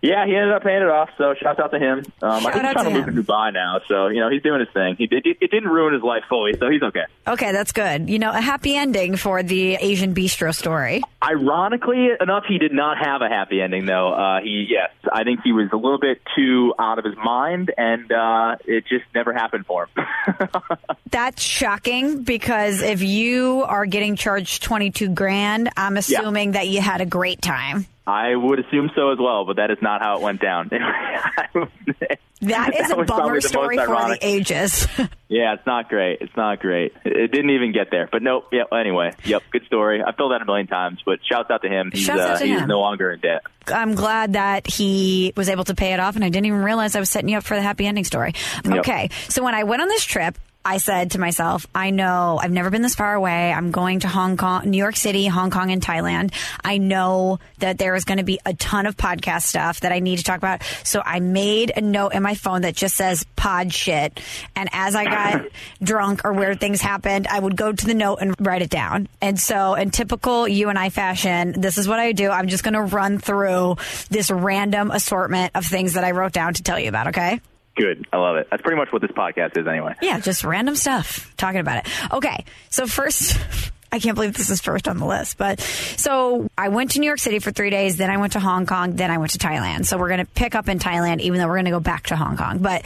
Yeah, 0.00 0.26
he 0.26 0.36
ended 0.36 0.52
up 0.52 0.62
paying 0.62 0.82
it 0.82 0.88
off. 0.88 1.10
So 1.18 1.34
shout 1.34 1.58
out 1.58 1.72
to 1.72 1.78
him. 1.78 2.04
Um, 2.22 2.46
I 2.46 2.52
think 2.52 2.54
he's 2.54 2.72
trying 2.72 2.84
to 2.84 2.90
to 2.90 3.12
move 3.12 3.26
to 3.26 3.32
Dubai 3.32 3.52
now, 3.52 3.80
so 3.88 4.08
you 4.08 4.20
know 4.20 4.30
he's 4.30 4.42
doing 4.42 4.60
his 4.60 4.68
thing. 4.70 4.96
He 4.96 5.06
did. 5.06 5.26
It 5.26 5.50
didn't 5.50 5.68
ruin 5.68 5.92
his 5.92 6.02
life 6.02 6.22
fully, 6.28 6.56
so 6.56 6.70
he's 6.70 6.82
okay. 6.82 7.04
Okay, 7.26 7.52
that's 7.52 7.72
good. 7.72 8.08
You 8.08 8.18
know, 8.18 8.30
a 8.30 8.40
happy 8.40 8.76
ending 8.76 9.16
for 9.16 9.42
the 9.42 9.74
Asian 9.74 10.14
bistro 10.14 10.54
story. 10.54 11.02
Ironically 11.22 12.10
enough, 12.20 12.44
he 12.48 12.58
did 12.58 12.72
not 12.72 12.98
have 12.98 13.22
a 13.22 13.28
happy 13.28 13.60
ending, 13.60 13.86
though. 13.86 14.12
Uh, 14.12 14.40
he, 14.40 14.66
yes, 14.68 14.90
I 15.12 15.24
think 15.24 15.40
he 15.42 15.52
was 15.52 15.68
a 15.72 15.76
little 15.76 15.98
bit 15.98 16.20
too 16.36 16.74
out 16.78 16.98
of 16.98 17.04
his 17.04 17.16
mind, 17.16 17.72
and 17.76 18.10
uh, 18.12 18.56
it 18.64 18.84
just 18.88 19.04
never 19.14 19.32
happened 19.32 19.66
for 19.66 19.88
him. 19.96 20.48
That's 21.10 21.42
shocking 21.42 22.22
because 22.22 22.82
if 22.82 23.02
you 23.02 23.64
are 23.64 23.86
getting 23.86 24.14
charged 24.14 24.62
22 24.62 25.08
grand, 25.10 25.70
I'm 25.76 25.96
assuming 25.96 26.52
that 26.52 26.68
you 26.68 26.80
had 26.80 27.00
a 27.00 27.06
great 27.06 27.42
time. 27.42 27.86
I 28.08 28.34
would 28.34 28.58
assume 28.58 28.90
so 28.96 29.12
as 29.12 29.18
well, 29.18 29.44
but 29.44 29.56
that 29.56 29.70
is 29.70 29.76
not 29.82 30.00
how 30.00 30.16
it 30.16 30.22
went 30.22 30.40
down. 30.40 30.70
That 32.40 32.74
is 32.74 32.90
a 32.96 32.96
bummer 33.04 33.40
story 33.40 33.76
for 33.76 33.86
the 33.86 34.18
ages. 34.20 34.86
Yeah, 35.30 35.52
it's 35.52 35.66
not 35.66 35.90
great. 35.90 36.22
It's 36.22 36.34
not 36.38 36.58
great. 36.58 36.94
It, 37.04 37.30
didn't 37.30 37.50
even 37.50 37.70
get 37.70 37.90
there. 37.90 38.08
But 38.10 38.22
nope. 38.22 38.48
Yep. 38.50 38.68
Anyway, 38.72 39.12
yep. 39.24 39.42
Good 39.52 39.66
story. 39.66 40.02
I 40.02 40.12
filled 40.12 40.32
that 40.32 40.40
a 40.40 40.46
million 40.46 40.66
times, 40.66 41.00
but 41.04 41.18
shouts 41.22 41.50
out 41.50 41.60
to 41.60 41.68
him. 41.68 41.90
He's 41.92 42.04
Shouts 42.04 42.20
out 42.20 42.30
uh, 42.30 42.38
to 42.38 42.46
he's 42.46 42.60
him. 42.62 42.66
no 42.66 42.80
longer 42.80 43.12
in 43.12 43.20
debt. 43.20 43.42
I'm 43.66 43.94
glad 43.94 44.32
that 44.32 44.66
he 44.66 45.34
was 45.36 45.50
able 45.50 45.64
to 45.64 45.74
pay 45.74 45.92
it 45.92 46.00
off, 46.00 46.16
and 46.16 46.24
I 46.24 46.30
didn't 46.30 46.46
even 46.46 46.62
realize 46.62 46.96
I 46.96 47.00
was 47.00 47.10
setting 47.10 47.28
you 47.28 47.36
up 47.36 47.44
for 47.44 47.56
the 47.56 47.60
happy 47.60 47.86
ending 47.86 48.04
story. 48.04 48.32
Yep. 48.64 48.78
Okay, 48.78 49.10
so 49.28 49.44
when 49.44 49.54
I 49.54 49.64
went 49.64 49.82
on 49.82 49.88
this 49.88 50.02
trip, 50.02 50.38
I 50.68 50.76
said 50.76 51.12
to 51.12 51.18
myself, 51.18 51.66
I 51.74 51.88
know 51.88 52.38
I've 52.42 52.52
never 52.52 52.68
been 52.68 52.82
this 52.82 52.94
far 52.94 53.14
away. 53.14 53.50
I'm 53.50 53.70
going 53.70 54.00
to 54.00 54.08
Hong 54.08 54.36
Kong, 54.36 54.68
New 54.68 54.76
York 54.76 54.96
City, 54.96 55.26
Hong 55.26 55.50
Kong, 55.50 55.70
and 55.70 55.80
Thailand. 55.80 56.34
I 56.62 56.76
know 56.76 57.38
that 57.60 57.78
there 57.78 57.94
is 57.94 58.04
going 58.04 58.18
to 58.18 58.24
be 58.24 58.38
a 58.44 58.52
ton 58.52 58.84
of 58.84 58.94
podcast 58.94 59.44
stuff 59.44 59.80
that 59.80 59.92
I 59.92 60.00
need 60.00 60.18
to 60.18 60.24
talk 60.24 60.36
about. 60.36 60.62
So 60.84 61.00
I 61.02 61.20
made 61.20 61.72
a 61.74 61.80
note 61.80 62.12
in 62.12 62.22
my 62.22 62.34
phone 62.34 62.60
that 62.62 62.76
just 62.76 62.96
says 62.96 63.24
pod 63.34 63.72
shit. 63.72 64.20
And 64.54 64.68
as 64.74 64.94
I 64.94 65.04
got 65.04 65.46
drunk 65.82 66.26
or 66.26 66.34
weird 66.34 66.60
things 66.60 66.82
happened, 66.82 67.28
I 67.28 67.40
would 67.40 67.56
go 67.56 67.72
to 67.72 67.86
the 67.86 67.94
note 67.94 68.18
and 68.20 68.34
write 68.38 68.60
it 68.60 68.68
down. 68.68 69.08
And 69.22 69.40
so 69.40 69.72
in 69.72 69.90
typical 69.90 70.46
you 70.46 70.68
and 70.68 70.78
I 70.78 70.90
fashion, 70.90 71.58
this 71.58 71.78
is 71.78 71.88
what 71.88 71.98
I 71.98 72.12
do. 72.12 72.28
I'm 72.28 72.48
just 72.48 72.62
going 72.62 72.74
to 72.74 72.82
run 72.82 73.16
through 73.16 73.76
this 74.10 74.30
random 74.30 74.90
assortment 74.90 75.52
of 75.54 75.64
things 75.64 75.94
that 75.94 76.04
I 76.04 76.10
wrote 76.10 76.34
down 76.34 76.52
to 76.52 76.62
tell 76.62 76.78
you 76.78 76.90
about. 76.90 77.06
Okay. 77.06 77.40
Good. 77.78 78.06
I 78.12 78.16
love 78.16 78.36
it. 78.36 78.48
That's 78.50 78.62
pretty 78.62 78.76
much 78.76 78.92
what 78.92 79.02
this 79.02 79.12
podcast 79.12 79.56
is, 79.56 79.66
anyway. 79.66 79.94
Yeah, 80.02 80.18
just 80.18 80.42
random 80.42 80.74
stuff 80.74 81.32
talking 81.36 81.60
about 81.60 81.86
it. 81.86 82.12
Okay, 82.12 82.44
so 82.70 82.86
first, 82.86 83.38
I 83.92 84.00
can't 84.00 84.16
believe 84.16 84.34
this 84.34 84.50
is 84.50 84.60
first 84.60 84.88
on 84.88 84.98
the 84.98 85.06
list, 85.06 85.38
but 85.38 85.60
so 85.60 86.48
I 86.58 86.68
went 86.70 86.90
to 86.92 87.00
New 87.00 87.06
York 87.06 87.20
City 87.20 87.38
for 87.38 87.52
three 87.52 87.70
days, 87.70 87.96
then 87.96 88.10
I 88.10 88.16
went 88.16 88.32
to 88.32 88.40
Hong 88.40 88.66
Kong, 88.66 88.96
then 88.96 89.10
I 89.12 89.18
went 89.18 89.30
to 89.32 89.38
Thailand. 89.38 89.86
So 89.86 89.96
we're 89.96 90.08
going 90.08 90.20
to 90.20 90.26
pick 90.26 90.56
up 90.56 90.68
in 90.68 90.80
Thailand, 90.80 91.20
even 91.20 91.38
though 91.38 91.46
we're 91.46 91.54
going 91.54 91.66
to 91.66 91.70
go 91.70 91.80
back 91.80 92.08
to 92.08 92.16
Hong 92.16 92.36
Kong. 92.36 92.58
But 92.58 92.84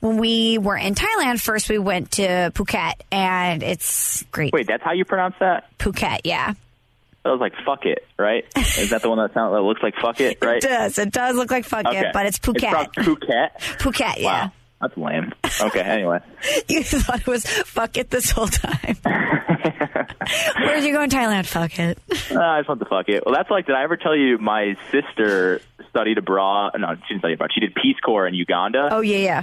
when 0.00 0.18
we 0.18 0.58
were 0.58 0.76
in 0.76 0.94
Thailand, 0.94 1.40
first 1.40 1.68
we 1.68 1.78
went 1.78 2.12
to 2.12 2.52
Phuket, 2.54 2.94
and 3.10 3.62
it's 3.64 4.22
great. 4.30 4.52
Wait, 4.52 4.68
that's 4.68 4.84
how 4.84 4.92
you 4.92 5.04
pronounce 5.04 5.34
that? 5.40 5.76
Phuket, 5.78 6.20
yeah. 6.24 6.54
That 7.28 7.32
was 7.32 7.40
like 7.40 7.52
fuck 7.64 7.84
it, 7.84 8.06
right? 8.18 8.44
Is 8.56 8.88
that 8.88 9.02
the 9.02 9.10
one 9.10 9.18
that 9.18 9.34
sounds 9.34 9.52
that 9.54 9.60
looks 9.60 9.82
like 9.82 9.94
fuck 9.96 10.18
it, 10.20 10.38
right? 10.42 10.56
It 10.64 10.66
does. 10.66 10.96
It 10.98 11.12
does 11.12 11.36
look 11.36 11.50
like 11.50 11.66
fuck 11.66 11.84
Okay. 11.86 11.98
it, 12.00 12.06
but 12.14 12.24
it's 12.24 12.38
It's 12.38 12.46
Phuket. 12.46 12.70
called 12.72 12.92
Phuket. 12.94 13.50
Phuket, 13.78 14.16
yeah. 14.18 14.44
Wow, 14.46 14.52
that's 14.80 14.96
lame. 14.96 15.32
Okay, 15.60 15.80
anyway. 15.80 16.20
You 16.68 16.82
thought 16.82 17.20
it 17.20 17.26
was 17.26 17.46
fuck 17.46 17.98
it 17.98 18.08
this 18.10 18.30
whole 18.30 18.46
time. 18.48 18.96
Where'd 20.58 20.84
you 20.84 20.92
go 20.92 21.02
in 21.02 21.10
Thailand? 21.10 21.46
Fuck 21.46 21.78
it. 21.78 21.98
Uh, 22.30 22.38
I 22.40 22.60
just 22.60 22.68
want 22.68 22.80
to 22.80 22.86
fuck 22.86 23.08
it. 23.08 23.24
Well, 23.26 23.34
that's 23.34 23.50
like, 23.50 23.66
did 23.66 23.74
I 23.74 23.82
ever 23.84 23.96
tell 23.96 24.16
you 24.16 24.38
my 24.38 24.76
sister 24.90 25.60
studied 25.90 26.18
abroad? 26.18 26.72
No, 26.78 26.94
she 26.94 27.00
didn't 27.08 27.20
study 27.20 27.34
abroad. 27.34 27.50
She 27.52 27.60
did 27.60 27.74
Peace 27.74 27.98
Corps 28.04 28.26
in 28.26 28.34
Uganda, 28.34 28.88
Oh, 28.92 29.00
yeah, 29.00 29.18
yeah. 29.18 29.42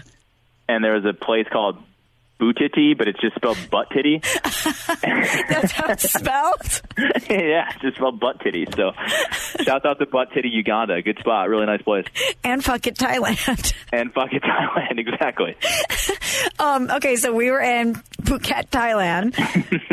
and 0.68 0.84
there 0.84 0.94
was 0.94 1.06
a 1.06 1.14
place 1.14 1.46
called 1.52 1.78
Bootiti, 2.40 2.98
but 2.98 3.08
it's 3.08 3.20
just 3.22 3.36
spelled 3.36 3.58
butt 3.72 3.90
titty. 3.92 4.20
That's 4.44 5.72
how 5.72 5.88
it's 5.88 6.12
spelled. 6.12 6.82
yeah, 7.30 7.70
it's 7.72 7.82
just 7.82 7.96
spelled 7.96 8.20
butt 8.20 8.42
titty. 8.42 8.68
So, 8.76 8.92
shout 9.62 9.86
out 9.86 10.00
to 10.00 10.06
Butt 10.06 10.32
Titty 10.34 10.50
Uganda. 10.50 11.02
Good 11.02 11.18
spot. 11.20 11.50
Really 11.50 11.66
nice 11.66 11.82
place. 11.82 12.06
And 12.44 12.64
fuck 12.64 12.86
it, 12.88 12.96
Thailand. 12.96 13.74
And 13.92 14.14
fuck 14.14 14.34
it, 14.34 14.44
Thailand. 14.44 15.00
Exactly. 15.00 15.56
Um, 16.60 16.90
okay, 16.92 17.16
so 17.16 17.34
we 17.34 17.52
were 17.52 17.62
in 17.62 17.96
Phuket, 18.22 18.70
Thailand. 18.70 19.38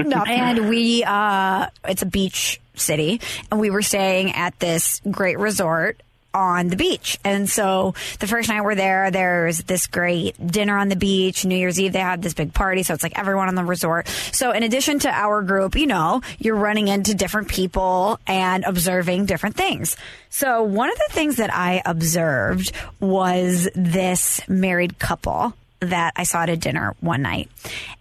no, 0.04 0.22
and 0.24 0.68
we, 0.68 1.04
uh, 1.04 1.68
it's 1.84 2.02
a 2.02 2.06
beach 2.06 2.60
city, 2.74 3.20
and 3.50 3.60
we 3.60 3.70
were 3.70 3.82
staying 3.82 4.32
at 4.32 4.58
this 4.58 5.00
great 5.10 5.38
resort 5.38 6.02
on 6.34 6.68
the 6.68 6.76
beach. 6.76 7.18
And 7.24 7.48
so 7.48 7.94
the 8.18 8.26
first 8.26 8.48
night 8.48 8.62
we're 8.62 8.74
there, 8.74 9.10
there's 9.10 9.58
this 9.58 9.86
great 9.86 10.34
dinner 10.44 10.76
on 10.76 10.88
the 10.88 10.96
beach. 10.96 11.44
New 11.44 11.56
Year's 11.56 11.78
Eve, 11.80 11.92
they 11.92 12.00
have 12.00 12.22
this 12.22 12.34
big 12.34 12.54
party. 12.54 12.82
So 12.82 12.94
it's 12.94 13.02
like 13.02 13.18
everyone 13.18 13.48
on 13.48 13.54
the 13.54 13.64
resort. 13.64 14.08
So 14.32 14.52
in 14.52 14.62
addition 14.62 14.98
to 15.00 15.10
our 15.10 15.42
group, 15.42 15.76
you 15.76 15.86
know, 15.86 16.22
you're 16.38 16.56
running 16.56 16.88
into 16.88 17.14
different 17.14 17.48
people 17.48 18.18
and 18.26 18.64
observing 18.64 19.26
different 19.26 19.56
things. 19.56 19.96
So 20.30 20.62
one 20.62 20.90
of 20.90 20.96
the 20.96 21.14
things 21.14 21.36
that 21.36 21.54
I 21.54 21.82
observed 21.84 22.72
was 23.00 23.68
this 23.74 24.40
married 24.48 24.98
couple 24.98 25.54
that 25.80 26.12
I 26.16 26.24
saw 26.24 26.42
at 26.42 26.48
a 26.48 26.56
dinner 26.56 26.94
one 27.00 27.22
night. 27.22 27.50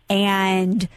And 0.09 0.87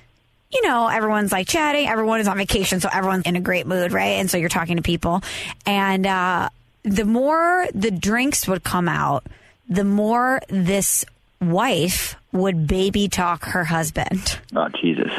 you 0.55 0.63
know, 0.63 0.87
everyone's 0.87 1.33
like 1.33 1.49
chatting, 1.49 1.89
everyone 1.89 2.21
is 2.21 2.29
on 2.29 2.37
vacation, 2.37 2.79
so 2.79 2.89
everyone's 2.93 3.27
in 3.27 3.35
a 3.35 3.41
great 3.41 3.67
mood, 3.67 3.93
right? 3.93 4.21
And 4.21 4.31
so 4.31 4.39
you're 4.39 4.49
talking 4.49 4.77
to 4.77 4.83
people. 4.83 5.21
And 5.67 6.07
uh, 6.07 6.49
the 6.85 7.05
more 7.05 7.67
the 7.75 7.91
drinks 7.91 8.47
would 8.47 8.63
come 8.63 8.89
out, 8.89 9.27
the 9.69 9.85
more 9.85 10.41
this 10.49 11.05
wife 11.41 12.17
would 12.33 12.67
baby 12.67 13.09
talk 13.09 13.45
her 13.45 13.65
husband. 13.65 14.39
Oh 14.55 14.69
Jesus. 14.81 15.13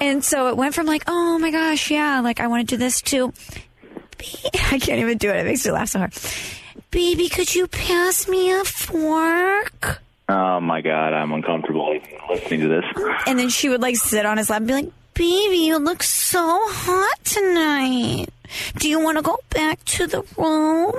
And 0.00 0.24
so 0.24 0.48
it 0.48 0.56
went 0.56 0.74
from 0.74 0.86
like, 0.86 1.04
oh 1.06 1.38
my 1.38 1.50
gosh, 1.50 1.90
yeah, 1.90 2.20
like 2.20 2.40
I 2.40 2.46
want 2.46 2.68
to 2.68 2.76
do 2.76 2.78
this 2.78 3.00
to, 3.02 3.32
I 4.54 4.78
can't 4.78 5.00
even 5.00 5.18
do 5.18 5.30
it. 5.30 5.36
It 5.36 5.44
makes 5.44 5.64
me 5.64 5.72
laugh 5.72 5.88
so 5.88 5.98
hard. 6.00 6.14
Baby, 6.90 7.28
could 7.28 7.54
you 7.54 7.66
pass 7.66 8.28
me 8.28 8.50
a 8.50 8.64
fork? 8.64 10.00
Oh 10.28 10.60
my 10.60 10.80
God, 10.80 11.14
I'm 11.14 11.32
uncomfortable 11.32 11.98
listening 12.28 12.60
to 12.60 12.68
this. 12.68 12.84
And 13.26 13.38
then 13.38 13.48
she 13.48 13.68
would 13.68 13.80
like 13.80 13.96
sit 13.96 14.26
on 14.26 14.36
his 14.36 14.50
lap 14.50 14.58
and 14.58 14.66
be 14.66 14.74
like, 14.74 14.92
baby, 15.18 15.56
you 15.56 15.78
look 15.78 16.04
so 16.04 16.60
hot 16.62 17.24
tonight. 17.24 18.26
Do 18.76 18.88
you 18.88 19.00
want 19.00 19.18
to 19.18 19.22
go 19.22 19.38
back 19.50 19.84
to 19.84 20.06
the 20.06 20.22
room? 20.36 20.94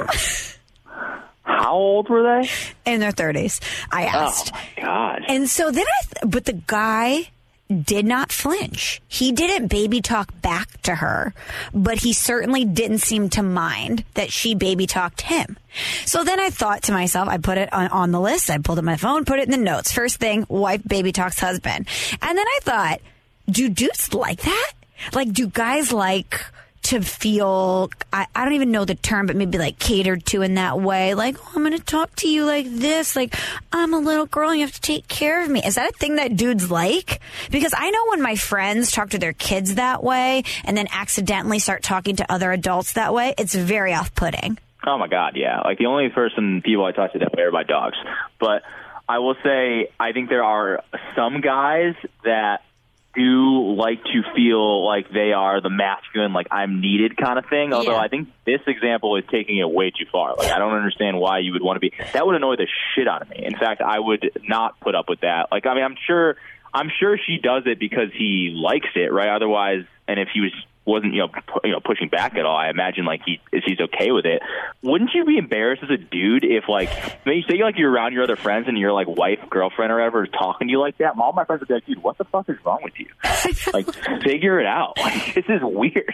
How 1.43 1.73
old 1.73 2.09
were 2.09 2.21
they? 2.21 2.49
In 2.85 2.99
their 2.99 3.13
30s, 3.13 3.61
I 3.91 4.03
oh, 4.05 4.07
asked. 4.07 4.51
Oh 4.53 4.57
my 4.57 4.83
God. 4.83 5.21
And 5.27 5.49
so 5.49 5.71
then 5.71 5.85
I, 5.85 6.03
th- 6.03 6.31
but 6.31 6.45
the 6.45 6.53
guy 6.53 7.29
did 7.73 8.05
not 8.05 8.31
flinch. 8.31 9.01
He 9.07 9.31
didn't 9.31 9.67
baby 9.67 10.01
talk 10.01 10.41
back 10.41 10.81
to 10.81 10.95
her, 10.95 11.33
but 11.73 11.99
he 11.99 12.11
certainly 12.11 12.65
didn't 12.65 12.97
seem 12.99 13.29
to 13.29 13.43
mind 13.43 14.03
that 14.15 14.33
she 14.33 14.53
baby 14.53 14.85
talked 14.85 15.21
him. 15.21 15.57
So 16.05 16.25
then 16.25 16.39
I 16.39 16.49
thought 16.49 16.83
to 16.83 16.91
myself, 16.91 17.29
I 17.29 17.37
put 17.37 17.57
it 17.57 17.71
on, 17.71 17.87
on 17.87 18.11
the 18.11 18.19
list. 18.19 18.49
I 18.49 18.57
pulled 18.57 18.79
up 18.79 18.85
my 18.85 18.97
phone, 18.97 19.23
put 19.23 19.39
it 19.39 19.45
in 19.45 19.51
the 19.51 19.57
notes. 19.57 19.93
First 19.93 20.17
thing, 20.17 20.45
wife 20.49 20.81
baby 20.85 21.13
talks 21.13 21.39
husband. 21.39 21.87
And 22.21 22.37
then 22.37 22.45
I 22.47 22.59
thought, 22.63 23.01
do 23.49 23.69
dudes 23.69 24.13
like 24.13 24.41
that? 24.41 24.71
Like, 25.13 25.31
do 25.31 25.47
guys 25.47 25.91
like 25.91 26.45
to 26.81 27.01
feel, 27.01 27.89
I, 28.11 28.27
I 28.35 28.45
don't 28.45 28.53
even 28.53 28.71
know 28.71 28.85
the 28.85 28.95
term, 28.95 29.27
but 29.27 29.35
maybe 29.35 29.57
like 29.57 29.79
catered 29.79 30.25
to 30.27 30.41
in 30.41 30.55
that 30.55 30.79
way? 30.79 31.13
Like, 31.13 31.37
oh, 31.39 31.51
I'm 31.55 31.63
going 31.63 31.77
to 31.77 31.83
talk 31.83 32.15
to 32.17 32.29
you 32.29 32.45
like 32.45 32.65
this. 32.67 33.15
Like, 33.15 33.35
I'm 33.71 33.93
a 33.93 33.99
little 33.99 34.25
girl 34.25 34.49
and 34.49 34.59
you 34.59 34.65
have 34.65 34.73
to 34.75 34.81
take 34.81 35.07
care 35.07 35.43
of 35.43 35.49
me. 35.49 35.61
Is 35.63 35.75
that 35.75 35.91
a 35.91 35.93
thing 35.93 36.15
that 36.15 36.35
dudes 36.35 36.71
like? 36.71 37.21
Because 37.51 37.73
I 37.77 37.89
know 37.89 38.07
when 38.07 38.21
my 38.21 38.35
friends 38.35 38.91
talk 38.91 39.11
to 39.11 39.19
their 39.19 39.33
kids 39.33 39.75
that 39.75 40.03
way 40.03 40.43
and 40.63 40.75
then 40.75 40.87
accidentally 40.91 41.59
start 41.59 41.83
talking 41.83 42.15
to 42.17 42.31
other 42.31 42.51
adults 42.51 42.93
that 42.93 43.13
way, 43.13 43.33
it's 43.37 43.53
very 43.53 43.93
off 43.93 44.15
putting. 44.15 44.57
Oh 44.85 44.97
my 44.97 45.07
God, 45.07 45.33
yeah. 45.35 45.59
Like 45.61 45.77
the 45.77 45.87
only 45.87 46.09
person 46.09 46.61
people 46.61 46.85
I 46.85 46.93
talk 46.93 47.11
to 47.13 47.19
that 47.19 47.33
way 47.35 47.43
are 47.43 47.51
my 47.51 47.63
dogs. 47.63 47.97
But 48.39 48.63
I 49.07 49.19
will 49.19 49.35
say, 49.43 49.89
I 49.99 50.13
think 50.13 50.29
there 50.29 50.43
are 50.43 50.83
some 51.15 51.41
guys 51.41 51.95
that 52.23 52.61
do 53.19 53.75
like 53.75 54.03
to 54.03 54.23
feel 54.35 54.85
like 54.85 55.11
they 55.11 55.33
are 55.33 55.61
the 55.61 55.69
masculine, 55.69 56.31
like 56.33 56.47
I'm 56.51 56.79
needed 56.81 57.17
kind 57.17 57.37
of 57.37 57.45
thing. 57.47 57.73
Although 57.73 57.91
Yeah. 57.91 57.99
I 57.99 58.07
think 58.07 58.29
this 58.45 58.61
example 58.65 59.17
is 59.17 59.25
taking 59.29 59.57
it 59.57 59.69
way 59.69 59.91
too 59.91 60.05
far. 60.11 60.35
Like 60.37 60.51
I 60.51 60.59
don't 60.59 60.73
understand 60.73 61.19
why 61.19 61.39
you 61.39 61.51
would 61.53 61.61
want 61.61 61.75
to 61.75 61.81
be. 61.81 61.91
That 62.13 62.25
would 62.25 62.35
annoy 62.35 62.55
the 62.55 62.67
shit 62.95 63.07
out 63.07 63.21
of 63.21 63.29
me. 63.29 63.43
In 63.45 63.57
fact, 63.57 63.81
I 63.81 63.99
would 63.99 64.31
not 64.47 64.79
put 64.79 64.95
up 64.95 65.09
with 65.09 65.21
that. 65.21 65.49
Like 65.51 65.65
I 65.65 65.75
mean, 65.75 65.83
I'm 65.83 65.97
sure, 66.07 66.37
I'm 66.73 66.89
sure 66.99 67.17
she 67.17 67.37
does 67.37 67.63
it 67.65 67.79
because 67.79 68.09
he 68.17 68.51
likes 68.55 68.89
it, 68.95 69.11
right? 69.11 69.29
Otherwise, 69.35 69.83
and 70.07 70.19
if 70.19 70.29
he 70.33 70.41
was 70.41 70.51
wasn't 70.89 71.13
you 71.13 71.21
know 71.21 71.27
pu- 71.27 71.61
you 71.63 71.71
know 71.71 71.79
pushing 71.79 72.09
back 72.09 72.35
at 72.35 72.45
all, 72.45 72.57
I 72.57 72.69
imagine 72.69 73.05
like 73.05 73.21
he 73.25 73.39
if 73.51 73.63
he's 73.65 73.79
okay 73.79 74.11
with 74.11 74.25
it. 74.25 74.41
Wouldn't 74.81 75.11
you 75.13 75.23
be 75.25 75.37
embarrassed 75.37 75.83
as 75.83 75.89
a 75.89 75.97
dude 75.97 76.43
if 76.43 76.67
like 76.67 76.89
maybe 77.25 77.45
say 77.49 77.61
like 77.63 77.77
you're 77.77 77.91
around 77.91 78.13
your 78.13 78.23
other 78.23 78.35
friends 78.35 78.67
and 78.67 78.77
your 78.77 78.91
like 78.91 79.07
wife, 79.07 79.39
girlfriend, 79.49 79.91
or 79.91 79.95
whatever 79.95 80.23
is 80.23 80.31
talking 80.31 80.67
to 80.67 80.71
you 80.71 80.79
like 80.79 80.97
that? 80.97 81.13
All 81.19 81.33
my 81.33 81.45
friends 81.45 81.61
would 81.61 81.67
be 81.67 81.75
like, 81.75 81.85
dude, 81.85 82.01
what 82.01 82.17
the 82.17 82.25
fuck 82.25 82.49
is 82.49 82.57
wrong 82.65 82.79
with 82.83 82.93
you? 82.97 83.07
like 83.73 83.93
figure 84.23 84.59
it 84.59 84.65
out. 84.65 84.97
Like 85.09 85.33
this 85.33 85.45
is 85.47 85.61
weird. 85.63 86.13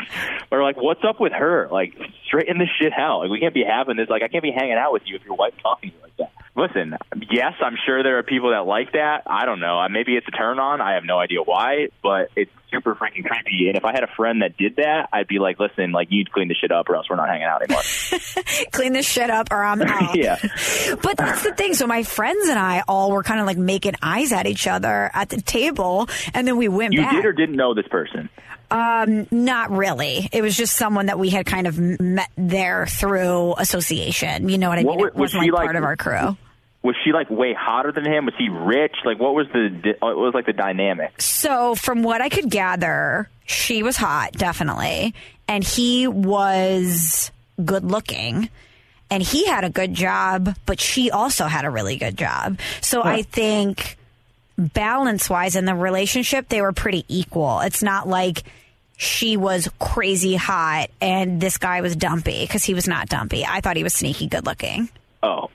Or 0.52 0.64
like 0.64 0.78
what's 0.78 1.04
up 1.04 1.20
with 1.20 1.34
her? 1.34 1.68
Like 1.72 1.94
straighten 2.28 2.60
this 2.60 2.70
shit 2.80 2.94
out. 2.94 3.20
Like 3.20 3.30
we 3.30 3.40
can't 3.40 3.54
be 3.54 3.64
having 3.64 3.98
this. 3.98 4.10
Like 4.10 4.22
I 4.22 4.28
can't 4.28 4.44
be 4.44 4.52
hanging 4.52 4.76
out 4.76 4.94
with 4.94 5.04
you 5.06 5.16
if 5.16 5.26
your 5.26 5.36
wife's 5.36 5.62
talking 5.62 5.90
to 5.92 5.96
you 5.96 6.02
like 6.02 6.18
that. 6.18 6.32
Listen, 6.58 6.96
yes, 7.30 7.54
I'm 7.62 7.76
sure 7.86 8.02
there 8.02 8.18
are 8.18 8.24
people 8.24 8.52
that 8.52 8.66
like 8.66 8.94
that. 8.94 9.24
I 9.28 9.46
don't 9.46 9.60
know. 9.60 9.78
Uh, 9.80 9.90
Maybe 9.90 10.16
it's 10.16 10.26
a 10.28 10.32
turn 10.32 10.58
on. 10.58 10.80
I 10.80 10.94
have 10.94 11.04
no 11.04 11.20
idea 11.20 11.42
why, 11.44 11.90
but 12.02 12.30
it's 12.38 12.52
super 12.72 12.96
freaking 12.96 13.26
creepy. 13.26 13.68
And 13.68 13.76
if 13.76 13.84
I 13.84 13.92
had 13.92 14.04
a 14.04 14.10
friend 14.16 14.42
that 14.42 14.56
did 14.56 14.78
that, 14.78 15.10
I'd 15.12 15.28
be 15.28 15.38
like, 15.40 15.60
listen, 15.60 15.92
like 15.92 16.08
you 16.12 16.20
need 16.20 16.28
to 16.28 16.32
clean 16.32 16.48
this 16.48 16.56
shit 16.58 16.72
up 16.72 16.90
or 16.90 16.96
else 16.96 17.10
we're 17.10 17.18
not 17.18 17.28
hanging 17.28 17.44
out 17.46 17.62
anymore. 17.62 17.82
Clean 18.72 18.94
this 18.94 19.06
shit 19.06 19.30
up 19.30 19.50
or 19.52 19.64
I'm 19.64 19.82
out. 19.82 20.16
yeah. 20.16 20.38
But 21.02 21.18
that's 21.18 21.44
the 21.44 21.54
thing. 21.56 21.74
So 21.74 21.88
my 21.88 22.04
friends 22.04 22.48
and 22.48 22.58
I 22.58 22.84
all 22.88 23.12
were 23.12 23.24
kind 23.24 23.42
of 23.42 23.46
like 23.48 23.58
making 23.58 23.96
eyes 24.02 24.32
at 24.32 24.46
each 24.48 24.66
other 24.68 25.12
at 25.14 25.28
the 25.30 25.42
table, 25.42 26.08
and 26.34 26.48
then 26.48 26.56
we 26.58 26.68
went 26.70 26.94
You 26.94 27.02
back. 27.02 27.12
did 27.16 27.26
or 27.26 27.34
didn't 27.34 27.56
know 27.58 27.74
this 27.74 27.88
person? 27.90 28.30
Um, 28.72 29.28
not 29.30 29.72
really. 29.72 30.28
It 30.32 30.42
was 30.42 30.56
just 30.58 30.76
someone 30.76 31.06
that 31.08 31.20
we 31.20 31.30
had 31.30 31.46
kind 31.46 31.68
of 31.68 31.78
met 31.80 32.30
there 32.36 32.88
through 32.88 33.56
association. 33.58 34.50
You 34.50 34.58
know 34.58 34.70
what 34.70 34.80
I 34.80 34.84
What 34.84 34.92
mean? 34.94 35.00
wa- 35.02 35.06
It 35.08 35.14
was 35.16 35.20
wasn't 35.34 35.44
she 35.44 35.52
like 35.52 35.58
like- 35.60 35.66
part 35.68 35.76
of 35.76 35.84
our 35.84 35.96
crew. 35.98 36.38
Was 36.86 36.96
she 37.04 37.14
like 37.14 37.32
way 37.32 37.56
hotter 37.58 37.92
than 37.92 38.06
him? 38.06 38.26
Was 38.26 38.36
he 38.38 38.48
rich? 38.48 38.96
Like 39.04 39.20
what 39.20 39.34
was 39.34 39.48
the 39.52 39.70
di- 39.70 39.94
uh, 39.94 40.06
what 40.06 40.18
was 40.18 40.34
like 40.36 40.46
the 40.46 40.54
dynamic? 40.54 41.20
So 41.20 41.74
from 41.74 42.04
what 42.04 42.22
I 42.22 42.30
could 42.30 42.52
gather, 42.52 43.28
she 43.48 43.82
was 43.82 43.98
hot, 43.98 44.34
definitely, 44.34 45.16
and 45.48 45.64
he 45.64 46.08
was 46.08 47.32
good 47.66 47.84
looking. 47.84 48.52
And 49.10 49.24
he 49.24 49.48
had 49.48 49.64
a 49.64 49.70
good 49.72 49.96
job, 49.96 50.56
but 50.68 50.80
she 50.80 51.10
also 51.10 51.46
had 51.46 51.66
a 51.66 51.72
really 51.72 51.98
good 51.98 52.18
job. 52.18 52.60
So 52.82 53.02
I 53.02 53.24
think 53.24 53.98
balance 54.56 55.28
wise 55.28 55.56
in 55.56 55.66
the 55.66 55.74
relationship, 55.74 56.50
they 56.50 56.62
were 56.62 56.72
pretty 56.72 57.04
equal. 57.08 57.62
It's 57.62 57.82
not 57.82 58.08
like 58.08 58.44
she 58.98 59.38
was 59.38 59.70
crazy 59.80 60.36
hot 60.36 60.92
and 61.02 61.42
this 61.42 61.58
guy 61.58 61.82
was 61.82 61.96
dumpy 61.96 62.42
because 62.42 62.64
he 62.64 62.76
was 62.76 62.88
not 62.88 63.10
dumpy. 63.10 63.44
I 63.44 63.62
thought 63.62 63.76
he 63.76 63.84
was 63.84 63.94
sneaky 63.96 64.28
good 64.28 64.46
looking. 64.46 64.90
Oh. 65.24 65.50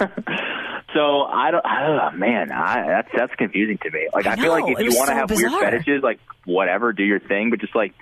so 0.94 1.22
I 1.22 1.50
don't. 1.50 1.64
Oh 1.64 2.10
man, 2.16 2.52
I, 2.52 2.86
that's 2.86 3.08
that's 3.16 3.34
confusing 3.34 3.78
to 3.78 3.90
me. 3.90 4.08
Like 4.12 4.26
I, 4.26 4.32
I 4.32 4.36
feel 4.36 4.50
like 4.50 4.64
if 4.68 4.80
you 4.80 4.96
want 4.96 5.08
to 5.08 5.14
so 5.14 5.18
have 5.18 5.28
bizarre. 5.28 5.50
weird 5.50 5.72
fetishes, 5.72 6.02
like 6.02 6.20
whatever, 6.44 6.92
do 6.92 7.04
your 7.04 7.20
thing. 7.20 7.50
But 7.50 7.60
just 7.60 7.74
like 7.74 7.94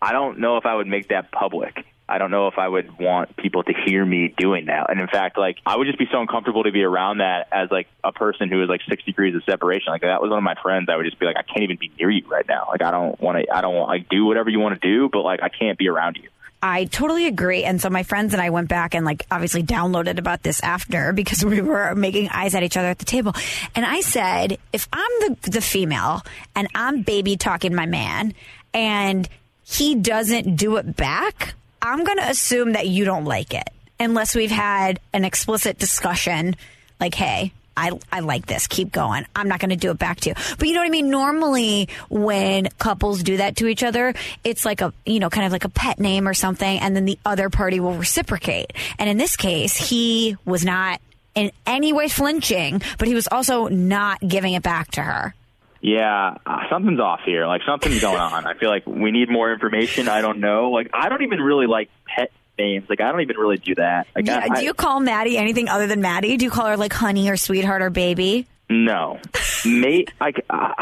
I 0.00 0.12
don't 0.12 0.38
know 0.38 0.56
if 0.56 0.66
I 0.66 0.74
would 0.74 0.88
make 0.88 1.08
that 1.08 1.30
public. 1.30 1.86
I 2.08 2.18
don't 2.18 2.30
know 2.30 2.48
if 2.48 2.58
I 2.58 2.68
would 2.68 2.98
want 2.98 3.36
people 3.36 3.62
to 3.62 3.72
hear 3.86 4.04
me 4.04 4.34
doing 4.36 4.66
that. 4.66 4.90
And 4.90 5.00
in 5.00 5.06
fact, 5.06 5.38
like 5.38 5.58
I 5.64 5.76
would 5.76 5.86
just 5.86 5.98
be 5.98 6.06
so 6.12 6.20
uncomfortable 6.20 6.64
to 6.64 6.72
be 6.72 6.82
around 6.82 7.18
that 7.18 7.48
as 7.52 7.70
like 7.70 7.86
a 8.04 8.12
person 8.12 8.50
who 8.50 8.62
is 8.62 8.68
like 8.68 8.80
six 8.88 9.02
degrees 9.04 9.34
of 9.34 9.44
separation. 9.44 9.92
Like 9.92 10.02
that 10.02 10.20
was 10.20 10.28
one 10.28 10.38
of 10.38 10.44
my 10.44 10.56
friends. 10.60 10.88
I 10.90 10.96
would 10.96 11.06
just 11.06 11.18
be 11.18 11.26
like, 11.26 11.36
I 11.36 11.42
can't 11.42 11.62
even 11.62 11.76
be 11.76 11.90
near 11.98 12.10
you 12.10 12.26
right 12.28 12.46
now. 12.46 12.66
Like 12.68 12.82
I 12.82 12.90
don't 12.90 13.18
want 13.20 13.38
to. 13.38 13.54
I 13.54 13.60
don't 13.60 13.74
want 13.74 13.88
like 13.88 14.08
do 14.08 14.26
whatever 14.26 14.50
you 14.50 14.60
want 14.60 14.80
to 14.80 14.86
do, 14.86 15.08
but 15.10 15.22
like 15.22 15.42
I 15.42 15.48
can't 15.48 15.78
be 15.78 15.88
around 15.88 16.18
you. 16.20 16.28
I 16.64 16.84
totally 16.84 17.26
agree. 17.26 17.64
And 17.64 17.80
so 17.80 17.90
my 17.90 18.04
friends 18.04 18.32
and 18.32 18.40
I 18.40 18.50
went 18.50 18.68
back 18.68 18.94
and 18.94 19.04
like 19.04 19.26
obviously 19.30 19.64
downloaded 19.64 20.18
about 20.18 20.44
this 20.44 20.62
after 20.62 21.12
because 21.22 21.44
we 21.44 21.60
were 21.60 21.94
making 21.94 22.28
eyes 22.28 22.54
at 22.54 22.62
each 22.62 22.76
other 22.76 22.88
at 22.88 22.98
the 22.98 23.04
table. 23.04 23.34
And 23.74 23.84
I 23.84 24.00
said, 24.00 24.58
if 24.72 24.88
I'm 24.92 25.10
the, 25.20 25.50
the 25.50 25.60
female 25.60 26.22
and 26.54 26.68
I'm 26.74 27.02
baby 27.02 27.36
talking 27.36 27.74
my 27.74 27.86
man 27.86 28.34
and 28.72 29.28
he 29.64 29.96
doesn't 29.96 30.56
do 30.56 30.76
it 30.76 30.96
back, 30.96 31.54
I'm 31.80 32.04
going 32.04 32.18
to 32.18 32.30
assume 32.30 32.72
that 32.72 32.86
you 32.86 33.04
don't 33.04 33.24
like 33.24 33.54
it 33.54 33.68
unless 33.98 34.34
we've 34.34 34.50
had 34.50 35.00
an 35.12 35.24
explicit 35.24 35.78
discussion 35.78 36.54
like, 37.00 37.14
hey, 37.14 37.52
I, 37.76 37.98
I 38.10 38.20
like 38.20 38.46
this. 38.46 38.66
Keep 38.66 38.92
going. 38.92 39.26
I'm 39.34 39.48
not 39.48 39.60
going 39.60 39.70
to 39.70 39.76
do 39.76 39.90
it 39.90 39.98
back 39.98 40.20
to 40.20 40.30
you. 40.30 40.34
But 40.58 40.68
you 40.68 40.74
know 40.74 40.80
what 40.80 40.86
I 40.86 40.90
mean? 40.90 41.10
Normally, 41.10 41.88
when 42.08 42.68
couples 42.78 43.22
do 43.22 43.38
that 43.38 43.56
to 43.56 43.66
each 43.66 43.82
other, 43.82 44.14
it's 44.44 44.64
like 44.64 44.80
a, 44.80 44.92
you 45.06 45.20
know, 45.20 45.30
kind 45.30 45.46
of 45.46 45.52
like 45.52 45.64
a 45.64 45.68
pet 45.68 45.98
name 45.98 46.28
or 46.28 46.34
something, 46.34 46.78
and 46.80 46.94
then 46.94 47.04
the 47.04 47.18
other 47.24 47.50
party 47.50 47.80
will 47.80 47.94
reciprocate. 47.94 48.72
And 48.98 49.08
in 49.08 49.16
this 49.16 49.36
case, 49.36 49.76
he 49.76 50.36
was 50.44 50.64
not 50.64 51.00
in 51.34 51.50
any 51.66 51.92
way 51.92 52.08
flinching, 52.08 52.82
but 52.98 53.08
he 53.08 53.14
was 53.14 53.28
also 53.30 53.68
not 53.68 54.20
giving 54.26 54.54
it 54.54 54.62
back 54.62 54.90
to 54.92 55.02
her. 55.02 55.34
Yeah, 55.80 56.36
uh, 56.46 56.58
something's 56.70 57.00
off 57.00 57.20
here. 57.24 57.46
Like 57.46 57.62
something's 57.66 58.00
going 58.00 58.16
on. 58.20 58.46
I 58.46 58.54
feel 58.54 58.70
like 58.70 58.86
we 58.86 59.10
need 59.10 59.28
more 59.30 59.52
information. 59.52 60.08
I 60.08 60.20
don't 60.20 60.38
know. 60.38 60.70
Like 60.70 60.90
I 60.92 61.08
don't 61.08 61.22
even 61.22 61.40
really 61.40 61.66
like 61.66 61.90
pet 62.06 62.30
names. 62.58 62.86
Like 62.88 63.00
I 63.00 63.10
don't 63.12 63.20
even 63.22 63.36
really 63.36 63.56
do 63.58 63.74
that. 63.76 64.06
Like 64.14 64.24
Do, 64.26 64.32
I, 64.32 64.48
do 64.60 64.64
you 64.64 64.74
call 64.74 65.00
Maddie 65.00 65.36
anything 65.38 65.68
other 65.68 65.86
than 65.86 66.00
Maddie? 66.00 66.36
Do 66.36 66.44
you 66.44 66.50
call 66.50 66.66
her 66.66 66.76
like 66.76 66.92
honey 66.92 67.28
or 67.30 67.36
sweetheart 67.36 67.82
or 67.82 67.90
baby? 67.90 68.46
no, 68.70 69.18
mate. 69.66 70.12
Like, 70.18 70.46
uh, 70.48 70.72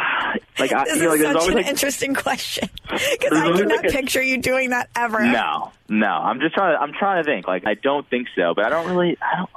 like 0.61 0.73
I 0.73 0.85
This 0.85 0.99
feel 1.01 1.11
like 1.11 1.19
is 1.19 1.23
there's 1.25 1.33
such 1.33 1.37
always 1.37 1.49
an 1.49 1.55
like 1.57 1.67
interesting 1.67 2.15
question 2.15 2.69
because 2.83 3.33
I 3.33 3.51
cannot 3.53 3.69
like 3.83 3.85
a- 3.87 3.89
picture 3.89 4.23
you 4.23 4.39
doing 4.41 4.71
that 4.71 4.89
ever. 4.95 5.25
no, 5.25 5.73
no. 5.89 6.07
I'm 6.07 6.39
just 6.41 6.55
trying. 6.55 6.77
To, 6.77 6.81
I'm 6.83 6.93
trying 6.93 7.25
to 7.25 7.29
think. 7.29 7.49
Like 7.49 7.67
I 7.67 7.75
don't 7.75 8.09
think 8.09 8.29
so. 8.37 8.53
But 8.55 8.67
I 8.67 8.69
don't 8.71 8.87
really. 8.89 9.17
I 9.21 9.39
don't. 9.39 9.51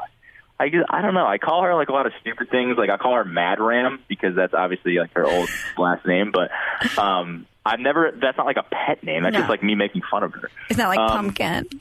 I 0.60 0.69
just, 0.69 0.86
I 0.89 1.02
don't 1.02 1.13
know. 1.13 1.26
I 1.28 1.39
call 1.39 1.63
her 1.63 1.76
like 1.76 1.89
a 1.89 1.91
lot 1.91 2.06
of 2.06 2.13
stupid 2.21 2.49
things. 2.49 2.78
Like 2.78 2.89
I 2.89 2.97
call 2.97 3.15
her 3.15 3.26
Mad 3.26 3.60
Ram 3.60 3.99
because 4.08 4.36
that's 4.36 4.54
obviously 4.54 4.97
like 4.97 5.13
her 5.13 5.26
old 5.26 5.49
last 5.78 6.06
name. 6.06 6.32
But 6.32 6.49
um, 6.97 7.45
I've 7.65 7.80
never. 7.80 8.12
That's 8.19 8.38
not 8.38 8.45
like 8.45 8.58
a 8.58 8.63
pet 8.63 9.04
name. 9.04 9.23
That's 9.23 9.34
No. 9.34 9.39
just 9.39 9.49
like 9.49 9.63
me 9.63 9.76
making 9.76 10.02
fun 10.12 10.23
of 10.23 10.34
her. 10.34 10.49
It's 10.69 10.78
not 10.78 10.89
like 10.89 10.99
Um, 10.99 11.10
pumpkin. 11.34 11.67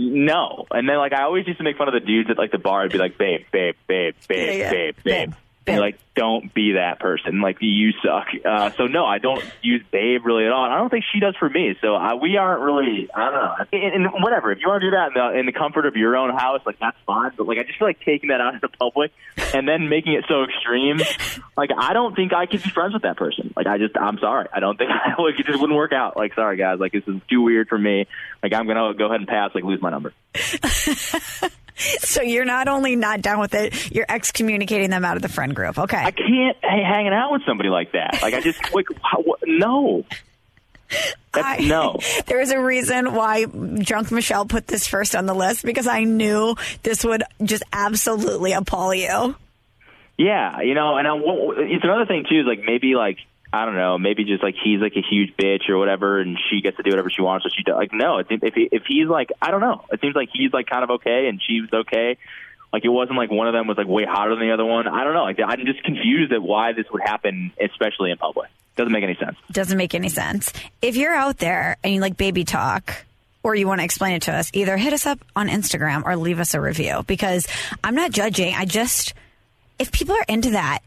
No. 0.00 0.64
And 0.70 0.88
then 0.88 0.96
like 0.98 1.12
I 1.12 1.22
always 1.24 1.44
used 1.48 1.58
to 1.58 1.64
make 1.64 1.76
fun 1.76 1.88
of 1.88 1.94
the 1.94 1.98
dudes 1.98 2.30
at 2.30 2.38
like 2.38 2.52
the 2.52 2.58
bar. 2.58 2.82
I'd 2.84 2.92
be 2.92 2.98
like, 2.98 3.18
babe, 3.18 3.40
babe, 3.50 3.74
babe, 3.88 4.14
babe, 4.28 4.48
Yeah, 4.48 4.52
yeah. 4.54 4.70
babe, 4.70 4.96
babe, 5.02 5.30
Babe, 5.30 5.32
And 5.68 5.80
like, 5.80 5.98
don't 6.14 6.52
be 6.52 6.72
that 6.72 6.98
person. 6.98 7.40
Like 7.40 7.58
you 7.60 7.92
suck. 8.02 8.26
Uh, 8.44 8.70
so 8.76 8.86
no, 8.86 9.04
I 9.04 9.18
don't 9.18 9.44
use 9.62 9.84
babe 9.90 10.24
really 10.24 10.44
at 10.46 10.52
all. 10.52 10.64
And 10.64 10.74
I 10.74 10.78
don't 10.78 10.90
think 10.90 11.04
she 11.12 11.20
does 11.20 11.36
for 11.36 11.48
me. 11.48 11.76
So 11.80 11.94
I, 11.94 12.14
we 12.14 12.36
aren't 12.36 12.60
really. 12.60 13.08
I 13.14 13.24
don't 13.24 13.34
know. 13.34 13.54
And, 13.72 14.06
and 14.06 14.22
whatever. 14.22 14.50
If 14.50 14.58
you 14.60 14.68
want 14.68 14.80
to 14.80 14.86
do 14.88 14.96
that 14.96 15.08
in 15.08 15.14
the, 15.14 15.38
in 15.38 15.46
the 15.46 15.52
comfort 15.52 15.86
of 15.86 15.94
your 15.94 16.16
own 16.16 16.30
house, 16.30 16.60
like 16.66 16.80
that's 16.80 16.96
fine. 17.06 17.32
But 17.36 17.46
like 17.46 17.58
I 17.58 17.62
just 17.62 17.78
feel 17.78 17.86
like 17.86 18.00
taking 18.00 18.30
that 18.30 18.40
out 18.40 18.54
into 18.54 18.68
public 18.68 19.12
and 19.54 19.68
then 19.68 19.88
making 19.88 20.14
it 20.14 20.24
so 20.28 20.44
extreme. 20.44 20.98
Like 21.56 21.70
I 21.76 21.92
don't 21.92 22.16
think 22.16 22.32
I 22.32 22.46
could 22.46 22.62
be 22.62 22.70
friends 22.70 22.94
with 22.94 23.02
that 23.02 23.16
person. 23.16 23.52
Like 23.56 23.66
I 23.66 23.78
just, 23.78 23.96
I'm 23.96 24.18
sorry. 24.18 24.48
I 24.52 24.60
don't 24.60 24.76
think 24.76 24.90
I, 24.92 25.20
like 25.22 25.38
it 25.38 25.46
just 25.46 25.60
wouldn't 25.60 25.76
work 25.76 25.92
out. 25.92 26.16
Like 26.16 26.34
sorry 26.34 26.56
guys. 26.56 26.80
Like 26.80 26.92
this 26.92 27.04
is 27.06 27.20
too 27.30 27.42
weird 27.42 27.68
for 27.68 27.78
me. 27.78 28.06
Like 28.42 28.52
I'm 28.52 28.66
gonna 28.66 28.94
go 28.94 29.06
ahead 29.06 29.20
and 29.20 29.28
pass. 29.28 29.52
Like 29.54 29.62
lose 29.62 29.80
my 29.80 29.90
number. 29.90 30.12
so 32.00 32.22
you're 32.22 32.44
not 32.44 32.68
only 32.68 32.96
not 32.96 33.22
down 33.22 33.40
with 33.40 33.54
it, 33.54 33.90
you're 33.90 34.06
excommunicating 34.08 34.90
them 34.90 35.04
out 35.04 35.16
of 35.16 35.22
the 35.22 35.28
friend 35.28 35.54
group. 35.54 35.78
Okay. 35.78 35.96
I 35.96 36.10
can't 36.10 36.56
hey, 36.62 36.82
hanging 36.82 37.12
out 37.12 37.32
with 37.32 37.42
somebody 37.46 37.68
like 37.68 37.92
that. 37.92 38.18
Like 38.22 38.34
I 38.34 38.40
just 38.40 38.58
like 38.74 38.86
how, 39.02 39.22
what, 39.22 39.40
no. 39.46 40.04
I, 41.34 41.58
no. 41.60 41.98
There 42.26 42.40
is 42.40 42.50
a 42.50 42.60
reason 42.60 43.12
why 43.14 43.44
Drunk 43.44 44.10
Michelle 44.10 44.46
put 44.46 44.66
this 44.66 44.86
first 44.86 45.14
on 45.14 45.26
the 45.26 45.34
list 45.34 45.64
because 45.64 45.86
I 45.86 46.04
knew 46.04 46.56
this 46.82 47.04
would 47.04 47.22
just 47.42 47.62
absolutely 47.72 48.52
appall 48.52 48.94
you. 48.94 49.36
Yeah, 50.16 50.62
you 50.62 50.74
know, 50.74 50.96
and 50.96 51.06
I, 51.06 51.14
it's 51.16 51.84
another 51.84 52.06
thing 52.06 52.24
too 52.28 52.40
is 52.40 52.46
like 52.46 52.60
maybe 52.66 52.96
like 52.96 53.18
I 53.52 53.64
don't 53.64 53.76
know, 53.76 53.96
maybe 53.98 54.24
just 54.24 54.42
like 54.42 54.56
he's 54.62 54.80
like 54.80 54.94
a 54.96 55.02
huge 55.02 55.34
bitch 55.36 55.68
or 55.68 55.78
whatever, 55.78 56.20
and 56.20 56.38
she 56.50 56.60
gets 56.60 56.76
to 56.76 56.82
do 56.82 56.90
whatever 56.90 57.10
she 57.10 57.22
wants. 57.22 57.44
So 57.44 57.50
she 57.56 57.62
does. 57.62 57.76
Like, 57.76 57.92
no, 57.92 58.18
if 58.18 58.28
he, 58.28 58.68
if 58.70 58.82
he's 58.86 59.08
like, 59.08 59.30
I 59.40 59.50
don't 59.50 59.60
know, 59.60 59.84
it 59.90 60.00
seems 60.00 60.14
like 60.14 60.28
he's 60.32 60.52
like 60.52 60.66
kind 60.66 60.84
of 60.84 60.90
okay, 60.90 61.28
and 61.28 61.40
she 61.40 61.60
was 61.62 61.72
okay. 61.72 62.18
Like 62.72 62.84
it 62.84 62.90
wasn't 62.90 63.16
like 63.16 63.30
one 63.30 63.46
of 63.46 63.54
them 63.54 63.66
was 63.66 63.78
like 63.78 63.86
way 63.86 64.04
hotter 64.04 64.36
than 64.36 64.46
the 64.46 64.52
other 64.52 64.66
one. 64.66 64.86
I 64.86 65.04
don't 65.04 65.14
know. 65.14 65.22
Like 65.22 65.38
I'm 65.44 65.64
just 65.64 65.82
confused 65.82 66.32
at 66.32 66.42
why 66.42 66.72
this 66.72 66.84
would 66.92 67.02
happen, 67.02 67.52
especially 67.58 68.10
in 68.10 68.18
public. 68.18 68.50
Doesn't 68.76 68.92
make 68.92 69.02
any 69.02 69.16
sense. 69.16 69.36
Doesn't 69.50 69.78
make 69.78 69.94
any 69.94 70.10
sense. 70.10 70.52
If 70.82 70.96
you're 70.96 71.14
out 71.14 71.38
there 71.38 71.78
and 71.82 71.94
you 71.94 72.00
like 72.00 72.16
baby 72.16 72.44
talk, 72.44 73.04
or 73.42 73.54
you 73.54 73.66
want 73.66 73.80
to 73.80 73.84
explain 73.84 74.14
it 74.14 74.22
to 74.22 74.32
us, 74.32 74.50
either 74.52 74.76
hit 74.76 74.92
us 74.92 75.06
up 75.06 75.18
on 75.34 75.48
Instagram 75.48 76.04
or 76.04 76.16
leave 76.16 76.40
us 76.40 76.54
a 76.54 76.60
review 76.60 77.02
because 77.06 77.46
I'm 77.82 77.94
not 77.94 78.10
judging. 78.10 78.54
I 78.54 78.66
just, 78.66 79.14
if 79.78 79.90
people 79.90 80.14
are 80.14 80.24
into 80.28 80.50
that, 80.50 80.80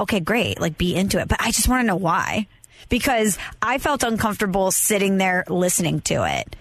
okay, 0.00 0.20
great, 0.20 0.60
like 0.60 0.78
be 0.78 0.94
into 0.94 1.20
it. 1.20 1.28
But 1.28 1.40
I 1.40 1.50
just 1.50 1.68
want 1.68 1.82
to 1.82 1.86
know 1.86 1.96
why. 1.96 2.46
Because 2.88 3.38
I 3.60 3.78
felt 3.78 4.02
uncomfortable 4.02 4.70
sitting 4.70 5.18
there 5.18 5.44
listening 5.48 6.00
to 6.02 6.24
it. 6.24 6.56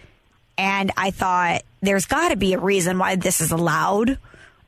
And 0.58 0.92
I 0.98 1.12
thought 1.12 1.62
there's 1.82 2.06
got 2.06 2.30
to 2.30 2.36
be 2.36 2.54
a 2.54 2.60
reason 2.60 2.98
why 2.98 3.16
this 3.16 3.40
is 3.40 3.52
allowed. 3.52 4.18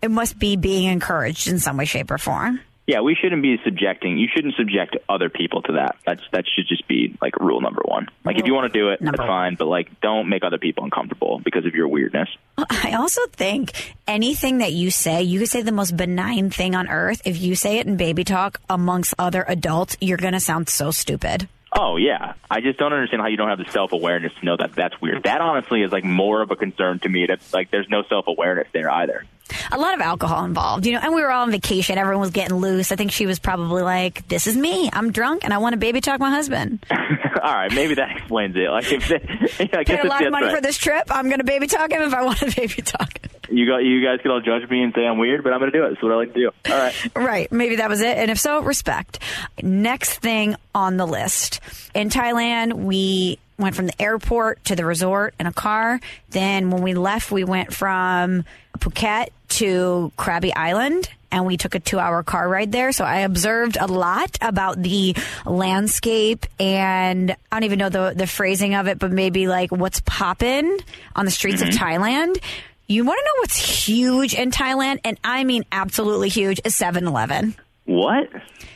It 0.02 0.12
must 0.12 0.40
be 0.40 0.56
being 0.56 0.86
encouraged 0.86 1.48
in 1.48 1.60
some 1.60 1.78
way, 1.78 1.86
shape, 1.86 2.12
or 2.12 2.18
form. 2.18 2.62
Yeah, 2.90 3.02
we 3.02 3.14
shouldn't 3.14 3.44
be 3.44 3.56
subjecting. 3.64 4.18
You 4.18 4.28
shouldn't 4.34 4.56
subject 4.56 4.98
other 5.08 5.30
people 5.30 5.62
to 5.62 5.74
that. 5.74 5.98
That's 6.08 6.24
that 6.32 6.46
should 6.48 6.68
just 6.68 6.88
be 6.88 7.16
like 7.22 7.38
rule 7.38 7.62
number 7.62 7.84
one. 7.86 8.08
Like 8.26 8.38
rule 8.38 8.42
if 8.42 8.48
you 8.48 8.56
want 8.56 8.74
to 8.74 8.80
do 8.80 8.90
it, 8.90 8.98
that's 9.00 9.16
fine. 9.16 9.54
But 9.54 9.68
like, 9.68 10.02
don't 10.02 10.28
make 10.28 10.44
other 10.44 10.58
people 10.58 10.86
uncomfortable 10.86 11.40
because 11.46 11.68
of 11.68 11.76
your 11.76 11.88
weirdness. 11.88 12.30
I 12.58 12.96
also 12.98 13.22
think 13.28 13.94
anything 14.08 14.58
that 14.58 14.74
you 14.74 14.90
say, 14.90 15.22
you 15.22 15.38
could 15.38 15.50
say 15.50 15.62
the 15.62 15.72
most 15.72 15.98
benign 15.98 16.50
thing 16.50 16.74
on 16.74 16.90
earth. 16.90 17.22
If 17.26 17.40
you 17.40 17.54
say 17.54 17.78
it 17.78 17.86
in 17.86 17.96
baby 17.96 18.24
talk 18.24 18.60
amongst 18.72 19.14
other 19.20 19.46
adults, 19.48 19.96
you're 20.02 20.18
gonna 20.18 20.40
sound 20.40 20.68
so 20.68 20.90
stupid. 20.90 21.48
Oh 21.72 21.98
yeah, 21.98 22.34
I 22.50 22.60
just 22.62 22.80
don't 22.80 22.92
understand 22.92 23.22
how 23.22 23.28
you 23.28 23.38
don't 23.38 23.50
have 23.50 23.60
the 23.60 23.72
self 23.72 23.92
awareness 23.92 24.34
to 24.40 24.46
know 24.46 24.58
that 24.58 24.74
that's 24.74 25.00
weird. 25.00 25.26
That 25.26 25.42
honestly 25.42 25.84
is 25.84 25.92
like 25.92 26.06
more 26.06 26.42
of 26.42 26.50
a 26.50 26.56
concern 26.56 26.98
to 27.02 27.10
me. 27.10 27.28
That 27.28 27.42
like 27.54 27.70
there's 27.70 27.88
no 27.88 28.02
self 28.10 28.26
awareness 28.28 28.68
there 28.74 28.90
either 28.90 29.26
a 29.72 29.78
lot 29.78 29.94
of 29.94 30.02
alcohol 30.02 30.46
involved, 30.46 30.86
you 30.86 30.94
know, 30.94 31.00
and 31.02 31.14
we 31.14 31.22
were 31.22 31.32
all 31.32 31.44
on 31.44 31.52
vacation. 31.52 31.98
Everyone 31.98 32.22
was 32.22 32.32
getting 32.32 32.58
loose. 32.58 32.92
I 32.92 32.96
think 32.96 33.12
she 33.12 33.26
was 33.26 33.40
probably 33.40 33.84
like, 33.84 34.28
this 34.28 34.48
is 34.48 34.56
me. 34.56 34.90
I'm 34.92 35.12
drunk 35.12 35.44
and 35.44 35.54
I 35.54 35.58
want 35.58 35.74
to 35.74 35.78
baby 35.78 36.02
talk 36.02 36.20
my 36.20 36.30
husband. 36.30 36.86
all 36.92 37.54
right. 37.54 37.72
Maybe 37.74 37.96
that 37.96 38.18
explains 38.18 38.56
it. 38.56 38.70
Like, 38.70 38.92
if 38.92 39.08
they, 39.08 39.20
yeah, 39.66 39.80
I 39.80 39.84
Paid 39.84 40.06
a 40.06 40.08
lot 40.08 40.26
of 40.26 40.32
money 40.32 40.48
right. 40.48 40.56
for 40.56 40.62
this 40.62 40.78
trip. 40.78 41.04
I'm 41.10 41.28
going 41.28 41.40
to 41.40 41.46
baby 41.46 41.68
talk 41.68 41.92
him 41.92 42.02
if 42.02 42.14
I 42.14 42.24
want 42.24 42.40
to 42.40 42.46
baby 42.56 42.82
talk. 42.82 43.20
You 43.50 43.66
got, 43.68 43.78
you 43.78 44.04
guys 44.06 44.20
can 44.22 44.32
all 44.32 44.42
judge 44.42 44.70
me 44.70 44.84
and 44.84 44.94
say 44.96 45.06
I'm 45.06 45.18
weird, 45.18 45.44
but 45.44 45.54
I'm 45.54 45.60
going 45.60 45.72
to 45.72 45.78
do 45.78 45.86
it. 45.86 45.94
It's 45.94 46.04
what 46.04 46.12
I 46.12 46.16
like 46.16 46.34
to 46.34 46.40
do. 46.40 46.52
All 46.72 46.78
right. 46.78 47.12
right. 47.16 47.52
Maybe 47.52 47.78
that 47.78 47.90
was 47.90 48.02
it. 48.02 48.18
And 48.18 48.30
if 48.30 48.40
so, 48.40 48.62
respect. 48.62 49.20
Next 49.62 50.20
thing 50.20 50.56
on 50.76 50.98
the 50.98 51.08
list. 51.08 51.60
In 51.96 52.10
Thailand, 52.10 52.74
we 52.74 53.40
went 53.60 53.76
from 53.76 53.88
the 53.88 54.02
airport 54.02 54.64
to 54.66 54.76
the 54.76 54.86
resort 54.86 55.36
in 55.40 55.46
a 55.46 55.54
car. 55.54 56.00
Then 56.30 56.72
when 56.72 56.82
we 56.82 56.94
left, 56.94 57.32
we 57.32 57.44
went 57.44 57.74
from 57.74 58.46
Phuket 58.80 59.30
to 59.50 60.12
Krabi 60.18 60.52
Island 60.56 61.10
and 61.32 61.46
we 61.46 61.58
took 61.58 61.76
a 61.76 61.80
two 61.80 62.00
hour 62.00 62.24
car 62.24 62.48
ride 62.48 62.72
there. 62.72 62.92
So 62.92 63.06
I 63.06 63.20
observed 63.20 63.78
a 63.80 63.88
lot 63.88 64.38
about 64.42 64.82
the 64.82 65.16
landscape 65.46 66.46
and 66.60 67.32
I 67.32 67.56
don't 67.56 67.64
even 67.64 67.80
know 67.80 67.90
the, 67.90 68.14
the 68.16 68.28
phrasing 68.28 68.76
of 68.76 68.88
it, 68.88 69.00
but 69.00 69.12
maybe 69.12 69.48
like 69.48 69.72
what's 69.72 70.02
poppin' 70.06 70.80
on 71.16 71.26
the 71.26 71.32
streets 71.32 71.62
mm-hmm. 71.62 71.70
of 71.70 71.76
Thailand. 71.76 72.42
You 72.88 73.06
want 73.06 73.20
to 73.20 73.24
know 73.24 73.42
what's 73.42 73.86
huge 73.86 74.34
in 74.34 74.50
Thailand? 74.50 75.00
And 75.04 75.20
I 75.24 75.44
mean 75.44 75.64
absolutely 75.72 76.30
huge 76.30 76.60
is 76.66 76.76
7 76.76 77.06
Eleven. 77.06 77.56
What? 77.86 78.30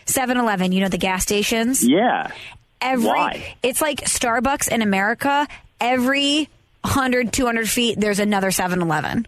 7 0.05 0.37
Eleven, 0.37 0.71
you 0.71 0.81
know, 0.81 0.89
the 0.89 0.97
gas 0.97 1.23
stations? 1.23 1.87
Yeah. 1.87 2.31
Every, 2.83 3.07
Why? 3.07 3.55
It's 3.63 3.81
like 3.81 4.01
Starbucks 4.01 4.67
in 4.67 4.81
America. 4.81 5.47
Every 5.79 6.49
100, 6.81 7.33
200 7.33 7.69
feet, 7.69 7.99
there's 7.99 8.19
another 8.19 8.51
7 8.51 8.81
Eleven 8.81 9.25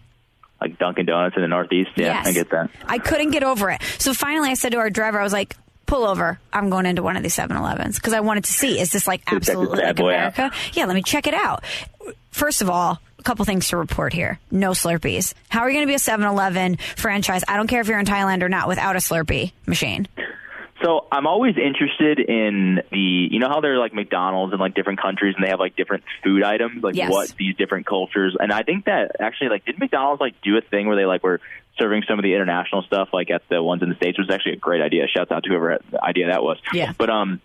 like 0.60 0.78
Dunkin' 0.78 1.06
Donuts 1.06 1.36
in 1.36 1.42
the 1.42 1.48
Northeast. 1.48 1.90
Yeah, 1.96 2.06
yes. 2.06 2.26
I 2.26 2.32
get 2.32 2.50
that. 2.50 2.70
I 2.86 2.98
couldn't 2.98 3.30
get 3.30 3.42
over 3.42 3.70
it. 3.70 3.82
So 3.98 4.14
finally, 4.14 4.50
I 4.50 4.54
said 4.54 4.72
to 4.72 4.78
our 4.78 4.90
driver, 4.90 5.20
I 5.20 5.22
was 5.22 5.32
like, 5.32 5.56
pull 5.86 6.04
over. 6.04 6.38
I'm 6.52 6.70
going 6.70 6.86
into 6.86 7.02
one 7.02 7.16
of 7.16 7.22
these 7.22 7.36
7-Elevens 7.36 7.96
because 7.96 8.12
I 8.12 8.20
wanted 8.20 8.44
to 8.44 8.52
see 8.52 8.80
is 8.80 8.90
this 8.90 9.06
like 9.06 9.22
absolutely 9.26 9.82
like 9.82 9.98
America? 9.98 10.42
Out. 10.44 10.76
Yeah, 10.76 10.86
let 10.86 10.94
me 10.94 11.02
check 11.02 11.26
it 11.26 11.34
out. 11.34 11.64
First 12.30 12.62
of 12.62 12.70
all, 12.70 13.00
a 13.18 13.22
couple 13.22 13.44
things 13.44 13.68
to 13.68 13.76
report 13.76 14.12
here. 14.12 14.38
No 14.50 14.70
Slurpees. 14.70 15.34
How 15.48 15.60
are 15.60 15.70
you 15.70 15.76
going 15.76 15.86
to 15.86 15.90
be 15.90 15.94
a 15.94 15.98
7-Eleven 15.98 16.78
franchise? 16.96 17.44
I 17.46 17.56
don't 17.56 17.66
care 17.66 17.80
if 17.80 17.88
you're 17.88 17.98
in 17.98 18.06
Thailand 18.06 18.42
or 18.42 18.48
not 18.48 18.66
without 18.68 18.96
a 18.96 19.00
Slurpee 19.00 19.52
machine. 19.66 20.08
So 20.82 21.06
I'm 21.10 21.26
always 21.26 21.56
interested 21.56 22.20
in 22.20 22.82
the, 22.90 22.98
you 22.98 23.38
know 23.38 23.48
how 23.48 23.60
there 23.60 23.74
are 23.74 23.78
like 23.78 23.94
McDonald's 23.94 24.52
in 24.52 24.58
like 24.58 24.74
different 24.74 25.00
countries 25.00 25.34
and 25.34 25.44
they 25.44 25.48
have 25.48 25.58
like 25.58 25.74
different 25.74 26.04
food 26.22 26.42
items, 26.42 26.82
like 26.82 26.94
yes. 26.94 27.10
what 27.10 27.32
these 27.38 27.56
different 27.56 27.86
cultures. 27.86 28.36
And 28.38 28.52
I 28.52 28.62
think 28.62 28.84
that 28.84 29.16
actually 29.18 29.48
like 29.48 29.64
did 29.64 29.78
McDonald's 29.78 30.20
like 30.20 30.40
do 30.42 30.56
a 30.58 30.60
thing 30.60 30.86
where 30.86 30.96
they 30.96 31.06
like 31.06 31.22
were 31.22 31.40
serving 31.78 32.02
some 32.06 32.18
of 32.18 32.22
the 32.22 32.34
international 32.34 32.82
stuff 32.82 33.08
like 33.12 33.30
at 33.30 33.42
the 33.48 33.62
ones 33.62 33.82
in 33.82 33.88
the 33.88 33.94
states 33.94 34.18
was 34.18 34.30
actually 34.30 34.52
a 34.52 34.56
great 34.56 34.82
idea. 34.82 35.06
Shouts 35.08 35.30
out 35.30 35.44
to 35.44 35.48
whoever 35.48 35.78
the 35.90 36.02
idea 36.04 36.28
that 36.28 36.42
was. 36.42 36.58
Yeah. 36.72 36.92
But 36.96 37.08
um, 37.08 37.40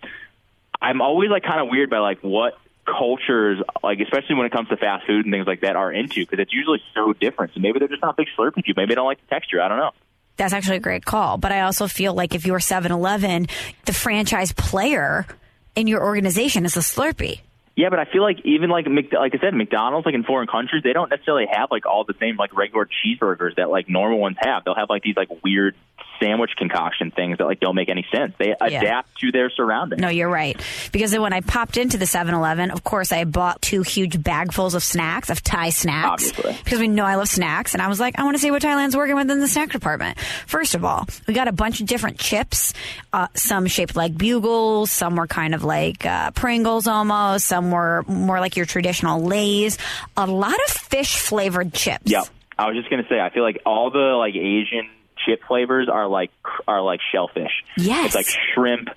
I'm 0.81 1.01
always 1.01 1.29
like 1.29 1.43
kind 1.43 1.61
of 1.61 1.69
weird 1.69 1.89
by 1.89 1.99
like 1.99 2.19
what 2.21 2.57
cultures, 2.85 3.61
like 3.83 3.99
especially 3.99 4.35
when 4.35 4.45
it 4.45 4.51
comes 4.51 4.69
to 4.69 4.77
fast 4.77 5.05
food 5.05 5.25
and 5.25 5.33
things 5.33 5.47
like 5.47 5.61
that, 5.61 5.75
are 5.75 5.91
into 5.91 6.21
because 6.21 6.39
it's 6.39 6.53
usually 6.53 6.81
so 6.93 7.13
different. 7.13 7.53
So 7.53 7.59
maybe 7.61 7.79
they're 7.79 7.87
just 7.87 8.01
not 8.01 8.17
big 8.17 8.27
Slurpee 8.37 8.63
people. 8.63 8.81
Maybe 8.81 8.89
they 8.89 8.95
don't 8.95 9.05
like 9.05 9.21
the 9.21 9.27
texture. 9.27 9.61
I 9.61 9.67
don't 9.67 9.77
know. 9.77 9.91
That's 10.37 10.53
actually 10.53 10.77
a 10.77 10.81
great 10.81 11.05
call. 11.05 11.37
But 11.37 11.51
I 11.51 11.61
also 11.61 11.87
feel 11.87 12.13
like 12.13 12.33
if 12.33 12.45
you're 12.45 12.59
7 12.59 12.91
Eleven, 12.91 13.47
the 13.85 13.93
franchise 13.93 14.51
player 14.51 15.27
in 15.75 15.87
your 15.87 16.03
organization 16.03 16.65
is 16.65 16.75
a 16.77 16.81
Slurpee. 16.81 17.41
Yeah, 17.75 17.89
but 17.89 17.99
I 17.99 18.05
feel 18.05 18.21
like 18.21 18.39
even 18.43 18.69
like 18.69 18.85
like 18.87 19.33
I 19.33 19.39
said, 19.39 19.53
McDonald's 19.53 20.05
like 20.05 20.15
in 20.15 20.23
foreign 20.23 20.47
countries, 20.47 20.83
they 20.83 20.93
don't 20.93 21.09
necessarily 21.09 21.45
have 21.49 21.71
like 21.71 21.85
all 21.85 22.03
the 22.03 22.13
same 22.19 22.35
like 22.35 22.55
regular 22.55 22.85
cheeseburgers 22.85 23.55
that 23.55 23.69
like 23.69 23.87
normal 23.89 24.19
ones 24.19 24.35
have. 24.39 24.65
They'll 24.65 24.75
have 24.75 24.89
like 24.89 25.03
these 25.03 25.15
like 25.15 25.29
weird 25.43 25.75
sandwich 26.21 26.51
concoction 26.57 27.11
things 27.11 27.37
that 27.39 27.45
like 27.45 27.59
don't 27.59 27.75
make 27.75 27.89
any 27.89 28.05
sense. 28.13 28.33
They 28.37 28.49
yeah. 28.49 28.79
adapt 28.81 29.19
to 29.19 29.31
their 29.31 29.49
surroundings. 29.49 30.01
No, 30.01 30.09
you're 30.09 30.29
right. 30.29 30.59
Because 30.91 31.17
when 31.17 31.33
I 31.33 31.41
popped 31.41 31.77
into 31.77 31.97
the 31.97 32.05
7-Eleven, 32.05 32.71
of 32.71 32.83
course 32.83 33.11
I 33.11 33.25
bought 33.25 33.61
two 33.61 33.81
huge 33.81 34.17
bagfuls 34.17 34.75
of 34.75 34.83
snacks, 34.83 35.29
of 35.29 35.43
Thai 35.43 35.69
snacks. 35.69 36.29
Obviously. 36.29 36.57
Because 36.63 36.79
we 36.79 36.87
know 36.87 37.05
I 37.05 37.15
love 37.15 37.27
snacks. 37.27 37.73
And 37.73 37.81
I 37.81 37.87
was 37.87 37.99
like, 37.99 38.19
I 38.19 38.23
want 38.23 38.35
to 38.35 38.41
see 38.41 38.51
what 38.51 38.61
Thailand's 38.61 38.95
working 38.95 39.15
with 39.15 39.29
in 39.29 39.39
the 39.39 39.47
snack 39.47 39.71
department. 39.71 40.19
First 40.47 40.75
of 40.75 40.85
all, 40.85 41.07
we 41.27 41.33
got 41.33 41.47
a 41.47 41.51
bunch 41.51 41.81
of 41.81 41.87
different 41.87 42.19
chips. 42.19 42.73
Uh, 43.11 43.27
some 43.33 43.65
shaped 43.67 43.95
like 43.95 44.17
bugles. 44.17 44.91
Some 44.91 45.15
were 45.15 45.27
kind 45.27 45.55
of 45.55 45.63
like 45.63 46.05
uh, 46.05 46.31
Pringles 46.31 46.87
almost. 46.87 47.47
Some 47.47 47.71
were 47.71 48.03
more 48.07 48.39
like 48.39 48.55
your 48.55 48.65
traditional 48.65 49.23
Lay's. 49.23 49.77
A 50.17 50.25
lot 50.25 50.53
of 50.53 50.73
fish 50.73 51.17
flavored 51.17 51.73
chips. 51.73 52.03
Yep. 52.05 52.25
I 52.57 52.67
was 52.67 52.75
just 52.75 52.89
gonna 52.91 53.07
say, 53.09 53.19
I 53.19 53.31
feel 53.31 53.41
like 53.41 53.61
all 53.65 53.89
the 53.89 53.97
like 53.97 54.35
Asian 54.35 54.87
chip 55.25 55.41
flavors 55.47 55.89
are 55.89 56.07
like 56.07 56.31
are 56.67 56.81
like 56.81 56.99
shellfish. 57.11 57.63
Yes, 57.77 58.07
it's 58.07 58.15
like 58.15 58.39
shrimp 58.53 58.89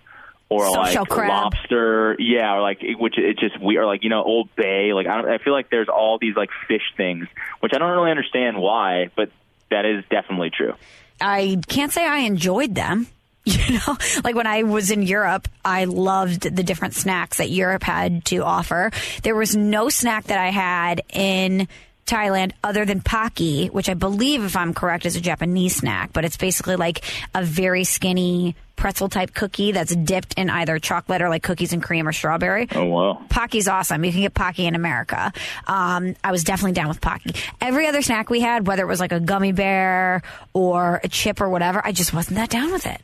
or 0.49 0.71
like 0.71 1.11
lobster. 1.11 2.17
Yeah, 2.19 2.55
or 2.55 2.63
like 2.63 2.83
which 2.99 3.19
it 3.19 3.39
just 3.39 3.61
we 3.61 3.77
are 3.77 3.87
like 3.87 4.05
you 4.05 4.11
know 4.11 4.23
Old 4.23 4.55
Bay. 4.57 4.93
Like 4.93 5.07
I, 5.07 5.21
don't, 5.21 5.31
I 5.31 5.39
feel 5.39 5.53
like 5.53 5.71
there's 5.71 5.89
all 5.89 6.19
these 6.19 6.37
like 6.37 6.51
fish 6.69 6.93
things, 6.97 7.27
which 7.61 7.73
I 7.75 7.79
don't 7.79 7.91
really 7.91 8.11
understand 8.11 8.59
why, 8.59 9.11
but 9.17 9.31
that 9.71 9.85
is 9.85 10.05
definitely 10.11 10.51
true. 10.51 10.75
I 11.21 11.61
can't 11.69 11.93
say 11.93 12.07
I 12.07 12.19
enjoyed 12.19 12.75
them. 12.75 13.07
You 13.47 13.75
know, 13.75 13.99
like 14.25 14.35
when 14.35 14.47
I 14.47 14.63
was 14.63 14.91
in 14.91 15.03
Europe, 15.03 15.49
I 15.63 15.85
loved 15.85 16.43
the 16.43 16.63
different 16.63 16.95
snacks 16.95 17.37
that 17.37 17.51
Europe 17.51 17.83
had 17.83 18.25
to 18.27 18.39
offer. 18.39 18.91
There 19.23 19.35
was 19.35 19.55
no 19.55 19.91
snack 19.91 20.25
that 20.25 20.39
I 20.39 20.49
had 20.49 21.03
in 21.13 21.69
Thailand 22.07 22.53
other 22.63 22.85
than 22.85 23.01
Pocky, 23.01 23.69
which 23.69 23.89
I 23.89 23.95
believe, 23.95 24.45
if 24.45 24.57
I'm 24.57 24.75
correct, 24.75 25.07
is 25.07 25.17
a 25.17 25.21
Japanese 25.21 25.77
snack, 25.77 26.13
but 26.13 26.25
it's 26.25 26.37
basically 26.37 26.77
like 26.77 27.03
a 27.35 27.43
very 27.43 27.85
skinny 27.85 28.57
pretzel 28.77 29.09
type 29.09 29.33
cookie 29.35 29.73
that's 29.73 29.95
dipped 29.95 30.35
in 30.35 30.51
either 30.51 30.79
chocolate 30.79 31.23
or 31.23 31.29
like 31.29 31.43
cookies 31.43 31.73
and 31.73 31.83
cream 31.83 32.09
or 32.09 32.13
strawberry. 32.13 32.69
Oh 32.73 32.85
wow. 32.85 33.23
Pocky's 33.29 33.69
awesome. 33.69 34.05
You 34.05 34.13
can 34.13 34.23
get 34.23 34.35
Pocky 34.35 34.67
in 34.67 34.75
America. 34.75 35.33
Um, 35.67 36.17
I 36.23 36.33
was 36.33 36.45
definitely 36.45 36.73
down 36.73 36.89
with 36.89 37.01
Pocky. 37.01 37.35
Every 37.61 37.87
other 37.87 38.03
snack 38.03 38.31
we 38.31 38.41
had, 38.41 38.67
whether 38.67 38.83
it 38.83 38.89
was 38.89 39.01
like 39.01 39.13
a 39.13 39.21
gummy 39.21 39.53
bear 39.53 40.23
or 40.53 41.01
a 41.03 41.09
chip 41.09 41.41
or 41.41 41.49
whatever, 41.49 41.81
I 41.85 41.93
just 41.93 42.13
wasn't 42.13 42.37
that 42.37 42.51
down 42.51 42.73
with 42.73 42.87
it. 42.87 43.01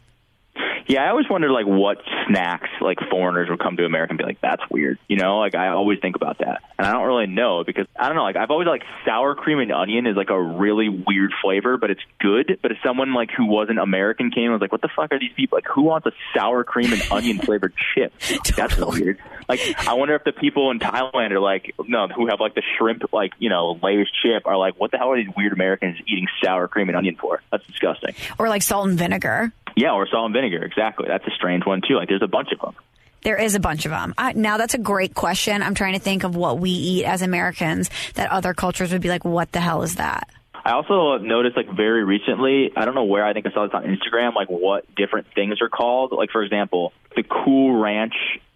Yeah, 0.90 1.04
I 1.04 1.10
always 1.10 1.30
wondered 1.30 1.52
like 1.52 1.66
what 1.66 1.98
snacks 2.26 2.68
like 2.80 2.98
foreigners 3.10 3.48
would 3.48 3.60
come 3.60 3.76
to 3.76 3.84
America 3.84 4.10
and 4.10 4.18
be 4.18 4.24
like, 4.24 4.40
"That's 4.40 4.62
weird," 4.68 4.98
you 5.06 5.16
know. 5.16 5.38
Like 5.38 5.54
I 5.54 5.68
always 5.68 6.00
think 6.00 6.16
about 6.16 6.38
that, 6.38 6.62
and 6.76 6.84
I 6.84 6.90
don't 6.90 7.06
really 7.06 7.28
know 7.28 7.62
because 7.62 7.86
I 7.96 8.08
don't 8.08 8.16
know. 8.16 8.24
Like 8.24 8.34
I've 8.34 8.50
always 8.50 8.66
like 8.66 8.82
sour 9.04 9.36
cream 9.36 9.60
and 9.60 9.70
onion 9.70 10.08
is 10.08 10.16
like 10.16 10.30
a 10.30 10.42
really 10.42 10.88
weird 10.88 11.32
flavor, 11.40 11.76
but 11.76 11.90
it's 11.90 12.00
good. 12.18 12.58
But 12.60 12.72
if 12.72 12.78
someone 12.84 13.14
like 13.14 13.30
who 13.30 13.46
wasn't 13.46 13.78
American 13.78 14.32
came 14.32 14.46
and 14.46 14.54
was 14.54 14.60
like, 14.60 14.72
"What 14.72 14.82
the 14.82 14.90
fuck 14.96 15.12
are 15.12 15.18
these 15.20 15.32
people? 15.36 15.58
Like 15.58 15.68
who 15.72 15.82
wants 15.82 16.08
a 16.08 16.12
sour 16.34 16.64
cream 16.64 16.92
and 16.92 17.02
onion 17.12 17.38
flavored 17.38 17.72
chip?" 17.94 18.12
That's 18.56 18.76
so 18.76 18.90
weird. 18.90 19.20
Like 19.50 19.88
I 19.88 19.94
wonder 19.94 20.14
if 20.14 20.22
the 20.22 20.30
people 20.30 20.70
in 20.70 20.78
Thailand 20.78 21.32
are 21.32 21.40
like, 21.40 21.74
no, 21.84 22.06
who 22.06 22.28
have 22.28 22.38
like 22.38 22.54
the 22.54 22.62
shrimp 22.78 23.12
like 23.12 23.32
you 23.40 23.48
know 23.48 23.78
Lay's 23.82 24.06
chip 24.22 24.46
are 24.46 24.56
like, 24.56 24.78
what 24.78 24.92
the 24.92 24.98
hell 24.98 25.10
are 25.10 25.16
these 25.16 25.34
weird 25.36 25.52
Americans 25.52 25.98
eating 26.06 26.28
sour 26.40 26.68
cream 26.68 26.88
and 26.88 26.96
onion 26.96 27.16
for? 27.16 27.42
That's 27.50 27.66
disgusting. 27.66 28.14
Or 28.38 28.48
like 28.48 28.62
salt 28.62 28.88
and 28.88 28.96
vinegar. 28.96 29.52
Yeah, 29.74 29.92
or 29.92 30.06
salt 30.06 30.26
and 30.26 30.34
vinegar. 30.34 30.64
Exactly. 30.64 31.06
That's 31.08 31.26
a 31.26 31.32
strange 31.32 31.66
one 31.66 31.80
too. 31.86 31.96
Like 31.96 32.08
there's 32.08 32.22
a 32.22 32.28
bunch 32.28 32.52
of 32.52 32.60
them. 32.60 32.76
There 33.22 33.36
is 33.36 33.56
a 33.56 33.60
bunch 33.60 33.84
of 33.86 33.90
them. 33.90 34.14
I, 34.16 34.34
now 34.34 34.56
that's 34.56 34.74
a 34.74 34.78
great 34.78 35.14
question. 35.14 35.62
I'm 35.62 35.74
trying 35.74 35.94
to 35.94 35.98
think 35.98 36.22
of 36.22 36.36
what 36.36 36.60
we 36.60 36.70
eat 36.70 37.04
as 37.04 37.20
Americans 37.20 37.90
that 38.14 38.30
other 38.30 38.54
cultures 38.54 38.92
would 38.92 39.02
be 39.02 39.08
like, 39.08 39.24
what 39.24 39.50
the 39.50 39.60
hell 39.60 39.82
is 39.82 39.96
that? 39.96 40.30
I 40.64 40.72
also 40.72 41.18
noticed 41.18 41.56
like 41.56 41.74
very 41.74 42.04
recently, 42.04 42.70
I 42.76 42.84
don't 42.84 42.94
know 42.94 43.04
where, 43.04 43.24
I 43.24 43.32
think 43.32 43.46
I 43.46 43.50
saw 43.50 43.64
this 43.64 43.74
on 43.74 43.82
Instagram, 43.84 44.34
like 44.34 44.48
what 44.48 44.94
different 44.94 45.26
things 45.34 45.60
are 45.60 45.68
called. 45.68 46.12
Like 46.12 46.30
for 46.30 46.42
example, 46.42 46.92
the 47.16 47.22
Cool 47.22 47.80
Ranch 47.80 48.14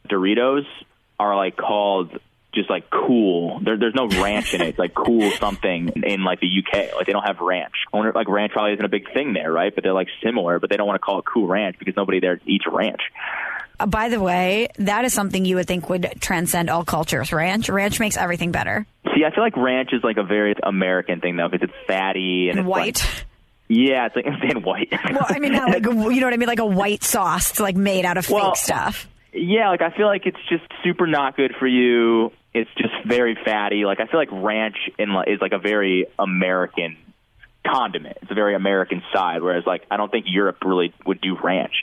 Doritos 0.08 0.64
are 1.18 1.36
like 1.36 1.56
called 1.56 2.18
just 2.54 2.70
like 2.70 2.88
cool. 2.90 3.60
There, 3.60 3.76
there's 3.76 3.94
no 3.94 4.06
ranch 4.06 4.54
in 4.54 4.60
it. 4.60 4.68
It's 4.68 4.78
like 4.78 4.94
cool 4.94 5.30
something 5.32 5.88
in 6.04 6.24
like 6.24 6.40
the 6.40 6.46
UK. 6.46 6.94
Like 6.94 7.06
they 7.06 7.12
don't 7.12 7.24
have 7.24 7.40
ranch. 7.40 7.74
I 7.92 7.96
wonder 7.96 8.12
like 8.14 8.28
ranch 8.28 8.52
probably 8.52 8.74
isn't 8.74 8.84
a 8.84 8.88
big 8.88 9.12
thing 9.12 9.32
there, 9.32 9.52
right? 9.52 9.74
But 9.74 9.82
they're 9.84 9.92
like 9.92 10.08
similar, 10.22 10.58
but 10.60 10.70
they 10.70 10.76
don't 10.76 10.86
want 10.86 11.00
to 11.00 11.04
call 11.04 11.18
it 11.18 11.24
cool 11.24 11.46
ranch 11.46 11.76
because 11.78 11.96
nobody 11.96 12.20
there 12.20 12.40
eats 12.46 12.64
ranch. 12.70 13.00
Uh, 13.78 13.86
by 13.86 14.08
the 14.08 14.20
way, 14.20 14.68
that 14.78 15.04
is 15.04 15.12
something 15.12 15.44
you 15.44 15.56
would 15.56 15.66
think 15.66 15.88
would 15.88 16.14
transcend 16.20 16.70
all 16.70 16.84
cultures. 16.84 17.32
Ranch, 17.32 17.68
ranch 17.68 17.98
makes 17.98 18.16
everything 18.16 18.52
better. 18.52 18.86
See, 19.14 19.24
I 19.24 19.34
feel 19.34 19.42
like 19.42 19.56
ranch 19.56 19.92
is 19.92 20.04
like 20.04 20.16
a 20.16 20.22
very 20.22 20.54
American 20.62 21.20
thing 21.20 21.36
though 21.36 21.48
because 21.48 21.68
it's 21.68 21.86
fatty 21.88 22.50
and, 22.50 22.60
And 22.60 22.68
it's 22.68 22.70
white. 22.70 23.04
Like, 23.04 23.26
yeah, 23.66 24.06
it's 24.06 24.16
like 24.16 24.26
and 24.26 24.64
white. 24.64 24.92
well, 24.92 25.26
I 25.28 25.38
mean, 25.40 25.52
not 25.52 25.70
like 25.70 25.84
you 25.86 26.20
know 26.20 26.26
what 26.26 26.34
I 26.34 26.36
mean, 26.36 26.48
like 26.48 26.60
a 26.60 26.66
white 26.66 27.02
sauce, 27.02 27.50
it's 27.50 27.60
like 27.60 27.76
made 27.76 28.04
out 28.04 28.16
of 28.16 28.30
Well, 28.30 28.50
fake 28.50 28.56
stuff. 28.56 29.08
Yeah, 29.34 29.70
like 29.70 29.82
I 29.82 29.90
feel 29.90 30.06
like 30.06 30.26
it's 30.26 30.38
just 30.48 30.64
super 30.84 31.06
not 31.06 31.36
good 31.36 31.54
for 31.58 31.66
you. 31.66 32.32
It's 32.52 32.70
just 32.76 32.94
very 33.04 33.36
fatty. 33.44 33.84
Like 33.84 34.00
I 34.00 34.06
feel 34.06 34.20
like 34.20 34.30
ranch 34.30 34.76
in 34.98 35.10
is 35.26 35.40
like 35.40 35.52
a 35.52 35.58
very 35.58 36.06
American 36.18 36.96
condiment. 37.66 38.18
It's 38.22 38.30
a 38.30 38.34
very 38.34 38.54
American 38.54 39.02
side. 39.12 39.42
Whereas 39.42 39.66
like 39.66 39.84
I 39.90 39.96
don't 39.96 40.10
think 40.10 40.26
Europe 40.28 40.58
really 40.64 40.94
would 41.04 41.20
do 41.20 41.36
ranch. 41.42 41.82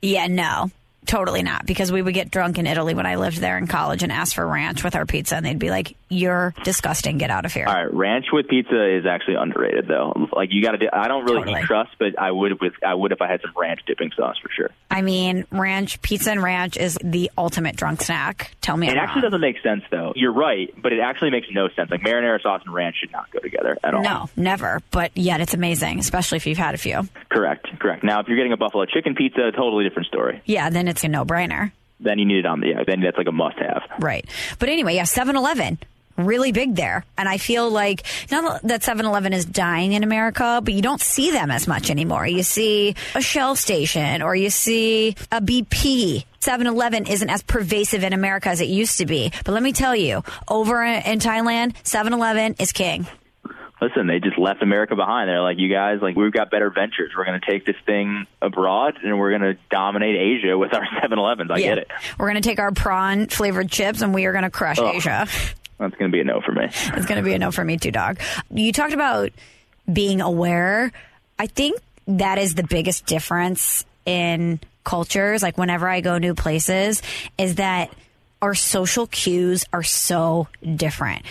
Yeah, 0.00 0.26
no, 0.26 0.70
totally 1.06 1.42
not. 1.42 1.66
Because 1.66 1.90
we 1.92 2.02
would 2.02 2.14
get 2.14 2.30
drunk 2.30 2.58
in 2.58 2.66
Italy 2.66 2.94
when 2.94 3.06
I 3.06 3.16
lived 3.16 3.38
there 3.38 3.56
in 3.58 3.66
college 3.66 4.02
and 4.02 4.12
ask 4.12 4.34
for 4.34 4.46
ranch 4.46 4.84
with 4.84 4.94
our 4.96 5.06
pizza, 5.06 5.36
and 5.36 5.44
they'd 5.46 5.58
be 5.58 5.70
like, 5.70 5.96
"You're 6.08 6.54
disgusting. 6.64 7.18
Get 7.18 7.30
out 7.30 7.44
of 7.46 7.52
here." 7.52 7.66
All 7.66 7.74
right, 7.74 7.92
ranch 7.92 8.26
with 8.32 8.48
pizza 8.48 8.96
is 8.96 9.06
actually 9.06 9.36
underrated 9.36 9.86
though. 9.88 10.28
Like 10.32 10.50
you 10.52 10.62
got 10.62 10.72
to. 10.72 10.88
I 10.92 11.08
don't 11.08 11.24
really 11.24 11.38
Totally. 11.38 11.60
eat 11.60 11.66
crust, 11.66 11.90
but 11.98 12.18
I 12.20 12.30
would 12.30 12.60
with 12.60 12.72
I 12.84 12.94
would 12.94 13.12
if 13.12 13.20
I 13.22 13.28
had 13.28 13.40
some 13.42 13.52
ranch 13.56 13.80
dipping 13.86 14.10
sauce 14.16 14.36
for 14.42 14.50
sure. 14.50 14.70
I 14.90 15.02
mean, 15.02 15.44
ranch, 15.50 16.00
pizza, 16.02 16.30
and 16.30 16.42
ranch 16.42 16.76
is 16.76 16.98
the 17.02 17.30
ultimate 17.36 17.76
drunk 17.76 18.02
snack. 18.02 18.52
Tell 18.60 18.76
me, 18.76 18.88
It 18.88 18.92
I'm 18.92 18.98
actually 18.98 19.22
wrong. 19.22 19.30
doesn't 19.32 19.40
make 19.40 19.60
sense 19.62 19.82
though. 19.90 20.12
You're 20.16 20.32
right, 20.32 20.72
but 20.80 20.92
it 20.92 21.00
actually 21.00 21.30
makes 21.30 21.46
no 21.52 21.68
sense. 21.76 21.90
Like 21.90 22.00
marinara 22.02 22.40
sauce 22.42 22.62
and 22.64 22.74
ranch 22.74 22.96
should 23.00 23.12
not 23.12 23.30
go 23.30 23.38
together 23.40 23.76
at 23.84 23.94
all. 23.94 24.02
No, 24.02 24.28
never. 24.36 24.80
But 24.90 25.16
yet, 25.16 25.40
it's 25.40 25.54
amazing, 25.54 25.98
especially 25.98 26.36
if 26.36 26.46
you've 26.46 26.58
had 26.58 26.74
a 26.74 26.78
few. 26.78 27.08
Correct, 27.28 27.66
correct. 27.78 28.02
Now, 28.04 28.20
if 28.20 28.28
you're 28.28 28.36
getting 28.36 28.52
a 28.52 28.56
buffalo 28.56 28.84
chicken 28.86 29.14
pizza, 29.14 29.50
totally 29.52 29.84
different 29.84 30.08
story. 30.08 30.40
Yeah, 30.46 30.70
then 30.70 30.88
it's 30.88 30.95
a 31.04 31.08
no-brainer. 31.08 31.72
Then 32.00 32.18
you 32.18 32.26
need 32.26 32.38
it 32.38 32.46
on 32.46 32.60
the 32.60 32.68
yeah. 32.68 32.84
Then 32.86 33.00
that's 33.00 33.16
like 33.16 33.26
a 33.26 33.32
must-have. 33.32 33.82
Right. 34.00 34.28
But 34.58 34.68
anyway, 34.68 34.96
yeah, 34.96 35.04
7-Eleven. 35.04 35.78
Really 36.18 36.50
big 36.50 36.74
there. 36.76 37.04
And 37.18 37.28
I 37.28 37.36
feel 37.36 37.68
like 37.70 38.02
not 38.30 38.62
that 38.62 38.80
7-Eleven 38.80 39.34
is 39.34 39.44
dying 39.44 39.92
in 39.92 40.02
America, 40.02 40.62
but 40.64 40.72
you 40.72 40.80
don't 40.80 41.00
see 41.00 41.30
them 41.30 41.50
as 41.50 41.68
much 41.68 41.90
anymore. 41.90 42.26
You 42.26 42.42
see 42.42 42.94
a 43.14 43.20
Shell 43.20 43.56
station 43.56 44.22
or 44.22 44.34
you 44.34 44.48
see 44.48 45.14
a 45.30 45.42
BP. 45.42 46.24
7-Eleven 46.40 47.06
isn't 47.06 47.28
as 47.28 47.42
pervasive 47.42 48.02
in 48.02 48.14
America 48.14 48.48
as 48.48 48.62
it 48.62 48.68
used 48.68 48.96
to 48.98 49.04
be. 49.04 49.30
But 49.44 49.52
let 49.52 49.62
me 49.62 49.72
tell 49.72 49.94
you, 49.94 50.22
over 50.48 50.82
in 50.82 51.02
in 51.02 51.18
Thailand, 51.18 51.74
7-Eleven 51.82 52.56
is 52.58 52.72
king. 52.72 53.06
Listen, 53.80 54.06
they 54.06 54.20
just 54.20 54.38
left 54.38 54.62
America 54.62 54.96
behind. 54.96 55.28
They're 55.28 55.42
like, 55.42 55.58
you 55.58 55.68
guys, 55.68 56.00
like 56.00 56.16
we've 56.16 56.32
got 56.32 56.50
better 56.50 56.70
ventures. 56.70 57.12
We're 57.16 57.26
going 57.26 57.38
to 57.38 57.46
take 57.46 57.66
this 57.66 57.76
thing 57.84 58.26
abroad, 58.40 58.98
and 59.02 59.18
we're 59.18 59.38
going 59.38 59.54
to 59.54 59.60
dominate 59.70 60.16
Asia 60.16 60.56
with 60.56 60.72
our 60.72 60.84
7-Elevens. 61.02 61.50
I 61.50 61.60
get 61.60 61.78
it. 61.78 61.90
We're 62.18 62.30
going 62.30 62.40
to 62.40 62.48
take 62.48 62.58
our 62.58 62.72
prawn 62.72 63.26
flavored 63.26 63.70
chips 63.70 64.00
and 64.00 64.14
we 64.14 64.24
are 64.24 64.32
going 64.32 64.44
to 64.44 64.50
crush 64.50 64.78
Ugh. 64.78 64.94
Asia. 64.94 65.26
That's 65.78 65.94
going 65.96 66.10
to 66.10 66.14
be 66.14 66.20
a 66.20 66.24
no 66.24 66.40
for 66.40 66.52
me. 66.52 66.64
It's 66.64 67.06
going 67.06 67.18
to 67.18 67.22
be 67.22 67.34
a 67.34 67.38
no 67.38 67.50
for 67.50 67.62
me 67.62 67.76
too, 67.76 67.90
dog. 67.90 68.18
You 68.50 68.72
talked 68.72 68.94
about 68.94 69.30
being 69.92 70.22
aware. 70.22 70.90
I 71.38 71.46
think 71.46 71.78
that 72.06 72.38
is 72.38 72.54
the 72.54 72.62
biggest 72.62 73.04
difference 73.04 73.84
in 74.06 74.58
cultures. 74.84 75.42
Like 75.42 75.58
whenever 75.58 75.86
I 75.86 76.00
go 76.00 76.16
new 76.16 76.34
places, 76.34 77.02
is 77.36 77.56
that 77.56 77.92
our 78.40 78.54
social 78.54 79.06
cues 79.06 79.66
are 79.72 79.82
so 79.82 80.48
different. 80.76 81.26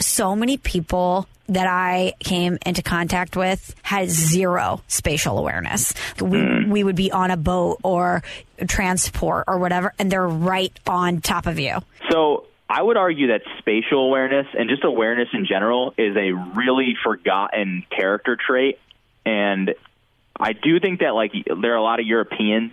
So 0.00 0.34
many 0.34 0.56
people 0.56 1.26
that 1.48 1.66
I 1.66 2.14
came 2.20 2.58
into 2.64 2.82
contact 2.82 3.36
with 3.36 3.74
had 3.82 4.08
zero 4.08 4.82
spatial 4.86 5.36
awareness. 5.36 5.92
We, 6.20 6.38
mm. 6.38 6.68
we 6.68 6.84
would 6.84 6.94
be 6.94 7.10
on 7.10 7.32
a 7.32 7.36
boat 7.36 7.80
or 7.82 8.22
transport 8.68 9.44
or 9.48 9.58
whatever, 9.58 9.92
and 9.98 10.10
they're 10.10 10.28
right 10.28 10.72
on 10.86 11.20
top 11.20 11.46
of 11.46 11.58
you. 11.58 11.78
So 12.08 12.46
I 12.68 12.80
would 12.80 12.96
argue 12.96 13.28
that 13.28 13.42
spatial 13.58 14.06
awareness 14.06 14.46
and 14.56 14.70
just 14.70 14.84
awareness 14.84 15.28
in 15.32 15.44
general 15.44 15.92
is 15.98 16.16
a 16.16 16.30
really 16.30 16.96
forgotten 17.02 17.84
character 17.90 18.36
trait. 18.36 18.78
And 19.26 19.74
I 20.38 20.52
do 20.52 20.78
think 20.78 21.00
that 21.00 21.10
like 21.10 21.32
there 21.44 21.72
are 21.72 21.76
a 21.76 21.82
lot 21.82 21.98
of 21.98 22.06
Europeans. 22.06 22.70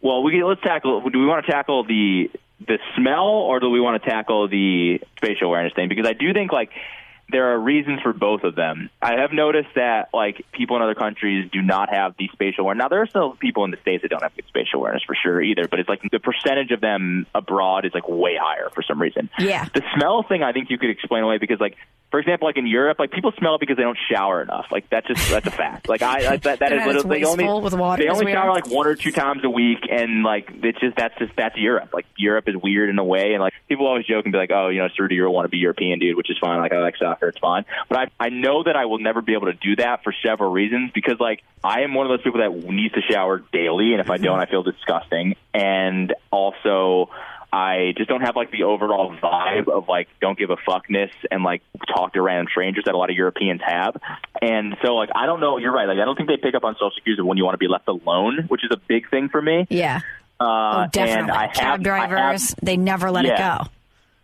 Well, 0.00 0.22
we 0.22 0.42
let's 0.44 0.62
tackle. 0.62 1.00
Do 1.10 1.18
we 1.18 1.26
want 1.26 1.44
to 1.44 1.50
tackle 1.50 1.84
the 1.84 2.30
the 2.66 2.78
smell 2.96 3.28
or 3.28 3.60
do 3.60 3.70
we 3.70 3.80
want 3.80 4.02
to 4.02 4.08
tackle 4.08 4.48
the 4.48 5.00
spatial 5.16 5.48
awareness 5.48 5.72
thing? 5.74 5.88
Because 5.88 6.06
I 6.06 6.12
do 6.12 6.32
think 6.32 6.52
like 6.52 6.70
there 7.30 7.52
are 7.52 7.58
reasons 7.58 8.00
for 8.02 8.12
both 8.12 8.42
of 8.42 8.54
them. 8.54 8.90
I 9.00 9.20
have 9.20 9.32
noticed 9.32 9.70
that 9.76 10.10
like 10.12 10.44
people 10.52 10.76
in 10.76 10.82
other 10.82 10.94
countries 10.94 11.48
do 11.52 11.62
not 11.62 11.88
have 11.92 12.14
the 12.18 12.28
spatial 12.32 12.64
awareness. 12.64 12.82
Now 12.82 12.88
there 12.88 13.02
are 13.02 13.06
still 13.06 13.34
people 13.34 13.64
in 13.64 13.70
the 13.70 13.76
states 13.78 14.02
that 14.02 14.08
don't 14.08 14.22
have 14.22 14.34
good 14.34 14.46
spatial 14.48 14.80
awareness 14.80 15.02
for 15.04 15.14
sure 15.14 15.40
either, 15.40 15.68
but 15.68 15.78
it's 15.78 15.88
like 15.88 16.02
the 16.10 16.18
percentage 16.18 16.70
of 16.70 16.80
them 16.80 17.26
abroad 17.34 17.84
is 17.84 17.92
like 17.94 18.08
way 18.08 18.36
higher 18.40 18.68
for 18.74 18.82
some 18.82 19.00
reason. 19.00 19.30
Yeah. 19.38 19.66
The 19.72 19.82
smell 19.96 20.22
thing 20.22 20.42
I 20.42 20.52
think 20.52 20.70
you 20.70 20.78
could 20.78 20.90
explain 20.90 21.22
away 21.22 21.38
because 21.38 21.60
like 21.60 21.76
for 22.10 22.18
example, 22.18 22.48
like 22.48 22.56
in 22.56 22.66
Europe, 22.66 22.98
like 22.98 23.12
people 23.12 23.32
smell 23.38 23.54
it 23.54 23.60
because 23.60 23.76
they 23.76 23.84
don't 23.84 23.98
shower 24.10 24.42
enough. 24.42 24.66
Like 24.72 24.90
that's 24.90 25.06
just 25.06 25.30
that's 25.30 25.46
a 25.46 25.50
fact. 25.50 25.88
Like 25.88 26.02
I, 26.02 26.32
I 26.32 26.36
that, 26.38 26.58
that 26.58 26.62
is 26.72 26.78
They're 26.78 26.78
is 26.78 26.86
not 26.86 26.88
as 26.88 27.04
literally 27.04 27.20
they 27.20 27.44
only 27.46 27.62
with 27.62 27.74
water 27.74 28.02
they 28.02 28.08
only 28.08 28.32
shower 28.32 28.50
are. 28.50 28.54
like 28.54 28.68
one 28.68 28.88
or 28.88 28.96
two 28.96 29.12
times 29.12 29.44
a 29.44 29.50
week, 29.50 29.86
and 29.88 30.24
like 30.24 30.50
it's 30.62 30.80
just 30.80 30.96
that's 30.96 31.16
just 31.18 31.32
that's 31.36 31.56
Europe. 31.56 31.90
Like 31.92 32.06
Europe 32.16 32.48
is 32.48 32.56
weird 32.56 32.90
in 32.90 32.98
a 32.98 33.04
way, 33.04 33.34
and 33.34 33.40
like 33.40 33.52
people 33.68 33.86
always 33.86 34.06
joke 34.06 34.24
and 34.24 34.32
be 34.32 34.38
like, 34.38 34.50
oh, 34.50 34.70
you 34.70 34.80
know, 34.80 34.86
it's 34.86 34.98
Rudy, 34.98 35.14
you 35.14 35.30
want 35.30 35.44
to 35.44 35.50
be 35.50 35.58
European, 35.58 36.00
dude, 36.00 36.16
which 36.16 36.30
is 36.30 36.38
fine. 36.38 36.58
Like 36.58 36.72
I 36.72 36.80
like 36.80 36.96
soccer, 36.96 37.28
it's 37.28 37.38
fine. 37.38 37.64
But 37.88 37.98
I 37.98 38.26
I 38.26 38.28
know 38.30 38.64
that 38.64 38.74
I 38.74 38.86
will 38.86 38.98
never 38.98 39.22
be 39.22 39.34
able 39.34 39.46
to 39.46 39.54
do 39.54 39.76
that 39.76 40.02
for 40.02 40.12
several 40.26 40.50
reasons 40.50 40.90
because 40.92 41.20
like 41.20 41.44
I 41.62 41.82
am 41.82 41.94
one 41.94 42.06
of 42.06 42.10
those 42.10 42.24
people 42.24 42.40
that 42.40 42.52
needs 42.68 42.94
to 42.94 43.02
shower 43.02 43.38
daily, 43.52 43.92
and 43.92 44.00
if 44.00 44.10
I 44.10 44.16
mm-hmm. 44.16 44.24
don't, 44.24 44.40
I 44.40 44.46
feel 44.46 44.64
disgusting, 44.64 45.36
and 45.54 46.12
also. 46.32 47.10
I 47.52 47.92
just 47.96 48.08
don't 48.08 48.20
have 48.20 48.36
like 48.36 48.50
the 48.50 48.62
overall 48.64 49.14
vibe 49.22 49.68
of 49.68 49.88
like 49.88 50.08
don't 50.20 50.38
give 50.38 50.50
a 50.50 50.56
fuckness 50.56 51.10
and 51.30 51.42
like 51.42 51.62
talk 51.94 52.12
to 52.14 52.22
random 52.22 52.46
strangers 52.50 52.84
that 52.86 52.94
a 52.94 52.98
lot 52.98 53.10
of 53.10 53.16
Europeans 53.16 53.60
have. 53.66 53.96
And 54.40 54.76
so 54.84 54.94
like 54.94 55.10
I 55.14 55.26
don't 55.26 55.40
know, 55.40 55.58
you're 55.58 55.72
right. 55.72 55.86
Like 55.88 55.98
I 55.98 56.04
don't 56.04 56.16
think 56.16 56.28
they 56.28 56.36
pick 56.36 56.54
up 56.54 56.64
on 56.64 56.74
social 56.74 57.00
cues 57.04 57.18
of 57.18 57.26
when 57.26 57.38
you 57.38 57.44
want 57.44 57.54
to 57.54 57.58
be 57.58 57.68
left 57.68 57.88
alone, 57.88 58.44
which 58.48 58.64
is 58.64 58.70
a 58.72 58.76
big 58.88 59.10
thing 59.10 59.28
for 59.28 59.42
me. 59.42 59.66
Yeah. 59.68 60.00
Uh, 60.38 60.84
Oh, 60.86 60.86
definitely. 60.90 61.22
And 61.22 61.30
I 61.32 61.42
have, 61.48 61.52
Cab 61.52 61.62
I 61.66 61.70
have- 61.72 61.82
drivers, 61.82 62.54
they 62.62 62.76
never 62.78 63.10
let 63.10 63.24
it 63.26 63.36
go. 63.36 63.64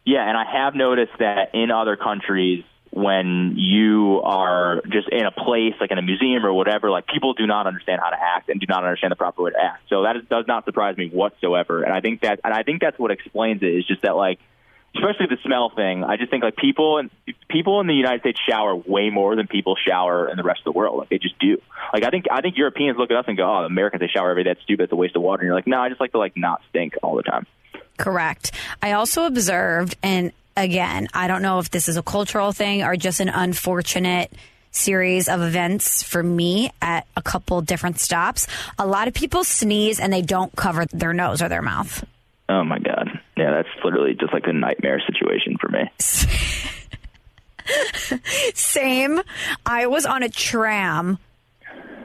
yeah, 0.05 0.27
and 0.27 0.37
I 0.37 0.45
have 0.51 0.74
noticed 0.74 1.12
that 1.18 1.51
in 1.55 1.70
other 1.70 1.97
countries, 1.97 2.64
when 2.97 3.53
you 3.57 4.22
are 4.24 4.80
just 4.88 5.07
in 5.11 5.26
a 5.26 5.30
place 5.30 5.74
like 5.78 5.90
in 5.90 5.99
a 5.99 6.03
museum 6.03 6.47
or 6.47 6.53
whatever, 6.55 6.90
like 6.90 7.07
people 7.07 7.34
do 7.34 7.47
not 7.47 7.66
understand 7.66 8.01
how 8.03 8.09
to 8.09 8.16
act 8.18 8.49
and 8.49 8.59
do 8.59 8.66
not 8.66 8.84
understand 8.84 9.12
the 9.12 9.16
proper 9.16 9.42
way 9.42 9.51
to 9.51 9.62
act. 9.62 9.82
So 9.90 10.05
that 10.05 10.16
is, 10.16 10.22
does 10.30 10.47
not 10.49 10.64
surprise 10.64 10.97
me 10.97 11.11
whatsoever. 11.11 11.82
And 11.82 11.92
I 11.92 12.01
think 12.01 12.22
that, 12.22 12.40
and 12.42 12.55
I 12.55 12.62
think 12.62 12.80
that's 12.80 12.99
what 12.99 13.11
explains 13.11 13.62
it 13.62 13.66
is 13.66 13.86
just 13.86 14.01
that 14.01 14.16
like 14.16 14.38
especially 14.94 15.26
the 15.26 15.36
smell 15.44 15.70
thing. 15.76 16.05
I 16.05 16.16
just 16.16 16.30
think 16.30 16.42
like 16.42 16.57
people 16.57 16.97
and 16.97 17.11
people 17.51 17.82
in 17.82 17.86
the 17.86 17.92
United 17.92 18.20
States 18.20 18.40
shower 18.49 18.74
way 18.74 19.11
more 19.11 19.36
than 19.36 19.47
people 19.47 19.76
shower 19.76 20.30
in 20.30 20.38
the 20.38 20.42
rest 20.42 20.61
of 20.61 20.72
the 20.72 20.78
world. 20.78 20.97
Like 20.97 21.11
they 21.11 21.18
just 21.18 21.38
do. 21.38 21.61
Like 21.92 22.03
I 22.03 22.09
think 22.09 22.24
I 22.30 22.40
think 22.40 22.57
Europeans 22.57 22.97
look 22.97 23.11
at 23.11 23.16
us 23.18 23.26
and 23.28 23.36
go, 23.36 23.44
"Oh, 23.44 23.64
Americans 23.64 24.01
they 24.01 24.09
shower 24.09 24.30
every 24.30 24.44
day. 24.44 24.55
That's 24.55 24.62
stupid. 24.62 24.84
It's 24.84 24.92
a 24.92 24.97
waste 24.97 25.16
of 25.16 25.22
water." 25.22 25.42
And 25.42 25.49
you're 25.49 25.55
like, 25.55 25.66
"No, 25.66 25.78
I 25.78 25.90
just 25.90 26.01
like 26.01 26.12
to 26.12 26.18
like 26.18 26.34
not 26.34 26.62
stink 26.70 26.94
all 27.03 27.16
the 27.16 27.22
time." 27.22 27.47
Correct. 27.99 28.53
I 28.82 28.92
also 28.92 29.26
observed, 29.26 29.97
and 30.03 30.32
again, 30.57 31.09
I 31.15 31.29
don't 31.29 31.43
know 31.43 31.59
if 31.59 31.71
this 31.71 31.89
is 31.89 31.97
a 31.97 32.03
cultural 32.03 32.53
thing 32.53 32.83
or 32.83 32.97
just 32.97 33.21
an 33.21 33.29
unfortunate 33.29 34.33
series 34.71 35.29
of 35.29 35.43
events 35.43 36.03
for 36.03 36.23
me 36.23 36.71
at 36.83 37.07
a 37.17 37.23
couple 37.23 37.61
different 37.63 37.99
stops. 37.99 38.47
A 38.79 38.87
lot 38.87 39.09
of 39.09 39.15
people 39.15 39.43
sneeze 39.43 40.01
and 40.01 40.13
they 40.13 40.23
don't 40.23 40.55
cover 40.55 40.87
their 40.87 41.13
nose 41.13 41.43
or 41.43 41.49
their 41.49 41.63
mouth. 41.63 42.05
Oh 42.49 42.63
my 42.63 42.79
god. 42.79 43.21
Yeah, 43.37 43.51
that's 43.51 43.69
literally 43.85 44.15
just 44.15 44.33
like 44.33 44.47
a 44.47 44.53
nightmare 44.53 45.03
situation 45.07 45.57
for 45.61 45.69
me. 45.69 45.91
Same. 48.55 49.21
I 49.65 49.87
was 49.87 50.07
on 50.07 50.23
a 50.23 50.29
tram 50.29 51.19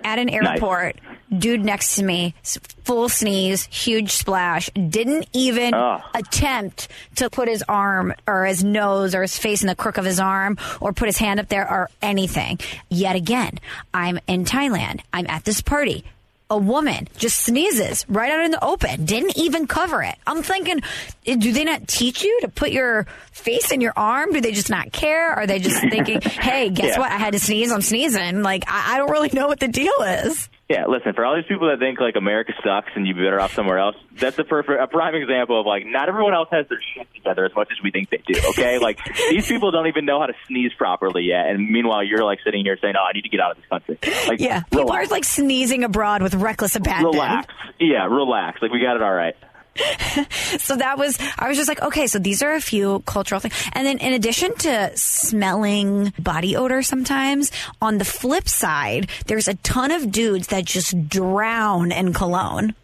at 0.04 0.20
an 0.20 0.30
airport. 0.30 0.96
Nice. 1.04 1.42
Dude 1.42 1.64
next 1.64 1.96
to 1.96 2.04
me, 2.04 2.36
full 2.84 3.08
sneeze, 3.08 3.64
huge 3.66 4.12
splash, 4.12 4.70
didn't 4.72 5.28
even 5.32 5.74
oh. 5.74 6.02
attempt 6.14 6.90
to 7.16 7.30
put 7.30 7.48
his 7.48 7.64
arm 7.70 8.14
or 8.28 8.46
his 8.46 8.66
nose 8.66 9.16
or 9.16 9.22
his 9.22 9.38
face 9.38 9.62
in 9.62 9.68
the 9.68 9.76
crook 9.76 9.98
of 9.98 10.04
his 10.04 10.20
arm 10.20 10.58
or 10.82 10.92
put 10.92 11.08
his 11.08 11.18
hand 11.18 11.40
up 11.40 11.48
there 11.48 11.70
or 11.70 11.90
anything. 12.02 12.60
Yet 12.90 13.16
again, 13.16 13.60
I'm 13.94 14.20
in 14.28 14.44
Thailand. 14.44 15.02
I'm 15.14 15.28
at 15.28 15.46
this 15.46 15.62
party 15.62 16.04
a 16.52 16.58
woman 16.58 17.08
just 17.18 17.40
sneezes 17.40 18.06
right 18.10 18.30
out 18.30 18.44
in 18.44 18.52
the 18.52 18.64
open, 18.64 19.06
didn't 19.06 19.38
even 19.38 19.66
cover 19.68 20.04
it. 20.04 20.16
I'm 20.28 20.44
thinking, 20.44 20.82
eh, 21.26 21.38
do 21.38 21.54
they 21.54 21.64
not 21.64 21.88
teach 21.88 22.24
you 22.24 22.42
to 22.42 22.50
put 22.50 22.72
your 22.72 23.08
face 23.32 23.72
in 23.72 23.80
your 23.80 23.94
arm? 23.96 24.34
Do 24.34 24.42
they 24.42 24.52
just 24.52 24.70
not 24.70 24.92
care? 24.92 25.30
Are 25.32 25.48
they 25.48 25.60
just 25.60 25.80
thinking, 25.80 26.20
hey, 26.26 26.70
guess 26.70 26.90
yeah. 26.90 27.00
what? 27.00 27.10
I 27.10 27.16
had 27.16 27.32
to 27.32 27.40
sneeze. 27.40 27.72
I'm 27.72 27.82
sneezing. 27.82 28.44
Like, 28.44 28.66
I, 28.68 28.96
I 28.96 28.98
don't 28.98 29.10
really 29.10 29.30
know 29.34 29.48
what 29.48 29.62
the 29.62 29.70
deal 29.70 29.94
is. 30.02 30.50
Yeah, 30.72 30.86
listen, 30.88 31.14
for 31.14 31.26
all 31.26 31.36
these 31.36 31.46
people 31.48 31.68
that 31.68 31.80
think 31.80 32.00
like 32.00 32.16
America 32.16 32.54
sucks 32.64 32.92
and 32.96 33.06
you'd 33.06 33.18
be 33.18 33.24
better 33.24 33.42
off 33.42 33.54
somewhere 33.54 33.78
else, 33.78 33.98
that's 34.14 34.40
a 34.40 34.46
perfect, 34.46 34.82
a 34.82 34.88
prime 34.88 35.16
example 35.16 35.60
of 35.60 35.66
like 35.66 35.86
not 35.86 36.08
everyone 36.08 36.34
else 36.34 36.48
has 36.52 36.66
their 36.70 36.80
shit 36.96 37.14
together 37.14 37.44
as 37.44 37.54
much 37.54 37.68
as 37.72 37.84
we 37.84 37.92
think 37.92 38.10
they 38.10 38.24
do. 38.26 38.40
Okay, 38.52 38.80
like 38.80 38.98
these 39.30 39.46
people 39.48 39.72
don't 39.72 39.88
even 39.88 40.06
know 40.06 40.22
how 40.22 40.28
to 40.28 40.34
sneeze 40.48 40.72
properly 40.78 41.24
yet, 41.24 41.48
and 41.48 41.70
meanwhile 41.70 42.04
you're 42.04 42.24
like 42.24 42.40
sitting 42.46 42.64
here 42.64 42.78
saying, 42.82 42.94
"Oh, 42.98 43.04
I 43.04 43.12
need 43.12 43.24
to 43.24 43.30
get 43.30 43.42
out 43.42 43.52
of 43.52 43.58
this 43.58 43.66
country." 43.68 44.00
Like, 44.28 44.40
yeah, 44.40 44.62
people 44.64 44.92
are 44.92 45.06
like 45.08 45.26
sneezing 45.26 45.84
abroad 45.84 46.22
with 46.22 46.36
reckless 46.36 46.78
abandon. 46.78 47.12
Relax, 47.12 47.54
yeah, 47.80 48.06
relax. 48.06 48.62
Like 48.62 48.72
we 48.72 48.80
got 48.80 48.96
it 48.96 49.02
all 49.02 49.14
right. 49.14 49.36
so 50.60 50.76
that 50.76 50.98
was 50.98 51.18
I 51.38 51.48
was 51.48 51.58
just 51.58 51.70
like, 51.70 51.82
okay, 51.82 52.08
so 52.08 52.20
these 52.20 52.42
are 52.42 52.54
a 52.54 52.62
few 52.62 53.00
cultural 53.06 53.40
things. 53.40 53.54
And 53.74 53.86
then 53.86 53.98
in 54.00 54.14
addition 54.14 54.56
to 54.58 54.92
smelling 54.96 56.14
body 56.20 56.56
odor 56.56 56.82
sometimes, 56.82 57.52
on 57.82 57.98
the 57.98 58.06
flip 58.06 58.48
side, 58.48 59.10
there's 59.28 59.48
a 59.48 59.56
ton 59.56 59.92
of 59.92 60.12
dudes 60.12 60.48
that 60.48 60.66
just 60.66 61.08
drown 61.10 61.92
in 61.92 62.14
cologne. 62.14 62.76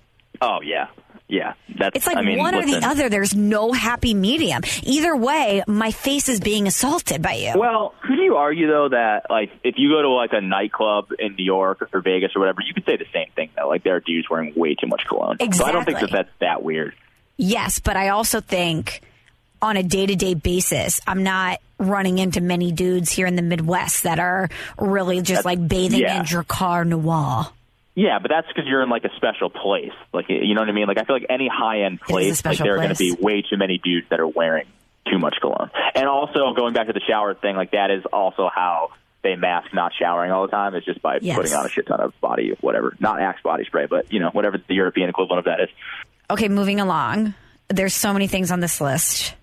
Oh 0.42 0.62
yeah. 0.62 0.88
Yeah, 1.30 1.54
that's. 1.78 1.98
It's 1.98 2.08
like 2.08 2.18
I 2.18 2.22
mean, 2.22 2.38
one 2.38 2.56
listen. 2.56 2.78
or 2.78 2.80
the 2.80 2.88
other. 2.88 3.10
There's 3.10 3.36
no 3.36 3.74
happy 3.74 4.14
medium. 4.14 4.62
Either 4.84 5.16
way, 5.16 5.62
my 5.68 5.92
face 5.92 6.30
is 6.30 6.40
being 6.40 6.68
assaulted 6.68 7.22
by 7.22 7.34
you. 7.34 7.54
Well, 7.58 7.94
could 8.02 8.18
you 8.18 8.38
argue 8.38 8.68
though 8.68 8.90
that 8.90 9.26
like 9.30 9.52
if 9.64 9.76
you 9.78 9.90
go 9.90 10.02
to 10.02 10.10
like 10.10 10.32
a 10.32 10.40
nightclub 10.40 11.10
in 11.20 11.36
New 11.36 11.44
York 11.44 11.90
or 11.92 12.00
Vegas 12.00 12.32
or 12.36 12.40
whatever, 12.40 12.62
you 12.66 12.74
could 12.74 12.86
say 12.86 12.96
the 12.96 13.08
same 13.14 13.30
thing 13.36 13.50
though. 13.58 13.68
Like 13.68 13.84
there 13.84 13.96
are 13.96 14.00
dudes 14.00 14.30
wearing 14.30 14.54
way 14.56 14.76
too 14.76 14.88
much 14.88 15.04
cologne. 15.06 15.38
Exactly. 15.42 15.58
So 15.58 15.66
I 15.66 15.72
don't 15.74 15.84
think 15.84 16.00
that 16.00 16.12
that's 16.12 16.30
that 16.40 16.64
weird. 16.64 16.96
Yes, 17.36 17.80
but 17.80 17.98
I 17.98 18.10
also 18.10 18.40
think 18.40 19.02
on 19.62 19.76
a 19.76 19.84
day 19.84 20.06
to 20.06 20.16
day 20.16 20.34
basis, 20.34 21.02
I'm 21.06 21.24
not 21.24 21.60
running 21.78 22.20
into 22.20 22.42
many 22.42 22.72
dudes 22.72 23.12
here 23.12 23.28
in 23.28 23.36
the 23.36 23.42
Midwest 23.42 24.04
that 24.04 24.20
are 24.20 24.50
really 24.80 25.18
just 25.18 25.44
that's, 25.44 25.46
like 25.46 25.68
bathing 25.68 26.00
yeah. 26.00 26.20
in 26.20 26.26
Drakkar 26.26 26.88
Noir. 26.88 27.48
Yeah, 27.98 28.20
but 28.20 28.30
that's 28.30 28.48
because 28.48 28.66
you're 28.68 28.84
in 28.84 28.90
like 28.90 29.06
a 29.06 29.16
special 29.16 29.50
place. 29.50 29.92
Like 30.14 30.26
you 30.30 30.54
know 30.54 30.62
what 30.62 30.70
I 30.70 30.72
mean? 30.72 30.88
Like 30.88 31.00
I 31.00 31.04
feel 31.04 31.16
like 31.16 31.26
any 31.32 31.50
high 31.52 31.82
end 31.82 32.00
place, 32.00 32.46
like 32.46 32.60
there 32.60 32.76
are 32.76 32.78
going 32.78 32.90
to 32.90 32.96
be 32.96 33.18
way 33.20 33.42
too 33.42 33.58
many 33.58 33.80
dudes 33.80 34.06
that 34.12 34.20
are 34.20 34.28
wearing 34.28 34.68
too 35.12 35.18
much 35.18 35.38
cologne. 35.42 35.72
And 35.96 36.08
also 36.08 36.54
going 36.54 36.76
back 36.76 36.86
to 36.86 36.94
the 36.94 37.02
shower 37.02 37.34
thing, 37.34 37.56
like 37.56 37.72
that 37.72 37.90
is 37.90 38.06
also 38.14 38.52
how 38.54 38.92
they 39.24 39.36
mask 39.36 39.74
not 39.74 39.94
showering 40.00 40.32
all 40.32 40.46
the 40.46 40.52
time. 40.52 40.76
It's 40.76 40.86
just 40.86 41.02
by 41.02 41.18
yes. 41.24 41.36
putting 41.36 41.54
on 41.54 41.66
a 41.66 41.70
shit 41.70 41.88
ton 41.88 42.00
of 42.00 42.14
body, 42.22 42.56
whatever, 42.62 42.96
not 43.00 43.20
Axe 43.20 43.42
body 43.42 43.66
spray, 43.66 43.88
but 43.88 44.14
you 44.14 44.20
know 44.20 44.30
whatever 44.30 44.60
the 44.60 44.76
European 44.76 45.10
equivalent 45.10 45.40
of 45.40 45.46
that 45.46 45.62
is. 45.62 45.70
Okay, 46.30 46.50
moving 46.50 46.80
along. 46.80 47.34
There's 47.68 47.96
so 47.96 48.14
many 48.14 48.28
things 48.28 48.52
on 48.52 48.60
this 48.60 48.80
list, 48.80 49.34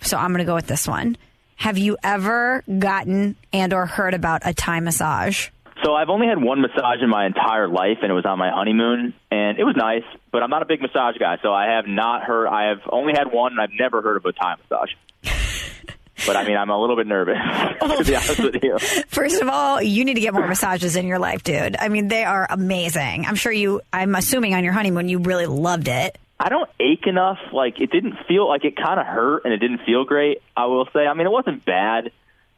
so 0.00 0.16
I'm 0.16 0.30
going 0.30 0.38
to 0.38 0.44
go 0.44 0.54
with 0.54 0.68
this 0.68 0.86
one. 0.86 1.16
Have 1.56 1.76
you 1.76 1.96
ever 2.04 2.62
gotten 2.78 3.34
and 3.52 3.72
or 3.72 3.86
heard 3.86 4.14
about 4.14 4.42
a 4.44 4.54
Thai 4.54 4.78
massage? 4.78 5.48
So 5.84 5.94
I've 5.94 6.08
only 6.08 6.26
had 6.26 6.42
one 6.42 6.62
massage 6.62 7.02
in 7.02 7.10
my 7.10 7.26
entire 7.26 7.68
life, 7.68 7.98
and 8.02 8.10
it 8.10 8.14
was 8.14 8.24
on 8.24 8.38
my 8.38 8.50
honeymoon, 8.50 9.14
and 9.30 9.58
it 9.58 9.64
was 9.64 9.76
nice. 9.76 10.04
But 10.32 10.42
I'm 10.42 10.50
not 10.50 10.62
a 10.62 10.64
big 10.64 10.80
massage 10.80 11.16
guy, 11.18 11.36
so 11.42 11.52
I 11.52 11.74
have 11.74 11.86
not 11.86 12.22
heard. 12.22 12.48
I 12.48 12.68
have 12.68 12.80
only 12.90 13.12
had 13.12 13.30
one, 13.30 13.52
and 13.52 13.60
I've 13.60 13.78
never 13.78 14.00
heard 14.00 14.16
of 14.16 14.24
a 14.24 14.32
Thai 14.32 14.54
massage. 14.56 14.92
but 16.26 16.36
I 16.36 16.46
mean, 16.46 16.56
I'm 16.56 16.70
a 16.70 16.80
little 16.80 16.96
bit 16.96 17.06
nervous 17.06 17.36
to 17.80 18.04
be 18.04 18.16
honest 18.16 18.38
with 18.38 18.64
you. 18.64 18.78
First 19.08 19.42
of 19.42 19.48
all, 19.48 19.82
you 19.82 20.04
need 20.04 20.14
to 20.14 20.20
get 20.20 20.32
more 20.32 20.46
massages 20.46 20.96
in 20.96 21.06
your 21.06 21.18
life, 21.18 21.42
dude. 21.42 21.76
I 21.78 21.88
mean, 21.88 22.08
they 22.08 22.24
are 22.24 22.46
amazing. 22.48 23.26
I'm 23.26 23.34
sure 23.34 23.52
you. 23.52 23.82
I'm 23.92 24.14
assuming 24.14 24.54
on 24.54 24.64
your 24.64 24.72
honeymoon 24.72 25.08
you 25.08 25.18
really 25.18 25.46
loved 25.46 25.88
it. 25.88 26.16
I 26.40 26.48
don't 26.48 26.68
ache 26.80 27.06
enough. 27.06 27.38
Like 27.52 27.80
it 27.80 27.90
didn't 27.90 28.14
feel 28.26 28.48
like 28.48 28.64
it 28.64 28.76
kind 28.76 28.98
of 28.98 29.06
hurt, 29.06 29.44
and 29.44 29.52
it 29.52 29.58
didn't 29.58 29.80
feel 29.84 30.04
great. 30.04 30.42
I 30.56 30.66
will 30.66 30.88
say. 30.94 31.00
I 31.00 31.12
mean, 31.12 31.26
it 31.26 31.32
wasn't 31.32 31.66
bad, 31.66 32.12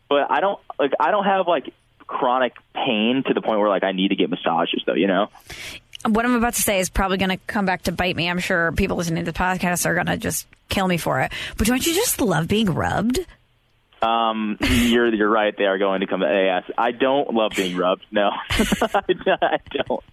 but 0.08 0.30
I 0.30 0.40
don't 0.40 0.60
like. 0.78 0.92
I 1.00 1.10
don't 1.10 1.24
have 1.24 1.48
like 1.48 1.72
chronic 2.08 2.54
pain 2.74 3.22
to 3.26 3.34
the 3.34 3.40
point 3.40 3.60
where 3.60 3.68
like 3.68 3.84
I 3.84 3.92
need 3.92 4.08
to 4.08 4.16
get 4.16 4.30
massages 4.30 4.82
though, 4.84 4.94
you 4.94 5.06
know? 5.06 5.28
What 6.06 6.24
I'm 6.24 6.34
about 6.34 6.54
to 6.54 6.62
say 6.62 6.80
is 6.80 6.88
probably 6.88 7.18
going 7.18 7.30
to 7.30 7.38
come 7.46 7.66
back 7.66 7.82
to 7.82 7.92
bite 7.92 8.16
me. 8.16 8.28
I'm 8.28 8.38
sure 8.38 8.72
people 8.72 8.96
listening 8.96 9.24
to 9.24 9.32
the 9.32 9.38
podcast 9.38 9.84
are 9.84 9.94
going 9.94 10.06
to 10.06 10.16
just 10.16 10.46
kill 10.68 10.86
me 10.86 10.96
for 10.96 11.20
it. 11.20 11.32
But 11.56 11.66
don't 11.66 11.84
you 11.84 11.94
just 11.94 12.20
love 12.20 12.48
being 12.48 12.72
rubbed? 12.72 13.20
Um, 14.02 14.58
you're 14.60 15.12
you're 15.12 15.30
right. 15.30 15.54
They 15.56 15.64
are 15.64 15.78
going 15.78 16.00
to 16.00 16.06
come 16.06 16.20
to 16.20 16.26
AS. 16.26 16.64
I 16.76 16.92
don't 16.92 17.32
love 17.34 17.52
being 17.56 17.76
rubbed. 17.76 18.06
No, 18.10 18.30
I 18.50 19.58
don't. 19.70 20.04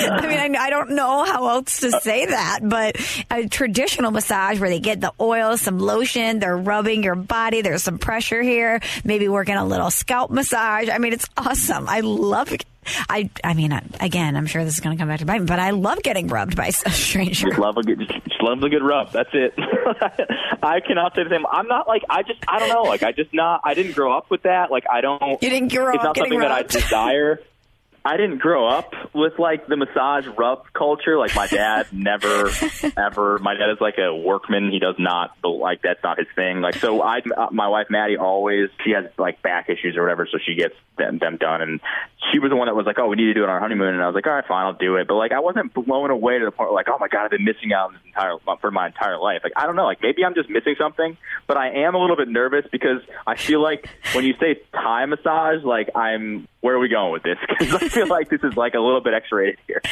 I 0.00 0.26
mean, 0.26 0.56
I, 0.56 0.66
I, 0.66 0.70
don't 0.70 0.90
know 0.90 1.24
how 1.24 1.48
else 1.48 1.80
to 1.80 2.00
say 2.00 2.26
that, 2.26 2.60
but 2.62 2.96
a 3.30 3.48
traditional 3.48 4.10
massage 4.10 4.60
where 4.60 4.68
they 4.68 4.80
get 4.80 5.00
the 5.00 5.12
oil, 5.20 5.56
some 5.56 5.78
lotion, 5.78 6.38
they're 6.38 6.56
rubbing 6.56 7.02
your 7.02 7.14
body. 7.14 7.62
There's 7.62 7.82
some 7.82 7.98
pressure 7.98 8.42
here. 8.42 8.80
Maybe 9.04 9.28
working 9.28 9.56
a 9.56 9.64
little 9.64 9.90
scalp 9.90 10.30
massage. 10.30 10.88
I 10.88 10.98
mean, 10.98 11.12
it's 11.12 11.28
awesome. 11.36 11.88
I 11.88 12.00
love 12.00 12.52
it. 12.52 12.64
I, 13.08 13.30
I 13.44 13.54
mean, 13.54 13.72
again, 14.00 14.36
I'm 14.36 14.46
sure 14.46 14.64
this 14.64 14.74
is 14.74 14.80
going 14.80 14.96
to 14.96 15.00
come 15.00 15.08
back 15.08 15.20
to 15.20 15.26
bite 15.26 15.40
me, 15.40 15.46
but 15.46 15.58
I 15.58 15.70
love 15.70 16.02
getting 16.02 16.28
rubbed 16.28 16.56
by 16.56 16.66
a 16.66 16.72
stranger. 16.90 17.48
Just 17.48 17.58
love 17.58 17.76
a 17.76 17.82
good, 17.82 18.00
just 18.00 18.42
love 18.42 18.62
a 18.62 18.68
good 18.68 18.82
rub. 18.82 19.12
That's 19.12 19.30
it. 19.32 19.54
I 20.62 20.80
cannot 20.80 21.14
say 21.14 21.24
the 21.24 21.30
same. 21.30 21.46
I'm 21.46 21.68
not 21.68 21.86
like 21.88 22.02
I 22.08 22.22
just 22.22 22.40
I 22.48 22.58
don't 22.58 22.68
know. 22.68 22.82
Like 22.82 23.02
I 23.02 23.12
just 23.12 23.32
not. 23.32 23.60
I 23.64 23.74
didn't 23.74 23.92
grow 23.94 24.16
up 24.16 24.30
with 24.30 24.42
that. 24.42 24.70
Like 24.70 24.84
I 24.90 25.00
don't. 25.00 25.20
You 25.42 25.50
didn't 25.50 25.72
grow 25.72 25.88
it's 25.94 26.04
up. 26.04 26.16
It's 26.16 26.18
not 26.18 26.18
something 26.18 26.38
rubbed. 26.38 26.70
that 26.70 26.76
I 26.76 26.80
desire. 26.80 27.40
I 28.06 28.16
didn't 28.16 28.38
grow 28.38 28.68
up 28.68 28.94
with 29.12 29.36
like 29.36 29.66
the 29.66 29.76
massage 29.76 30.28
rub 30.38 30.72
culture. 30.72 31.18
Like 31.18 31.34
my 31.34 31.48
dad 31.48 31.88
never, 31.92 32.50
ever. 32.96 33.38
My 33.40 33.54
dad 33.54 33.70
is 33.72 33.80
like 33.80 33.98
a 33.98 34.14
workman. 34.14 34.70
He 34.70 34.78
does 34.78 34.94
not 34.96 35.32
like 35.42 35.82
that's 35.82 36.02
not 36.04 36.16
his 36.16 36.28
thing. 36.36 36.60
Like 36.60 36.76
so, 36.76 37.02
I 37.02 37.18
uh, 37.36 37.48
my 37.50 37.66
wife 37.66 37.88
Maddie 37.90 38.16
always 38.16 38.70
she 38.84 38.92
has 38.92 39.06
like 39.18 39.42
back 39.42 39.68
issues 39.68 39.96
or 39.96 40.02
whatever, 40.02 40.28
so 40.30 40.38
she 40.38 40.54
gets 40.54 40.74
them, 40.96 41.18
them 41.18 41.36
done. 41.36 41.62
And 41.62 41.80
she 42.30 42.38
was 42.38 42.50
the 42.50 42.56
one 42.56 42.68
that 42.68 42.76
was 42.76 42.86
like, 42.86 42.96
"Oh, 43.00 43.08
we 43.08 43.16
need 43.16 43.26
to 43.26 43.34
do 43.34 43.42
it 43.42 43.48
on 43.48 43.50
our 43.50 43.60
honeymoon." 43.60 43.94
And 43.94 44.02
I 44.02 44.06
was 44.06 44.14
like, 44.14 44.26
"All 44.28 44.34
right, 44.34 44.46
fine, 44.46 44.66
I'll 44.66 44.72
do 44.74 44.96
it." 44.96 45.08
But 45.08 45.14
like, 45.14 45.32
I 45.32 45.40
wasn't 45.40 45.74
blown 45.74 46.10
away 46.10 46.38
to 46.38 46.44
the 46.44 46.52
point 46.52 46.70
where 46.70 46.76
like, 46.76 46.88
"Oh 46.88 46.98
my 47.00 47.08
god, 47.08 47.24
I've 47.24 47.30
been 47.32 47.44
missing 47.44 47.72
out 47.72 47.88
on 47.88 47.94
this 47.94 48.02
entire 48.06 48.36
uh, 48.46 48.54
for 48.60 48.70
my 48.70 48.86
entire 48.86 49.18
life." 49.18 49.40
Like 49.42 49.54
I 49.56 49.66
don't 49.66 49.74
know. 49.74 49.84
Like 49.84 50.00
maybe 50.00 50.24
I'm 50.24 50.34
just 50.34 50.48
missing 50.48 50.76
something, 50.78 51.16
but 51.48 51.56
I 51.56 51.70
am 51.70 51.96
a 51.96 51.98
little 51.98 52.16
bit 52.16 52.28
nervous 52.28 52.66
because 52.70 53.02
I 53.26 53.34
feel 53.34 53.60
like 53.60 53.88
when 54.12 54.24
you 54.24 54.34
say 54.38 54.60
Thai 54.72 55.06
massage, 55.06 55.64
like 55.64 55.90
I'm 55.96 56.46
where 56.66 56.74
are 56.74 56.80
we 56.80 56.88
going 56.88 57.12
with 57.12 57.22
this? 57.22 57.38
Because 57.48 57.74
I 57.74 57.88
feel 57.96 58.08
like 58.08 58.28
this 58.28 58.42
is 58.42 58.56
like 58.56 58.74
a 58.74 58.80
little 58.80 59.00
bit 59.00 59.14
X-rated 59.14 59.58
here. 59.66 59.82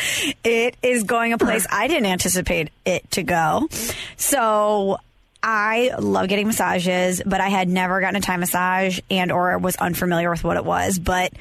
It 0.44 0.76
is 0.82 1.05
going 1.05 1.32
a 1.32 1.38
place 1.38 1.66
I 1.70 1.88
didn't 1.88 2.07
anticipate 2.07 2.70
it 2.84 3.11
to 3.12 3.22
go. 3.22 3.68
So 4.16 4.98
I 5.42 5.92
love 5.98 6.28
getting 6.28 6.46
massages, 6.46 7.22
but 7.24 7.40
I 7.40 7.48
had 7.48 7.68
never 7.68 8.00
gotten 8.00 8.16
a 8.16 8.20
Thai 8.20 8.36
massage 8.36 9.00
and 9.11 9.32
or 9.32 9.59
was 9.59 9.76
unfamiliar 9.76 10.30
with 10.30 10.44
what 10.44 10.57
it 10.57 10.64
was. 10.64 10.98
But 10.98 11.32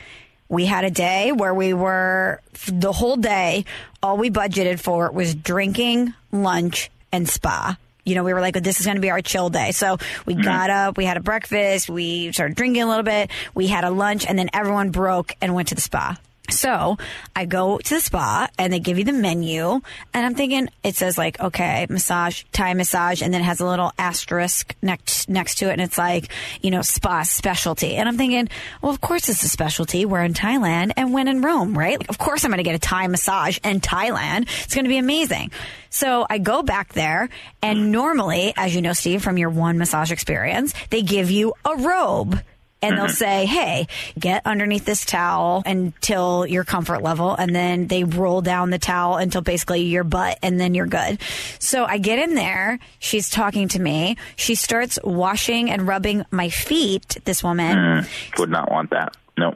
we 0.49 0.65
had 0.65 0.85
a 0.85 0.91
day 0.91 1.31
where 1.31 1.53
we 1.53 1.73
were 1.73 2.41
the 2.67 2.91
whole 2.91 3.17
day. 3.17 3.65
All 4.01 4.17
we 4.17 4.29
budgeted 4.29 4.79
for 4.79 5.11
was 5.11 5.35
drinking, 5.35 6.13
lunch, 6.31 6.89
and 7.11 7.27
spa 7.27 7.77
you 8.05 8.15
know, 8.15 8.23
we 8.23 8.33
were 8.33 8.41
like, 8.41 8.55
this 8.55 8.79
is 8.79 8.85
going 8.85 8.95
to 8.97 9.01
be 9.01 9.09
our 9.09 9.21
chill 9.21 9.49
day. 9.49 9.71
So 9.71 9.97
we 10.25 10.33
mm-hmm. 10.33 10.43
got 10.43 10.69
up, 10.69 10.97
we 10.97 11.05
had 11.05 11.17
a 11.17 11.21
breakfast, 11.21 11.89
we 11.89 12.31
started 12.31 12.55
drinking 12.55 12.81
a 12.81 12.87
little 12.87 13.03
bit, 13.03 13.31
we 13.53 13.67
had 13.67 13.83
a 13.83 13.89
lunch, 13.89 14.25
and 14.25 14.37
then 14.37 14.49
everyone 14.53 14.91
broke 14.91 15.35
and 15.41 15.55
went 15.55 15.69
to 15.69 15.75
the 15.75 15.81
spa. 15.81 16.17
So 16.49 16.97
I 17.35 17.45
go 17.45 17.77
to 17.77 17.95
the 17.95 18.01
spa 18.01 18.47
and 18.57 18.73
they 18.73 18.79
give 18.79 18.97
you 18.97 19.05
the 19.05 19.13
menu 19.13 19.79
and 20.13 20.25
I'm 20.25 20.35
thinking 20.35 20.67
it 20.83 20.95
says 20.95 21.17
like, 21.17 21.39
okay, 21.39 21.87
massage, 21.89 22.43
Thai 22.51 22.73
massage. 22.73 23.21
And 23.21 23.33
then 23.33 23.41
it 23.41 23.45
has 23.45 23.61
a 23.61 23.65
little 23.65 23.93
asterisk 23.97 24.75
next, 24.81 25.29
next 25.29 25.59
to 25.59 25.69
it. 25.69 25.73
And 25.73 25.81
it's 25.81 25.97
like, 25.97 26.27
you 26.61 26.69
know, 26.69 26.81
spa 26.81 27.23
specialty. 27.23 27.95
And 27.95 28.09
I'm 28.09 28.17
thinking, 28.17 28.49
well, 28.81 28.91
of 28.91 28.99
course 28.99 29.29
it's 29.29 29.43
a 29.43 29.49
specialty. 29.49 30.05
We're 30.05 30.23
in 30.23 30.33
Thailand 30.33 30.91
and 30.97 31.13
when 31.13 31.29
in 31.29 31.41
Rome, 31.41 31.77
right? 31.77 31.97
Like, 31.97 32.09
of 32.09 32.17
course 32.17 32.43
I'm 32.43 32.51
going 32.51 32.57
to 32.57 32.63
get 32.63 32.75
a 32.75 32.79
Thai 32.79 33.07
massage 33.07 33.57
in 33.63 33.79
Thailand. 33.79 34.49
It's 34.63 34.75
going 34.75 34.85
to 34.85 34.89
be 34.89 34.97
amazing. 34.97 35.51
So 35.89 36.25
I 36.29 36.39
go 36.39 36.61
back 36.61 36.91
there 36.93 37.29
and 37.61 37.91
normally, 37.91 38.53
as 38.57 38.75
you 38.75 38.81
know, 38.81 38.93
Steve, 38.93 39.23
from 39.23 39.37
your 39.37 39.49
one 39.49 39.77
massage 39.77 40.11
experience, 40.11 40.73
they 40.89 41.03
give 41.03 41.31
you 41.31 41.53
a 41.63 41.75
robe 41.77 42.41
and 42.83 42.97
they'll 42.97 43.07
say, 43.09 43.45
Hey, 43.45 43.87
get 44.19 44.45
underneath 44.45 44.85
this 44.85 45.05
towel 45.05 45.63
until 45.65 46.45
your 46.45 46.63
comfort 46.63 47.01
level. 47.01 47.33
And 47.35 47.55
then 47.55 47.87
they 47.87 48.03
roll 48.03 48.41
down 48.41 48.69
the 48.69 48.77
towel 48.79 49.17
until 49.17 49.41
basically 49.41 49.81
your 49.83 50.03
butt 50.03 50.37
and 50.43 50.59
then 50.59 50.73
you're 50.75 50.85
good. 50.87 51.19
So 51.59 51.85
I 51.85 51.97
get 51.97 52.19
in 52.19 52.35
there. 52.35 52.79
She's 52.99 53.29
talking 53.29 53.67
to 53.69 53.79
me. 53.79 54.17
She 54.35 54.55
starts 54.55 54.99
washing 55.03 55.71
and 55.71 55.87
rubbing 55.87 56.25
my 56.29 56.49
feet. 56.49 57.17
This 57.25 57.43
woman 57.43 57.75
Mm, 57.77 58.37
would 58.39 58.49
not 58.49 58.69
want 58.71 58.89
that. 58.91 59.15
No. 59.37 59.55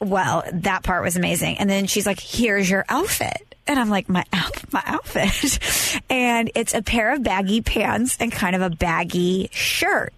well, 0.00 0.44
that 0.52 0.82
part 0.84 1.02
was 1.02 1.16
amazing. 1.16 1.58
And 1.58 1.68
then 1.68 1.86
she's 1.86 2.06
like, 2.06 2.20
here's 2.20 2.70
your 2.70 2.84
outfit. 2.88 3.56
And 3.66 3.78
I'm 3.78 3.90
like, 3.90 4.08
my 4.08 4.24
my 4.72 4.82
outfit. 4.86 6.02
and 6.08 6.50
it's 6.54 6.72
a 6.74 6.80
pair 6.82 7.12
of 7.12 7.22
baggy 7.22 7.60
pants 7.60 8.16
and 8.20 8.32
kind 8.32 8.56
of 8.56 8.62
a 8.62 8.70
baggy 8.70 9.50
shirt. 9.52 10.12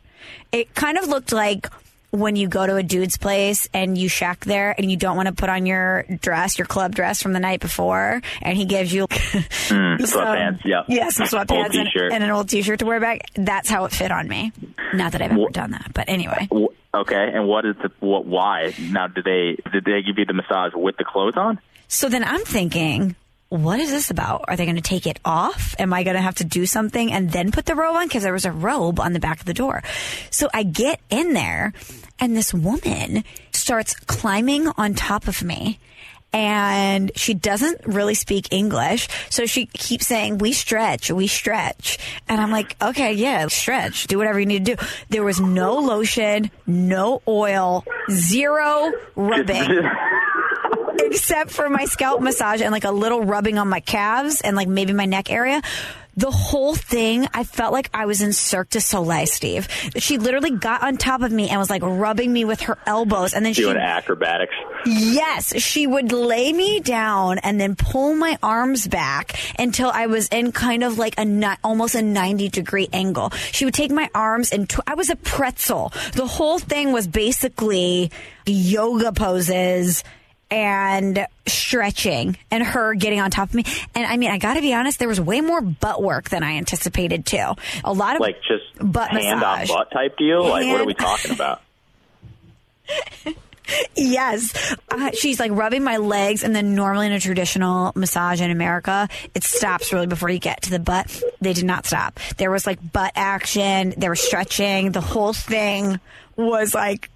It 0.52 0.74
kind 0.74 0.98
of 0.98 1.08
looked 1.08 1.32
like 1.32 1.66
when 2.10 2.36
you 2.36 2.48
go 2.48 2.66
to 2.66 2.76
a 2.76 2.82
dude's 2.82 3.16
place 3.16 3.68
and 3.72 3.96
you 3.96 4.08
shack 4.08 4.44
there 4.44 4.74
and 4.76 4.90
you 4.90 4.96
don't 4.96 5.16
want 5.16 5.28
to 5.28 5.34
put 5.34 5.48
on 5.48 5.66
your 5.66 6.04
dress, 6.20 6.58
your 6.58 6.66
club 6.66 6.94
dress 6.94 7.22
from 7.22 7.32
the 7.32 7.40
night 7.40 7.60
before, 7.60 8.20
and 8.42 8.56
he 8.56 8.64
gives 8.64 8.92
you 8.92 9.06
Mm, 9.70 9.98
sweatpants, 9.98 10.64
yeah. 10.64 10.82
yeah, 10.88 11.08
some 11.10 11.26
sweatpants 11.26 11.76
and, 11.78 12.12
and 12.12 12.24
an 12.24 12.30
old 12.30 12.48
t-shirt 12.48 12.80
to 12.80 12.84
wear 12.86 12.98
back. 12.98 13.20
That's 13.34 13.68
how 13.68 13.84
it 13.84 13.92
fit 13.92 14.10
on 14.10 14.26
me. 14.26 14.52
Not 14.92 15.12
that 15.12 15.22
I've 15.22 15.30
ever 15.30 15.48
done 15.50 15.70
that, 15.70 15.92
but 15.94 16.08
anyway. 16.08 16.48
Okay, 16.92 17.30
and 17.34 17.46
what 17.46 17.64
is 17.64 17.76
the 17.76 17.92
what? 18.00 18.26
Why 18.26 18.74
now? 18.80 19.06
Did 19.06 19.24
they 19.24 19.56
did 19.70 19.84
they 19.84 20.02
give 20.02 20.18
you 20.18 20.24
the 20.24 20.32
massage 20.32 20.72
with 20.74 20.96
the 20.96 21.04
clothes 21.04 21.34
on? 21.36 21.60
So 21.86 22.08
then 22.08 22.24
I'm 22.24 22.40
thinking, 22.42 23.14
what 23.50 23.80
is 23.80 23.90
this 23.90 24.10
about? 24.10 24.44
Are 24.46 24.56
they 24.56 24.64
going 24.64 24.76
to 24.76 24.82
take 24.82 25.08
it 25.08 25.18
off? 25.24 25.74
Am 25.78 25.92
I 25.92 26.04
going 26.04 26.14
to 26.14 26.22
have 26.22 26.36
to 26.36 26.44
do 26.44 26.66
something 26.66 27.12
and 27.12 27.30
then 27.32 27.50
put 27.50 27.66
the 27.66 27.74
robe 27.74 27.96
on? 27.96 28.06
Because 28.06 28.22
there 28.22 28.32
was 28.32 28.44
a 28.44 28.52
robe 28.52 29.00
on 29.00 29.12
the 29.12 29.18
back 29.18 29.40
of 29.40 29.46
the 29.46 29.54
door. 29.54 29.82
So 30.30 30.48
I 30.54 30.62
get 30.62 31.00
in 31.10 31.32
there 31.32 31.72
and 32.20 32.36
this 32.36 32.54
woman 32.54 33.24
starts 33.52 33.94
climbing 33.94 34.68
on 34.76 34.94
top 34.94 35.26
of 35.26 35.42
me. 35.42 35.80
And 36.32 37.10
she 37.16 37.34
doesn't 37.34 37.84
really 37.88 38.14
speak 38.14 38.52
English. 38.52 39.08
So 39.30 39.46
she 39.46 39.66
keeps 39.66 40.06
saying, 40.06 40.38
we 40.38 40.52
stretch, 40.52 41.10
we 41.10 41.26
stretch. 41.26 41.98
And 42.28 42.40
I'm 42.40 42.52
like, 42.52 42.76
okay, 42.80 43.14
yeah, 43.14 43.48
stretch, 43.48 44.06
do 44.06 44.16
whatever 44.16 44.38
you 44.38 44.46
need 44.46 44.64
to 44.66 44.76
do. 44.76 44.86
There 45.08 45.24
was 45.24 45.40
no 45.40 45.78
lotion, 45.78 46.52
no 46.68 47.20
oil, 47.26 47.84
zero 48.12 48.92
rubbing 49.16 49.82
except 51.10 51.50
for 51.50 51.68
my 51.68 51.84
scalp 51.84 52.20
massage 52.20 52.62
and 52.62 52.72
like 52.72 52.84
a 52.84 52.90
little 52.90 53.22
rubbing 53.22 53.58
on 53.58 53.68
my 53.68 53.80
calves 53.80 54.40
and 54.40 54.56
like 54.56 54.68
maybe 54.68 54.92
my 54.92 55.06
neck 55.06 55.30
area. 55.30 55.60
The 56.16 56.30
whole 56.30 56.74
thing, 56.74 57.28
I 57.32 57.44
felt 57.44 57.72
like 57.72 57.88
I 57.94 58.06
was 58.06 58.20
in 58.20 58.32
Cirque 58.32 58.70
du 58.70 58.80
Soleil, 58.80 59.26
Steve. 59.26 59.68
She 59.96 60.18
literally 60.18 60.50
got 60.50 60.82
on 60.82 60.96
top 60.96 61.22
of 61.22 61.30
me 61.30 61.48
and 61.48 61.58
was 61.58 61.70
like 61.70 61.82
rubbing 61.82 62.32
me 62.32 62.44
with 62.44 62.62
her 62.62 62.76
elbows, 62.84 63.32
and 63.32 63.46
then 63.46 63.54
she 63.54 63.62
Doing 63.62 63.76
acrobatics. 63.76 64.52
Yes, 64.84 65.56
she 65.62 65.86
would 65.86 66.10
lay 66.10 66.52
me 66.52 66.80
down 66.80 67.38
and 67.38 67.60
then 67.60 67.76
pull 67.76 68.14
my 68.14 68.36
arms 68.42 68.88
back 68.88 69.38
until 69.58 69.88
I 69.88 70.06
was 70.06 70.26
in 70.28 70.50
kind 70.50 70.82
of 70.82 70.98
like 70.98 71.14
a 71.16 71.56
almost 71.62 71.94
a 71.94 72.02
90 72.02 72.48
degree 72.48 72.88
angle. 72.92 73.30
She 73.52 73.64
would 73.64 73.74
take 73.74 73.92
my 73.92 74.10
arms 74.12 74.50
and 74.50 74.68
tw- 74.68 74.80
I 74.88 74.94
was 74.94 75.10
a 75.10 75.16
pretzel. 75.16 75.92
The 76.14 76.26
whole 76.26 76.58
thing 76.58 76.92
was 76.92 77.06
basically 77.06 78.10
yoga 78.46 79.12
poses 79.12 80.02
and 80.50 81.26
stretching 81.46 82.36
and 82.50 82.62
her 82.64 82.94
getting 82.94 83.20
on 83.20 83.30
top 83.30 83.48
of 83.50 83.54
me. 83.54 83.64
And 83.94 84.06
I 84.06 84.16
mean, 84.16 84.30
I 84.30 84.38
got 84.38 84.54
to 84.54 84.60
be 84.60 84.74
honest, 84.74 84.98
there 84.98 85.08
was 85.08 85.20
way 85.20 85.40
more 85.40 85.60
butt 85.60 86.02
work 86.02 86.28
than 86.30 86.42
I 86.42 86.52
anticipated 86.56 87.26
too. 87.26 87.52
A 87.84 87.92
lot 87.92 88.16
of 88.16 88.20
Like 88.20 88.40
just 88.42 88.64
butt 88.80 89.10
hand 89.10 89.40
massage. 89.40 89.70
on 89.70 89.76
butt 89.78 89.90
type 89.92 90.16
deal. 90.16 90.42
Like 90.48 90.66
what 90.66 90.80
are 90.80 90.84
we 90.86 90.94
talking 90.94 91.30
about? 91.32 91.60
Yes. 93.94 94.74
Uh, 94.88 95.12
she's 95.12 95.38
like 95.38 95.52
rubbing 95.52 95.84
my 95.84 95.98
legs, 95.98 96.42
and 96.42 96.54
then 96.56 96.74
normally 96.74 97.06
in 97.06 97.12
a 97.12 97.20
traditional 97.20 97.92
massage 97.94 98.40
in 98.40 98.50
America, 98.50 99.08
it 99.32 99.44
stops 99.44 99.92
really 99.92 100.08
before 100.08 100.28
you 100.28 100.40
get 100.40 100.62
to 100.62 100.70
the 100.70 100.80
butt. 100.80 101.22
They 101.40 101.52
did 101.52 101.64
not 101.64 101.86
stop. 101.86 102.18
There 102.36 102.50
was 102.50 102.66
like 102.66 102.80
butt 102.92 103.12
action, 103.14 103.94
there 103.96 104.10
was 104.10 104.20
stretching. 104.20 104.90
The 104.90 105.00
whole 105.00 105.32
thing 105.32 106.00
was 106.34 106.74
like 106.74 107.10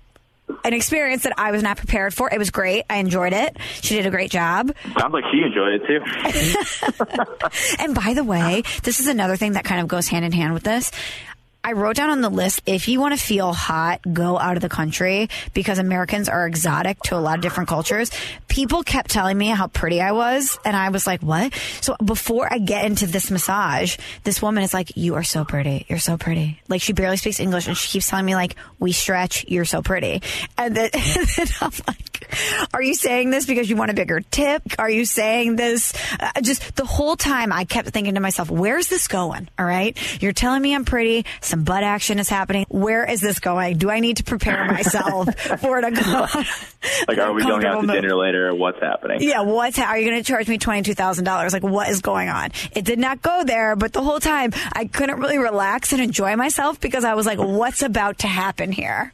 an 0.64 0.72
experience 0.74 1.22
that 1.24 1.32
I 1.38 1.50
was 1.50 1.62
not 1.62 1.76
prepared 1.76 2.14
for. 2.14 2.32
It 2.32 2.38
was 2.38 2.50
great. 2.50 2.84
I 2.88 2.96
enjoyed 2.96 3.32
it. 3.32 3.56
She 3.80 3.96
did 3.96 4.06
a 4.06 4.10
great 4.10 4.30
job. 4.30 4.72
Sounds 4.98 5.12
like 5.12 5.24
she 5.32 5.42
enjoyed 5.42 5.80
it 5.80 5.86
too. 5.86 6.00
And 7.78 7.94
by 7.94 8.14
the 8.14 8.24
way, 8.24 8.62
this 8.82 9.00
is 9.00 9.06
another 9.06 9.36
thing 9.36 9.52
that 9.52 9.64
kind 9.64 9.80
of 9.80 9.88
goes 9.88 10.08
hand 10.08 10.24
in 10.24 10.32
hand 10.32 10.54
with 10.54 10.62
this. 10.64 10.90
I 11.66 11.72
wrote 11.72 11.96
down 11.96 12.10
on 12.10 12.20
the 12.20 12.28
list 12.28 12.60
if 12.66 12.88
you 12.88 13.00
want 13.00 13.18
to 13.18 13.24
feel 13.24 13.54
hot, 13.54 14.02
go 14.12 14.38
out 14.38 14.56
of 14.56 14.62
the 14.62 14.68
country 14.68 15.30
because 15.54 15.78
Americans 15.78 16.28
are 16.28 16.46
exotic 16.46 17.00
to 17.04 17.16
a 17.16 17.18
lot 17.18 17.36
of 17.36 17.40
different 17.40 17.70
cultures. 17.70 18.10
People 18.48 18.82
kept 18.82 19.10
telling 19.10 19.38
me 19.38 19.46
how 19.46 19.68
pretty 19.68 20.02
I 20.02 20.12
was, 20.12 20.58
and 20.66 20.76
I 20.76 20.90
was 20.90 21.06
like, 21.06 21.22
what? 21.22 21.54
So 21.80 21.96
before 22.04 22.52
I 22.52 22.58
get 22.58 22.84
into 22.84 23.06
this 23.06 23.30
massage, 23.30 23.96
this 24.24 24.42
woman 24.42 24.62
is 24.62 24.74
like, 24.74 24.94
You 24.94 25.14
are 25.14 25.24
so 25.24 25.46
pretty. 25.46 25.86
You're 25.88 25.98
so 25.98 26.18
pretty. 26.18 26.60
Like 26.68 26.82
she 26.82 26.92
barely 26.92 27.16
speaks 27.16 27.40
English, 27.40 27.66
and 27.66 27.76
she 27.76 27.88
keeps 27.88 28.10
telling 28.10 28.26
me, 28.26 28.34
like, 28.34 28.56
we 28.78 28.92
stretch, 28.92 29.46
you're 29.48 29.64
so 29.64 29.80
pretty. 29.80 30.20
And 30.58 30.76
then, 30.76 30.90
and 30.92 31.26
then 31.36 31.46
I'm 31.62 31.72
like, 31.88 32.68
Are 32.74 32.82
you 32.82 32.94
saying 32.94 33.30
this 33.30 33.46
because 33.46 33.70
you 33.70 33.76
want 33.76 33.90
a 33.90 33.94
bigger 33.94 34.20
tip? 34.20 34.62
Are 34.78 34.90
you 34.90 35.06
saying 35.06 35.56
this? 35.56 35.94
Uh, 36.20 36.42
just 36.42 36.76
the 36.76 36.84
whole 36.84 37.16
time 37.16 37.54
I 37.54 37.64
kept 37.64 37.88
thinking 37.88 38.14
to 38.16 38.20
myself, 38.20 38.50
Where's 38.50 38.88
this 38.88 39.08
going? 39.08 39.48
All 39.58 39.64
right. 39.64 39.96
You're 40.22 40.32
telling 40.34 40.60
me 40.60 40.74
I'm 40.74 40.84
pretty. 40.84 41.24
Some 41.54 41.62
butt 41.62 41.84
action 41.84 42.18
is 42.18 42.28
happening. 42.28 42.66
Where 42.68 43.08
is 43.08 43.20
this 43.20 43.38
going? 43.38 43.78
Do 43.78 43.88
I 43.88 44.00
need 44.00 44.16
to 44.16 44.24
prepare 44.24 44.64
myself 44.72 45.32
for 45.60 45.78
it 45.78 45.82
to 45.82 45.90
go? 46.02 46.26
Like, 47.06 47.18
are 47.18 47.32
we 47.32 47.42
going 47.44 47.64
out 47.64 47.80
to 47.80 47.86
move. 47.86 47.94
dinner 47.94 48.16
later? 48.16 48.48
Or 48.48 48.56
what's 48.56 48.80
happening? 48.80 49.18
Yeah, 49.22 49.42
what's 49.42 49.76
how 49.76 49.86
are 49.86 49.96
you 49.98 50.10
going 50.10 50.20
to 50.20 50.26
charge 50.26 50.48
me 50.48 50.58
twenty 50.58 50.82
two 50.82 50.94
thousand 50.94 51.26
dollars? 51.26 51.52
Like, 51.52 51.62
what 51.62 51.88
is 51.90 52.00
going 52.00 52.28
on? 52.28 52.50
It 52.74 52.84
did 52.84 52.98
not 52.98 53.22
go 53.22 53.44
there, 53.44 53.76
but 53.76 53.92
the 53.92 54.02
whole 54.02 54.18
time 54.18 54.50
I 54.72 54.86
couldn't 54.86 55.20
really 55.20 55.38
relax 55.38 55.92
and 55.92 56.02
enjoy 56.02 56.34
myself 56.34 56.80
because 56.80 57.04
I 57.04 57.14
was 57.14 57.24
like, 57.24 57.38
what's 57.38 57.82
about 57.82 58.18
to 58.18 58.26
happen 58.26 58.72
here? 58.72 59.12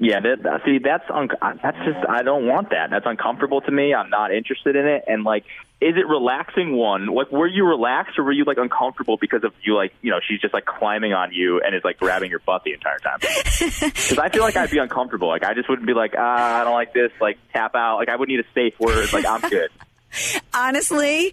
Yeah, 0.00 0.18
that, 0.18 0.42
that- 0.42 0.60
see, 0.64 0.78
that's 0.78 1.04
un- 1.14 1.28
that's 1.62 1.78
just 1.84 2.08
I 2.08 2.22
don't 2.24 2.48
want 2.48 2.70
that. 2.70 2.90
That's 2.90 3.06
uncomfortable 3.06 3.60
to 3.60 3.70
me. 3.70 3.94
I'm 3.94 4.10
not 4.10 4.32
interested 4.34 4.74
in 4.74 4.84
it. 4.84 5.04
And 5.06 5.22
like, 5.22 5.44
is 5.80 5.94
it 5.96 6.08
relaxing? 6.08 6.76
One, 6.76 7.06
like, 7.06 7.30
were 7.30 7.46
you 7.46 7.64
relaxed 7.64 8.18
or 8.18 8.24
were 8.24 8.32
you 8.32 8.44
like 8.44 8.58
uncomfortable 8.58 9.16
because 9.16 9.44
of 9.44 9.52
you 9.62 9.76
like 9.76 9.92
you 10.02 10.10
know 10.10 10.18
she's 10.26 10.40
just 10.40 10.52
like 10.52 10.64
climbing 10.64 11.12
on 11.12 11.32
you 11.32 11.60
and 11.60 11.74
is 11.74 11.84
like 11.84 11.98
grabbing 11.98 12.30
your 12.30 12.40
butt 12.40 12.64
the 12.64 12.72
entire 12.72 12.98
Thai? 12.98 13.16
Because 13.20 14.18
I 14.18 14.28
feel 14.28 14.42
like 14.42 14.56
I'd 14.56 14.70
be 14.70 14.78
uncomfortable. 14.78 15.28
Like 15.28 15.44
I 15.44 15.54
just 15.54 15.68
wouldn't 15.68 15.86
be 15.86 15.94
like 15.94 16.14
ah 16.18 16.60
I 16.60 16.64
don't 16.64 16.74
like 16.74 16.92
this. 16.92 17.12
Like 17.20 17.38
tap 17.52 17.76
out. 17.76 17.98
Like 17.98 18.08
I 18.08 18.16
would 18.16 18.28
need 18.28 18.40
a 18.40 18.46
safe 18.54 18.78
word. 18.80 19.12
Like 19.12 19.24
I'm 19.24 19.40
good. 19.48 19.70
Honestly, 20.54 21.32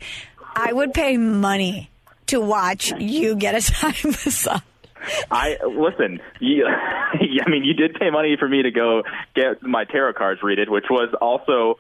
I 0.56 0.72
would 0.72 0.94
pay 0.94 1.18
money 1.18 1.90
to 2.28 2.40
watch 2.40 2.92
you 3.00 3.36
get 3.36 3.56
a 3.56 3.62
time 3.62 3.96
massage. 4.04 4.62
I 5.30 5.58
listen. 5.66 6.20
You, 6.40 6.66
I 6.68 7.50
mean, 7.50 7.64
you 7.64 7.74
did 7.74 7.96
pay 7.96 8.10
money 8.10 8.38
for 8.40 8.48
me 8.48 8.64
to 8.64 8.72
go 8.72 9.04
get 9.36 9.62
my 9.62 9.86
tarot 9.86 10.14
cards 10.14 10.42
readed, 10.42 10.70
which 10.70 10.86
was 10.90 11.14
also 11.22 11.80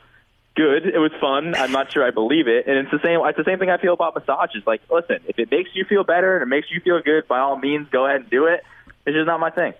good. 0.55 0.85
It 0.85 0.97
was 0.97 1.11
fun. 1.19 1.55
I'm 1.55 1.71
not 1.71 1.91
sure 1.91 2.05
I 2.05 2.11
believe 2.11 2.47
it, 2.47 2.67
and 2.67 2.77
it's 2.77 2.91
the 2.91 2.99
same. 3.03 3.19
It's 3.25 3.37
the 3.37 3.43
same 3.43 3.59
thing 3.59 3.69
I 3.69 3.77
feel 3.77 3.93
about 3.93 4.15
massages. 4.15 4.63
Like, 4.65 4.81
listen, 4.89 5.19
if 5.27 5.37
it 5.37 5.51
makes 5.51 5.69
you 5.73 5.85
feel 5.85 6.03
better 6.03 6.35
and 6.35 6.43
it 6.43 6.47
makes 6.47 6.71
you 6.71 6.79
feel 6.81 7.01
good, 7.01 7.27
by 7.27 7.39
all 7.39 7.57
means, 7.57 7.87
go 7.89 8.05
ahead 8.05 8.21
and 8.21 8.29
do 8.29 8.45
it. 8.47 8.63
It's 9.05 9.15
just 9.15 9.27
not 9.27 9.39
my 9.39 9.51
thing. 9.51 9.73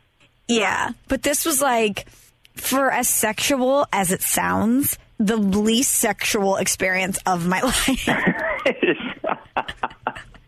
Yeah, 0.47 0.91
but 1.07 1.23
this 1.23 1.45
was 1.45 1.61
like, 1.61 2.07
for 2.55 2.91
as 2.91 3.07
sexual 3.07 3.87
as 3.91 4.11
it 4.11 4.21
sounds, 4.21 4.97
the 5.17 5.37
least 5.37 5.93
sexual 5.93 6.57
experience 6.57 7.17
of 7.25 7.47
my 7.47 7.61
life. 7.87 8.09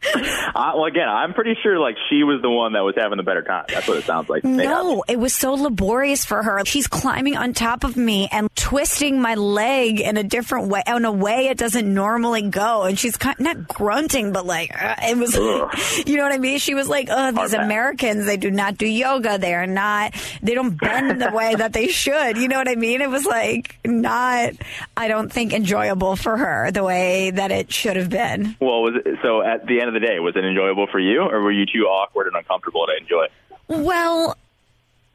I, 0.15 0.73
well, 0.75 0.85
again, 0.85 1.07
I'm 1.07 1.33
pretty 1.33 1.55
sure 1.61 1.79
like 1.79 1.95
she 2.09 2.23
was 2.23 2.41
the 2.41 2.49
one 2.49 2.73
that 2.73 2.81
was 2.81 2.95
having 2.95 3.17
the 3.17 3.23
better 3.23 3.41
time. 3.41 3.65
That's 3.67 3.87
what 3.87 3.97
it 3.97 4.05
sounds 4.05 4.29
like. 4.29 4.43
No, 4.43 5.03
it 5.07 5.19
was 5.19 5.33
so 5.33 5.53
laborious 5.53 6.25
for 6.25 6.41
her. 6.43 6.63
She's 6.65 6.87
climbing 6.87 7.35
on 7.37 7.53
top 7.53 7.83
of 7.83 7.97
me 7.97 8.27
and 8.31 8.49
twisting 8.55 9.21
my 9.21 9.35
leg 9.35 9.99
in 9.99 10.17
a 10.17 10.23
different 10.23 10.67
way, 10.67 10.83
in 10.87 11.05
a 11.05 11.11
way 11.11 11.47
it 11.47 11.57
doesn't 11.57 11.91
normally 11.91 12.43
go. 12.43 12.83
And 12.83 12.97
she's 12.97 13.17
kind 13.17 13.39
not 13.39 13.67
grunting, 13.67 14.31
but 14.33 14.45
like, 14.45 14.71
uh, 14.81 14.95
it 15.03 15.17
was, 15.17 15.35
you 16.07 16.17
know 16.17 16.23
what 16.23 16.31
I 16.31 16.37
mean? 16.37 16.59
She 16.59 16.73
was 16.73 16.87
like, 16.87 17.07
oh, 17.09 17.31
these 17.31 17.53
Hard 17.53 17.65
Americans, 17.65 18.25
they 18.25 18.37
do 18.37 18.51
not 18.51 18.77
do 18.77 18.87
yoga. 18.87 19.37
They 19.37 19.53
are 19.53 19.67
not, 19.67 20.13
they 20.41 20.53
don't 20.53 20.79
bend 20.79 21.21
the 21.21 21.31
way 21.31 21.55
that 21.55 21.73
they 21.73 21.87
should. 21.87 22.37
You 22.37 22.47
know 22.47 22.57
what 22.57 22.69
I 22.69 22.75
mean? 22.75 23.01
It 23.01 23.09
was 23.09 23.25
like 23.25 23.77
not, 23.85 24.53
I 24.95 25.07
don't 25.07 25.31
think 25.31 25.53
enjoyable 25.53 26.15
for 26.15 26.37
her 26.37 26.71
the 26.71 26.83
way 26.83 27.31
that 27.31 27.51
it 27.51 27.71
should 27.71 27.95
have 27.95 28.09
been. 28.09 28.55
Well, 28.59 28.81
was 28.83 28.95
it, 29.05 29.19
so 29.23 29.41
at 29.41 29.65
the 29.65 29.79
end 29.79 29.89
of 29.89 29.93
the 29.99 30.05
day, 30.05 30.19
was 30.19 30.35
it 30.35 30.43
enjoyable 30.45 30.87
for 30.87 30.99
you, 30.99 31.21
or 31.21 31.41
were 31.41 31.51
you 31.51 31.65
too 31.65 31.85
awkward 31.85 32.27
and 32.27 32.35
uncomfortable 32.35 32.85
to 32.85 32.95
enjoy 33.01 33.23
it? 33.25 33.31
Well, 33.67 34.37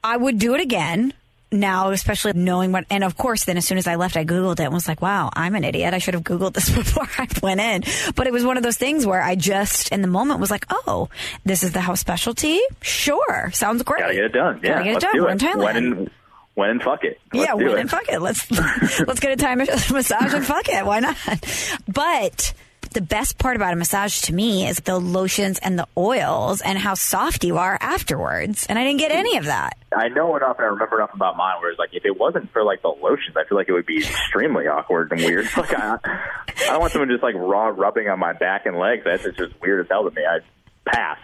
I 0.03 0.17
would 0.17 0.37
do 0.37 0.53
it 0.55 0.61
again 0.61 1.13
now, 1.51 1.91
especially 1.91 2.33
knowing 2.33 2.71
what. 2.71 2.85
And 2.89 3.03
of 3.03 3.15
course, 3.15 3.45
then 3.45 3.57
as 3.57 3.65
soon 3.65 3.77
as 3.77 3.87
I 3.87 3.95
left, 3.95 4.17
I 4.17 4.25
Googled 4.25 4.59
it 4.59 4.63
and 4.63 4.73
was 4.73 4.87
like, 4.87 5.01
wow, 5.01 5.29
I'm 5.33 5.55
an 5.55 5.63
idiot. 5.63 5.93
I 5.93 5.99
should 5.99 6.13
have 6.13 6.23
Googled 6.23 6.53
this 6.53 6.69
before 6.75 7.07
I 7.17 7.27
went 7.41 7.61
in. 7.61 7.83
But 8.15 8.27
it 8.27 8.33
was 8.33 8.43
one 8.43 8.57
of 8.57 8.63
those 8.63 8.77
things 8.77 9.05
where 9.05 9.21
I 9.21 9.35
just, 9.35 9.91
in 9.91 10.01
the 10.01 10.07
moment, 10.07 10.39
was 10.39 10.51
like, 10.51 10.65
oh, 10.69 11.09
this 11.45 11.63
is 11.63 11.71
the 11.71 11.81
house 11.81 11.99
specialty? 11.99 12.59
Sure. 12.81 13.51
Sounds 13.53 13.81
great. 13.83 14.01
Gotta 14.01 14.13
get 14.13 14.25
it 14.25 14.33
done. 14.33 14.59
Yeah, 14.63 14.73
Gotta 14.73 14.83
get 14.83 14.95
it 14.95 14.99
done. 15.01 15.13
do 15.13 15.21
We're 15.23 15.29
it. 15.29 15.31
in 15.31 15.37
Thailand. 15.39 15.63
When 15.63 15.77
and, 15.77 16.09
when 16.55 16.69
and 16.69 16.83
fuck 16.83 17.03
it. 17.03 17.19
Let's 17.33 17.61
yeah, 17.61 17.67
it. 17.67 17.79
and 17.79 17.89
fuck 17.89 18.09
it. 18.09 18.21
Let's 18.21 18.49
let's 18.99 19.19
get 19.19 19.31
a 19.31 19.35
Thai 19.35 19.55
massage 19.91 20.33
and 20.33 20.45
fuck 20.45 20.67
it. 20.69 20.85
Why 20.85 20.99
not? 20.99 21.15
But 21.87 22.53
the 22.93 23.01
best 23.01 23.37
part 23.37 23.55
about 23.55 23.73
a 23.73 23.75
massage 23.75 24.21
to 24.21 24.33
me 24.33 24.67
is 24.67 24.77
the 24.77 24.97
lotions 24.99 25.59
and 25.59 25.77
the 25.77 25.87
oils 25.97 26.61
and 26.61 26.77
how 26.77 26.93
soft 26.93 27.43
you 27.43 27.57
are 27.57 27.77
afterwards. 27.81 28.65
And 28.67 28.77
I 28.79 28.83
didn't 28.83 28.99
get 28.99 29.11
any 29.11 29.37
of 29.37 29.45
that. 29.45 29.77
I 29.95 30.09
know 30.09 30.35
enough 30.35 30.57
and 30.57 30.65
I 30.65 30.69
remember 30.69 30.97
enough 30.97 31.13
about 31.13 31.37
mine 31.37 31.61
where 31.61 31.69
it's 31.69 31.79
like 31.79 31.89
if 31.93 32.05
it 32.05 32.17
wasn't 32.17 32.51
for 32.51 32.63
like 32.63 32.81
the 32.81 32.89
lotions, 32.89 33.35
I 33.37 33.43
feel 33.47 33.57
like 33.57 33.69
it 33.69 33.73
would 33.73 33.85
be 33.85 33.97
extremely 33.99 34.67
awkward 34.67 35.11
and 35.11 35.21
weird. 35.21 35.47
Like 35.57 35.73
I, 35.73 35.97
I 36.05 36.65
don't 36.67 36.79
want 36.81 36.91
someone 36.91 37.09
just 37.09 37.23
like 37.23 37.35
raw 37.35 37.67
rubbing 37.67 38.09
on 38.09 38.19
my 38.19 38.33
back 38.33 38.65
and 38.65 38.77
legs. 38.77 39.03
That's 39.05 39.23
just 39.23 39.59
weird 39.61 39.85
as 39.85 39.89
hell 39.89 40.09
to 40.09 40.15
me. 40.15 40.23
I'd 40.25 40.43
pass. 40.85 41.19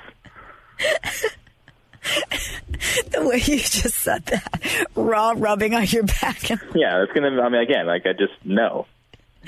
The 3.11 3.27
way 3.27 3.37
you 3.37 3.57
just 3.57 3.95
said 3.95 4.25
that, 4.27 4.85
raw 4.95 5.33
rubbing 5.35 5.75
on 5.75 5.85
your 5.85 6.03
back. 6.03 6.49
Yeah, 6.49 7.03
it's 7.03 7.11
gonna. 7.13 7.41
I 7.41 7.49
mean, 7.49 7.61
again, 7.61 7.85
like 7.85 8.05
I 8.05 8.13
just 8.13 8.33
no, 8.43 8.87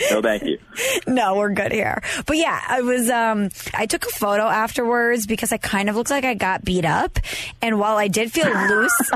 no, 0.09 0.21
thank 0.21 0.43
you. 0.43 0.57
no, 1.07 1.35
we're 1.35 1.53
good 1.53 1.71
here. 1.71 2.01
But 2.25 2.37
yeah, 2.37 2.59
I 2.67 2.81
was. 2.81 3.09
Um, 3.09 3.49
I 3.73 3.85
took 3.85 4.05
a 4.05 4.09
photo 4.09 4.43
afterwards 4.43 5.27
because 5.27 5.51
I 5.51 5.57
kind 5.57 5.89
of 5.89 5.95
looked 5.95 6.09
like 6.09 6.23
I 6.23 6.33
got 6.33 6.63
beat 6.63 6.85
up, 6.85 7.19
and 7.61 7.79
while 7.79 7.97
I 7.97 8.07
did 8.07 8.31
feel 8.31 8.49
loose 8.69 9.11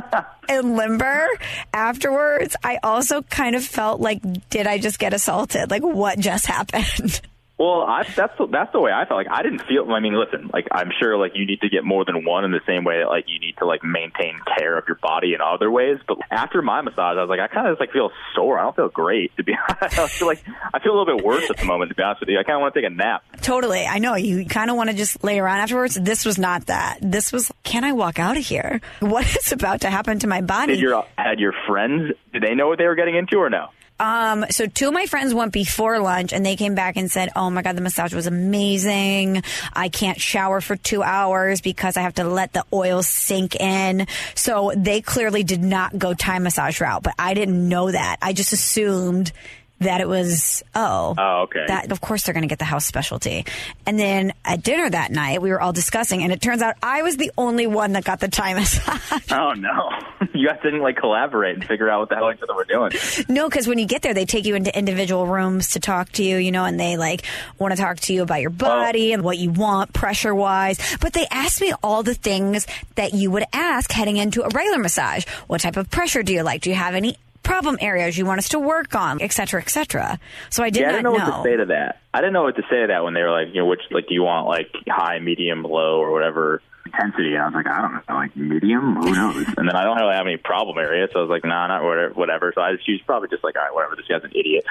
and 0.49 0.75
limber 0.75 1.27
afterwards, 1.73 2.55
I 2.63 2.79
also 2.83 3.21
kind 3.23 3.55
of 3.55 3.63
felt 3.63 4.01
like, 4.01 4.21
did 4.49 4.67
I 4.67 4.77
just 4.77 4.99
get 4.99 5.13
assaulted? 5.13 5.71
Like, 5.71 5.83
what 5.83 6.19
just 6.19 6.45
happened? 6.45 7.21
Well, 7.57 7.83
I, 7.87 8.03
that's 8.03 8.37
the- 8.37 8.47
that's 8.47 8.73
the 8.73 8.81
way 8.81 8.91
I 8.91 9.05
felt. 9.05 9.17
Like 9.17 9.31
I 9.31 9.41
didn't 9.41 9.61
feel. 9.65 9.89
I 9.89 10.01
mean, 10.01 10.13
listen, 10.13 10.49
like 10.53 10.67
I'm 10.71 10.91
sure 10.99 11.17
like 11.17 11.31
you 11.35 11.45
need 11.45 11.61
to 11.61 11.69
get 11.69 11.85
more 11.85 12.03
than 12.03 12.25
one 12.25 12.43
in 12.43 12.51
the 12.51 12.59
same 12.67 12.83
way 12.83 12.99
that 12.99 13.07
like 13.07 13.25
you 13.27 13.39
need 13.39 13.55
to 13.59 13.65
like 13.65 13.81
maintain 13.81 14.35
care 14.57 14.77
of 14.77 14.83
your 14.89 14.97
body 15.01 15.33
in 15.33 15.39
other 15.41 15.71
ways. 15.71 15.97
But 16.05 16.17
after 16.29 16.61
my 16.61 16.81
massage, 16.81 17.15
I 17.17 17.21
was 17.21 17.29
like, 17.29 17.39
I 17.39 17.47
kind 17.47 17.67
of 17.67 17.73
just 17.73 17.79
like 17.79 17.93
feel 17.93 18.11
sore. 18.35 18.59
I 18.59 18.63
don't 18.63 18.75
feel 18.75 18.89
great 18.89 19.35
to 19.37 19.43
be. 19.43 19.53
honest. 19.81 19.97
I 19.99 20.07
feel 20.07 20.27
like 20.27 20.43
I 20.73 20.79
feel 20.79 20.91
a 20.91 20.97
little 20.99 21.15
bit 21.17 21.25
worse 21.25 21.49
at 21.49 21.55
the 21.57 21.65
moment. 21.65 21.89
To 21.89 21.95
be 21.95 22.03
honest 22.03 22.19
with 22.19 22.29
you, 22.29 22.37
I 22.39 22.43
kind 22.43 22.57
of 22.57 22.61
want 22.61 22.73
to 22.73 22.81
take 22.81 22.91
a 22.91 22.93
nap. 22.93 23.23
Totally. 23.41 23.85
I 23.85 23.99
know 23.99 24.15
you 24.15 24.45
kind 24.45 24.69
of 24.69 24.75
want 24.75 24.89
to 24.89 24.95
just 24.95 25.23
lay 25.23 25.39
around 25.39 25.59
afterwards. 25.59 25.95
This 25.95 26.25
was 26.25 26.37
not 26.37 26.65
that. 26.65 26.99
This 27.01 27.31
was, 27.31 27.51
can 27.63 27.85
I 27.85 27.93
walk 27.93 28.19
out 28.19 28.35
of 28.37 28.43
here? 28.45 28.81
What 28.99 29.25
is 29.33 29.51
about 29.53 29.81
to 29.81 29.89
happen 29.89 30.19
to 30.19 30.27
my 30.27 30.41
body? 30.41 30.73
Did 30.73 30.81
your 30.81 31.05
had 31.17 31.39
your 31.39 31.53
friends? 31.67 32.11
Did 32.33 32.43
they 32.43 32.53
know 32.53 32.67
what 32.67 32.79
they 32.79 32.85
were 32.87 32.95
getting 32.95 33.15
into 33.15 33.37
or 33.37 33.49
no? 33.49 33.67
Um, 33.99 34.45
so 34.49 34.67
two 34.67 34.87
of 34.87 34.93
my 34.93 35.05
friends 35.05 35.33
went 35.33 35.53
before 35.53 35.99
lunch 35.99 36.33
and 36.33 36.45
they 36.45 36.55
came 36.55 36.75
back 36.75 36.97
and 36.97 37.09
said, 37.09 37.29
Oh 37.35 37.49
my 37.49 37.61
God, 37.61 37.77
the 37.77 37.81
massage 37.81 38.13
was 38.13 38.27
amazing. 38.27 39.41
I 39.73 39.89
can't 39.89 40.19
shower 40.19 40.59
for 40.59 40.75
two 40.75 41.01
hours 41.01 41.61
because 41.61 41.95
I 41.95 42.01
have 42.01 42.15
to 42.15 42.25
let 42.25 42.51
the 42.51 42.65
oil 42.73 43.03
sink 43.03 43.55
in. 43.55 44.07
So 44.33 44.73
they 44.75 45.01
clearly 45.01 45.43
did 45.43 45.63
not 45.63 45.97
go 45.97 46.13
Thai 46.13 46.39
massage 46.39 46.81
route, 46.81 47.03
but 47.03 47.13
I 47.17 47.33
didn't 47.33 47.69
know 47.69 47.89
that. 47.89 48.17
I 48.21 48.33
just 48.33 48.51
assumed 48.51 49.31
that 49.79 49.99
it 50.01 50.07
was, 50.07 50.63
oh, 50.73 51.13
Oh, 51.17 51.41
okay. 51.43 51.65
that 51.67 51.91
of 51.91 51.99
course 52.01 52.23
they're 52.23 52.33
going 52.33 52.43
to 52.43 52.47
get 52.47 52.59
the 52.59 52.65
house 52.65 52.85
specialty. 52.85 53.45
And 53.85 53.99
then 53.99 54.33
at 54.45 54.63
dinner 54.63 54.89
that 54.89 55.11
night, 55.11 55.41
we 55.41 55.49
were 55.49 55.59
all 55.59 55.73
discussing, 55.73 56.23
and 56.23 56.31
it 56.31 56.41
turns 56.41 56.61
out 56.61 56.75
I 56.81 57.01
was 57.01 57.17
the 57.17 57.31
only 57.37 57.67
one 57.67 57.91
that 57.93 58.03
got 58.05 58.19
the 58.19 58.27
Thai 58.29 58.53
massage. 58.55 59.31
Oh 59.31 59.51
no, 59.53 59.89
you 60.33 60.47
guys 60.47 60.59
didn't 60.63 60.81
like 60.81 60.95
collaborate 60.97 61.55
and 61.55 61.65
figure 61.65 61.89
out 61.89 61.99
what 61.99 62.09
the 62.09 62.15
hell 62.15 62.31
each 62.31 62.41
other 62.41 62.55
were 62.55 62.63
doing. 62.65 62.91
No, 63.27 63.49
because 63.49 63.67
when 63.67 63.77
you 63.77 63.85
get 63.85 64.01
there, 64.01 64.13
they 64.13 64.25
take 64.25 64.45
you 64.45 64.55
into 64.55 64.75
individual 64.77 65.27
rooms 65.27 65.71
to 65.71 65.79
talk 65.79 66.09
to 66.13 66.23
you, 66.23 66.37
you 66.37 66.51
know, 66.51 66.63
and 66.65 66.79
they 66.79 66.95
like 66.97 67.23
want 67.59 67.75
to 67.75 67.81
talk 67.81 67.99
to 68.01 68.13
you 68.13 68.21
about 68.23 68.41
your 68.41 68.49
body 68.51 69.11
and 69.13 69.23
what 69.23 69.37
you 69.37 69.51
want 69.51 69.91
pressure 69.93 70.33
wise. 70.33 70.79
But 71.01 71.13
they 71.13 71.27
asked 71.29 71.59
me 71.61 71.73
all 71.83 72.01
the 72.01 72.13
things 72.15 72.65
that 72.95 73.13
you 73.13 73.29
would 73.31 73.43
ask 73.53 73.91
heading 73.91 74.17
into 74.17 74.41
a 74.43 74.49
regular 74.49 74.79
massage. 74.79 75.25
What 75.47 75.61
type 75.61 75.77
of 75.77 75.89
pressure 75.89 76.23
do 76.23 76.33
you 76.33 76.43
like? 76.43 76.61
Do 76.61 76.69
you 76.69 76.75
have 76.75 76.95
any 76.95 77.17
problem 77.45 77.77
areas 77.79 78.17
you 78.17 78.25
want 78.25 78.39
us 78.39 78.49
to 78.49 78.59
work 78.59 78.95
on, 78.95 79.21
et 79.21 79.31
cetera, 79.31 79.61
et 79.61 79.69
cetera? 79.69 80.19
So 80.49 80.63
I 80.63 80.69
did 80.69 80.81
Yeah, 80.81 80.87
I 80.87 80.91
not 80.91 80.97
didn't 80.97 81.03
know, 81.27 81.31
what 81.37 81.43
to 81.43 81.49
say 81.49 81.55
to 81.57 81.65
that. 81.67 81.99
I 82.13 82.19
didn't 82.19 82.33
know 82.33 82.43
what 82.43 82.55
to 82.57 82.63
say 82.69 82.81
to 82.81 82.87
that 82.87 83.03
when 83.03 83.13
they 83.13 83.21
were 83.21 83.31
like, 83.31 83.47
you 83.53 83.61
know, 83.61 83.67
which 83.67 83.81
like 83.91 84.07
do 84.07 84.13
you 84.13 84.23
want 84.23 84.47
like 84.47 84.69
high, 84.87 85.19
medium, 85.19 85.63
low, 85.63 85.99
or 85.99 86.11
whatever 86.11 86.61
intensity? 86.85 87.33
And 87.33 87.41
I 87.41 87.45
was 87.45 87.53
like, 87.55 87.67
I 87.67 87.81
don't 87.81 87.93
know, 87.93 88.01
like 88.15 88.35
medium. 88.35 88.95
Who 88.95 89.13
knows? 89.13 89.45
and 89.57 89.67
then 89.67 89.75
I 89.75 89.83
don't 89.83 89.97
really 89.97 90.13
have 90.15 90.25
any 90.27 90.37
problem 90.37 90.77
areas, 90.77 91.09
so 91.13 91.19
I 91.19 91.21
was 91.23 91.29
like, 91.29 91.43
nah, 91.45 91.67
not 91.67 91.83
whatever. 91.83 92.13
whatever. 92.13 92.51
So 92.55 92.61
I 92.61 92.73
just 92.73 92.85
she's 92.85 93.01
probably 93.01 93.29
just 93.29 93.43
like, 93.43 93.55
all 93.55 93.63
right, 93.63 93.73
whatever. 93.73 93.95
This 93.95 94.07
guy's 94.07 94.23
an 94.23 94.31
idiot. 94.35 94.65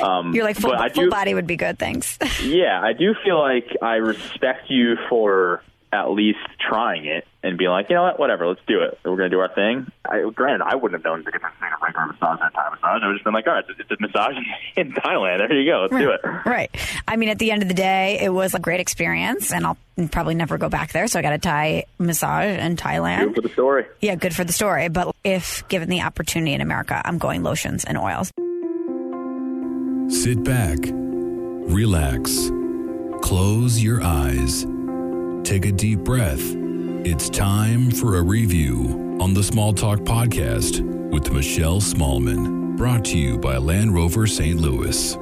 Um, 0.00 0.34
You're 0.34 0.44
like 0.44 0.56
full, 0.56 0.70
but 0.70 0.80
I 0.80 0.88
full 0.88 1.04
do, 1.04 1.10
body 1.10 1.34
would 1.34 1.46
be 1.46 1.56
good. 1.56 1.78
Thanks. 1.78 2.18
Yeah, 2.42 2.80
I 2.80 2.92
do 2.92 3.14
feel 3.24 3.38
like 3.38 3.66
I 3.82 3.96
respect 3.96 4.70
you 4.70 4.96
for 5.08 5.62
at 5.92 6.10
least 6.10 6.38
trying 6.58 7.06
it 7.06 7.26
and 7.42 7.56
being 7.56 7.70
like, 7.70 7.88
you 7.88 7.96
know 7.96 8.02
what, 8.02 8.18
whatever, 8.18 8.46
let's 8.46 8.60
do 8.66 8.82
it. 8.82 8.98
We're 9.04 9.16
gonna 9.16 9.28
do 9.28 9.40
our 9.40 9.54
thing. 9.54 9.90
I, 10.04 10.28
granted, 10.34 10.64
I 10.64 10.74
wouldn't 10.74 11.00
have 11.00 11.04
known 11.04 11.24
the 11.24 11.30
difference 11.30 11.54
between 11.56 11.72
a 11.72 11.84
regular 11.84 12.06
massage 12.06 12.38
and 12.40 12.50
a 12.50 12.52
Thai 12.52 12.70
massage. 12.70 12.82
I 12.82 12.92
would 12.94 13.02
have 13.02 13.14
just 13.14 13.24
been 13.24 13.34
like, 13.34 13.46
all 13.46 13.54
right, 13.54 13.64
it's, 13.68 13.78
it's 13.78 13.90
a 13.90 13.96
massage 14.00 14.34
in 14.76 14.92
Thailand. 14.92 15.38
There 15.38 15.58
you 15.58 15.70
go, 15.70 15.88
let's 15.88 16.02
do 16.02 16.10
it. 16.10 16.20
Right. 16.46 16.70
I 17.06 17.16
mean, 17.16 17.28
at 17.28 17.38
the 17.38 17.50
end 17.50 17.62
of 17.62 17.68
the 17.68 17.74
day, 17.74 18.18
it 18.20 18.32
was 18.32 18.54
a 18.54 18.58
great 18.58 18.80
experience, 18.80 19.52
and 19.52 19.66
I'll 19.66 19.78
probably 20.10 20.34
never 20.34 20.58
go 20.58 20.68
back 20.68 20.92
there. 20.92 21.06
So 21.06 21.18
I 21.18 21.22
got 21.22 21.32
a 21.32 21.38
Thai 21.38 21.84
massage 21.98 22.58
in 22.58 22.76
Thailand. 22.76 23.26
Good 23.26 23.36
for 23.36 23.40
the 23.42 23.48
story. 23.50 23.86
Yeah, 24.00 24.14
good 24.16 24.34
for 24.34 24.44
the 24.44 24.52
story. 24.52 24.88
But 24.88 25.14
if 25.24 25.66
given 25.68 25.88
the 25.88 26.02
opportunity 26.02 26.52
in 26.52 26.60
America, 26.60 27.00
I'm 27.04 27.18
going 27.18 27.42
lotions 27.42 27.84
and 27.84 27.96
oils. 27.96 28.30
Sit 30.08 30.44
back, 30.44 30.78
relax, 30.82 32.50
close 33.22 33.82
your 33.82 34.02
eyes, 34.02 34.64
take 35.46 35.64
a 35.64 35.70
deep 35.70 36.00
breath. 36.00 36.42
It's 37.06 37.30
time 37.30 37.92
for 37.92 38.16
a 38.16 38.22
review 38.22 39.16
on 39.20 39.32
the 39.32 39.44
Small 39.44 39.72
Talk 39.72 40.00
Podcast 40.00 40.80
with 41.12 41.32
Michelle 41.32 41.80
Smallman, 41.80 42.76
brought 42.76 43.04
to 43.04 43.18
you 43.18 43.38
by 43.38 43.56
Land 43.56 43.94
Rover 43.94 44.26
St. 44.26 44.58
Louis. 44.58 45.16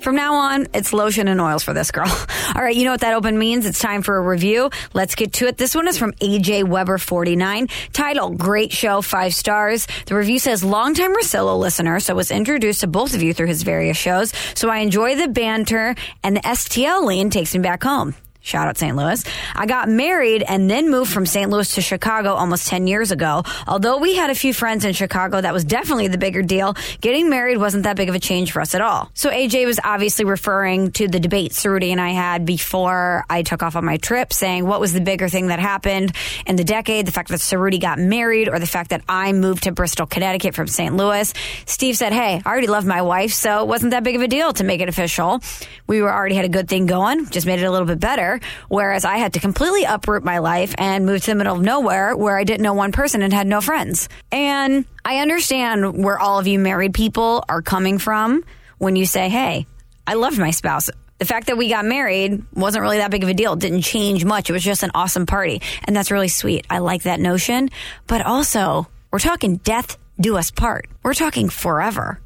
From 0.00 0.16
now 0.16 0.34
on, 0.34 0.66
it's 0.72 0.94
lotion 0.94 1.28
and 1.28 1.40
oils 1.40 1.62
for 1.62 1.74
this 1.74 1.90
girl. 1.90 2.08
All 2.54 2.62
right, 2.62 2.74
you 2.74 2.84
know 2.84 2.90
what 2.90 3.02
that 3.02 3.12
open 3.14 3.38
means? 3.38 3.66
It's 3.66 3.78
time 3.78 4.00
for 4.00 4.16
a 4.16 4.22
review. 4.22 4.70
Let's 4.94 5.14
get 5.14 5.34
to 5.34 5.46
it. 5.46 5.58
This 5.58 5.74
one 5.74 5.86
is 5.88 5.98
from 5.98 6.12
AJ 6.14 6.64
Weber 6.64 6.96
49. 6.96 7.68
Title, 7.92 8.30
Great 8.30 8.72
Show, 8.72 9.02
five 9.02 9.34
stars. 9.34 9.86
The 10.06 10.14
review 10.14 10.38
says, 10.38 10.64
longtime 10.64 11.14
Rosillo 11.14 11.58
listener, 11.58 12.00
so 12.00 12.14
was 12.14 12.30
introduced 12.30 12.80
to 12.80 12.86
both 12.86 13.14
of 13.14 13.22
you 13.22 13.34
through 13.34 13.48
his 13.48 13.62
various 13.62 13.96
shows. 13.96 14.32
So 14.54 14.70
I 14.70 14.78
enjoy 14.78 15.16
the 15.16 15.28
banter 15.28 15.94
and 16.24 16.36
the 16.36 16.40
STL 16.40 17.04
lean 17.04 17.28
takes 17.28 17.54
me 17.54 17.60
back 17.60 17.82
home. 17.82 18.14
Shout 18.42 18.68
out 18.68 18.78
St. 18.78 18.96
Louis. 18.96 19.22
I 19.54 19.66
got 19.66 19.88
married 19.88 20.42
and 20.42 20.70
then 20.70 20.90
moved 20.90 21.12
from 21.12 21.26
St. 21.26 21.50
Louis 21.50 21.74
to 21.74 21.82
Chicago 21.82 22.34
almost 22.34 22.68
10 22.68 22.86
years 22.86 23.10
ago. 23.10 23.42
Although 23.68 23.98
we 23.98 24.16
had 24.16 24.30
a 24.30 24.34
few 24.34 24.54
friends 24.54 24.84
in 24.84 24.94
Chicago, 24.94 25.40
that 25.40 25.52
was 25.52 25.64
definitely 25.64 26.08
the 26.08 26.18
bigger 26.18 26.42
deal. 26.42 26.74
Getting 27.02 27.28
married 27.28 27.58
wasn't 27.58 27.84
that 27.84 27.96
big 27.96 28.08
of 28.08 28.14
a 28.14 28.18
change 28.18 28.52
for 28.52 28.62
us 28.62 28.74
at 28.74 28.80
all. 28.80 29.10
So 29.14 29.30
AJ 29.30 29.66
was 29.66 29.78
obviously 29.84 30.24
referring 30.24 30.92
to 30.92 31.06
the 31.06 31.20
debate 31.20 31.52
Cerruti 31.52 31.90
and 31.90 32.00
I 32.00 32.10
had 32.10 32.46
before 32.46 33.24
I 33.28 33.42
took 33.42 33.62
off 33.62 33.76
on 33.76 33.84
my 33.84 33.98
trip, 33.98 34.32
saying 34.32 34.66
what 34.66 34.80
was 34.80 34.94
the 34.94 35.00
bigger 35.02 35.28
thing 35.28 35.48
that 35.48 35.58
happened 35.58 36.12
in 36.46 36.56
the 36.56 36.64
decade, 36.64 37.06
the 37.06 37.12
fact 37.12 37.28
that 37.28 37.40
Cerruti 37.40 37.80
got 37.80 37.98
married 37.98 38.48
or 38.48 38.58
the 38.58 38.66
fact 38.66 38.90
that 38.90 39.02
I 39.08 39.32
moved 39.32 39.64
to 39.64 39.72
Bristol, 39.72 40.06
Connecticut 40.06 40.54
from 40.54 40.66
St. 40.66 40.96
Louis. 40.96 41.32
Steve 41.66 41.96
said, 41.96 42.14
hey, 42.14 42.40
I 42.44 42.48
already 42.48 42.68
love 42.68 42.86
my 42.86 43.02
wife, 43.02 43.32
so 43.32 43.60
it 43.60 43.66
wasn't 43.66 43.90
that 43.90 44.02
big 44.02 44.16
of 44.16 44.22
a 44.22 44.28
deal 44.28 44.52
to 44.54 44.64
make 44.64 44.80
it 44.80 44.88
official. 44.88 45.40
We 45.86 46.00
were 46.00 46.12
already 46.12 46.36
had 46.36 46.46
a 46.46 46.48
good 46.48 46.68
thing 46.68 46.86
going, 46.86 47.26
just 47.26 47.46
made 47.46 47.60
it 47.60 47.64
a 47.64 47.70
little 47.70 47.86
bit 47.86 48.00
better. 48.00 48.29
Whereas 48.68 49.04
I 49.04 49.16
had 49.16 49.32
to 49.32 49.40
completely 49.40 49.84
uproot 49.84 50.22
my 50.22 50.38
life 50.38 50.74
and 50.78 51.06
move 51.06 51.22
to 51.22 51.30
the 51.32 51.34
middle 51.34 51.56
of 51.56 51.62
nowhere 51.62 52.16
where 52.16 52.38
I 52.38 52.44
didn't 52.44 52.62
know 52.62 52.74
one 52.74 52.92
person 52.92 53.22
and 53.22 53.32
had 53.32 53.46
no 53.46 53.60
friends. 53.60 54.08
And 54.30 54.84
I 55.04 55.18
understand 55.18 56.04
where 56.04 56.18
all 56.18 56.38
of 56.38 56.46
you 56.46 56.58
married 56.58 56.94
people 56.94 57.44
are 57.48 57.62
coming 57.62 57.98
from 57.98 58.44
when 58.78 58.94
you 58.94 59.06
say, 59.06 59.28
hey, 59.28 59.66
I 60.06 60.14
loved 60.14 60.38
my 60.38 60.50
spouse. 60.50 60.90
The 61.18 61.26
fact 61.26 61.48
that 61.48 61.58
we 61.58 61.68
got 61.68 61.84
married 61.84 62.44
wasn't 62.54 62.82
really 62.82 62.98
that 62.98 63.10
big 63.10 63.22
of 63.22 63.28
a 63.28 63.34
deal. 63.34 63.52
It 63.52 63.60
didn't 63.60 63.82
change 63.82 64.24
much. 64.24 64.48
It 64.48 64.54
was 64.54 64.62
just 64.62 64.82
an 64.82 64.90
awesome 64.94 65.26
party. 65.26 65.60
And 65.84 65.94
that's 65.94 66.10
really 66.10 66.28
sweet. 66.28 66.66
I 66.70 66.78
like 66.78 67.02
that 67.02 67.20
notion. 67.20 67.68
But 68.06 68.24
also, 68.24 68.88
we're 69.10 69.18
talking 69.18 69.56
death, 69.56 69.98
do 70.18 70.36
us 70.36 70.50
part. 70.50 70.88
We're 71.02 71.14
talking 71.14 71.50
forever. 71.50 72.20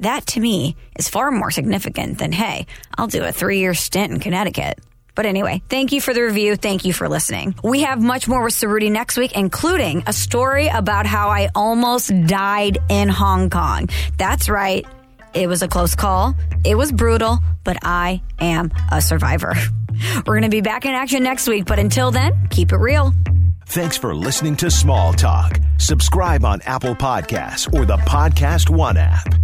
That 0.00 0.26
to 0.28 0.40
me 0.40 0.76
is 0.96 1.10
far 1.10 1.30
more 1.30 1.50
significant 1.50 2.18
than, 2.18 2.32
hey, 2.32 2.66
I'll 2.96 3.08
do 3.08 3.22
a 3.22 3.32
three 3.32 3.58
year 3.58 3.74
stint 3.74 4.12
in 4.12 4.20
Connecticut. 4.20 4.78
But 5.20 5.26
anyway, 5.26 5.60
thank 5.68 5.92
you 5.92 6.00
for 6.00 6.14
the 6.14 6.22
review. 6.22 6.56
Thank 6.56 6.86
you 6.86 6.94
for 6.94 7.06
listening. 7.06 7.54
We 7.62 7.82
have 7.82 8.00
much 8.00 8.26
more 8.26 8.42
with 8.42 8.54
Cerruti 8.54 8.90
next 8.90 9.18
week, 9.18 9.32
including 9.32 10.02
a 10.06 10.14
story 10.14 10.68
about 10.68 11.04
how 11.04 11.28
I 11.28 11.50
almost 11.54 12.10
died 12.26 12.78
in 12.88 13.10
Hong 13.10 13.50
Kong. 13.50 13.90
That's 14.16 14.48
right. 14.48 14.86
It 15.34 15.46
was 15.46 15.60
a 15.60 15.68
close 15.68 15.94
call. 15.94 16.34
It 16.64 16.74
was 16.74 16.90
brutal, 16.90 17.38
but 17.64 17.76
I 17.82 18.22
am 18.38 18.72
a 18.90 19.02
survivor. 19.02 19.52
We're 20.26 20.40
going 20.40 20.44
to 20.44 20.48
be 20.48 20.62
back 20.62 20.86
in 20.86 20.92
action 20.92 21.22
next 21.22 21.46
week, 21.48 21.66
but 21.66 21.78
until 21.78 22.10
then, 22.10 22.32
keep 22.48 22.72
it 22.72 22.78
real. 22.78 23.12
Thanks 23.66 23.98
for 23.98 24.14
listening 24.14 24.56
to 24.56 24.70
Small 24.70 25.12
Talk. 25.12 25.60
Subscribe 25.76 26.46
on 26.46 26.62
Apple 26.62 26.94
Podcasts 26.94 27.70
or 27.74 27.84
the 27.84 27.98
Podcast 27.98 28.70
One 28.70 28.96
app. 28.96 29.34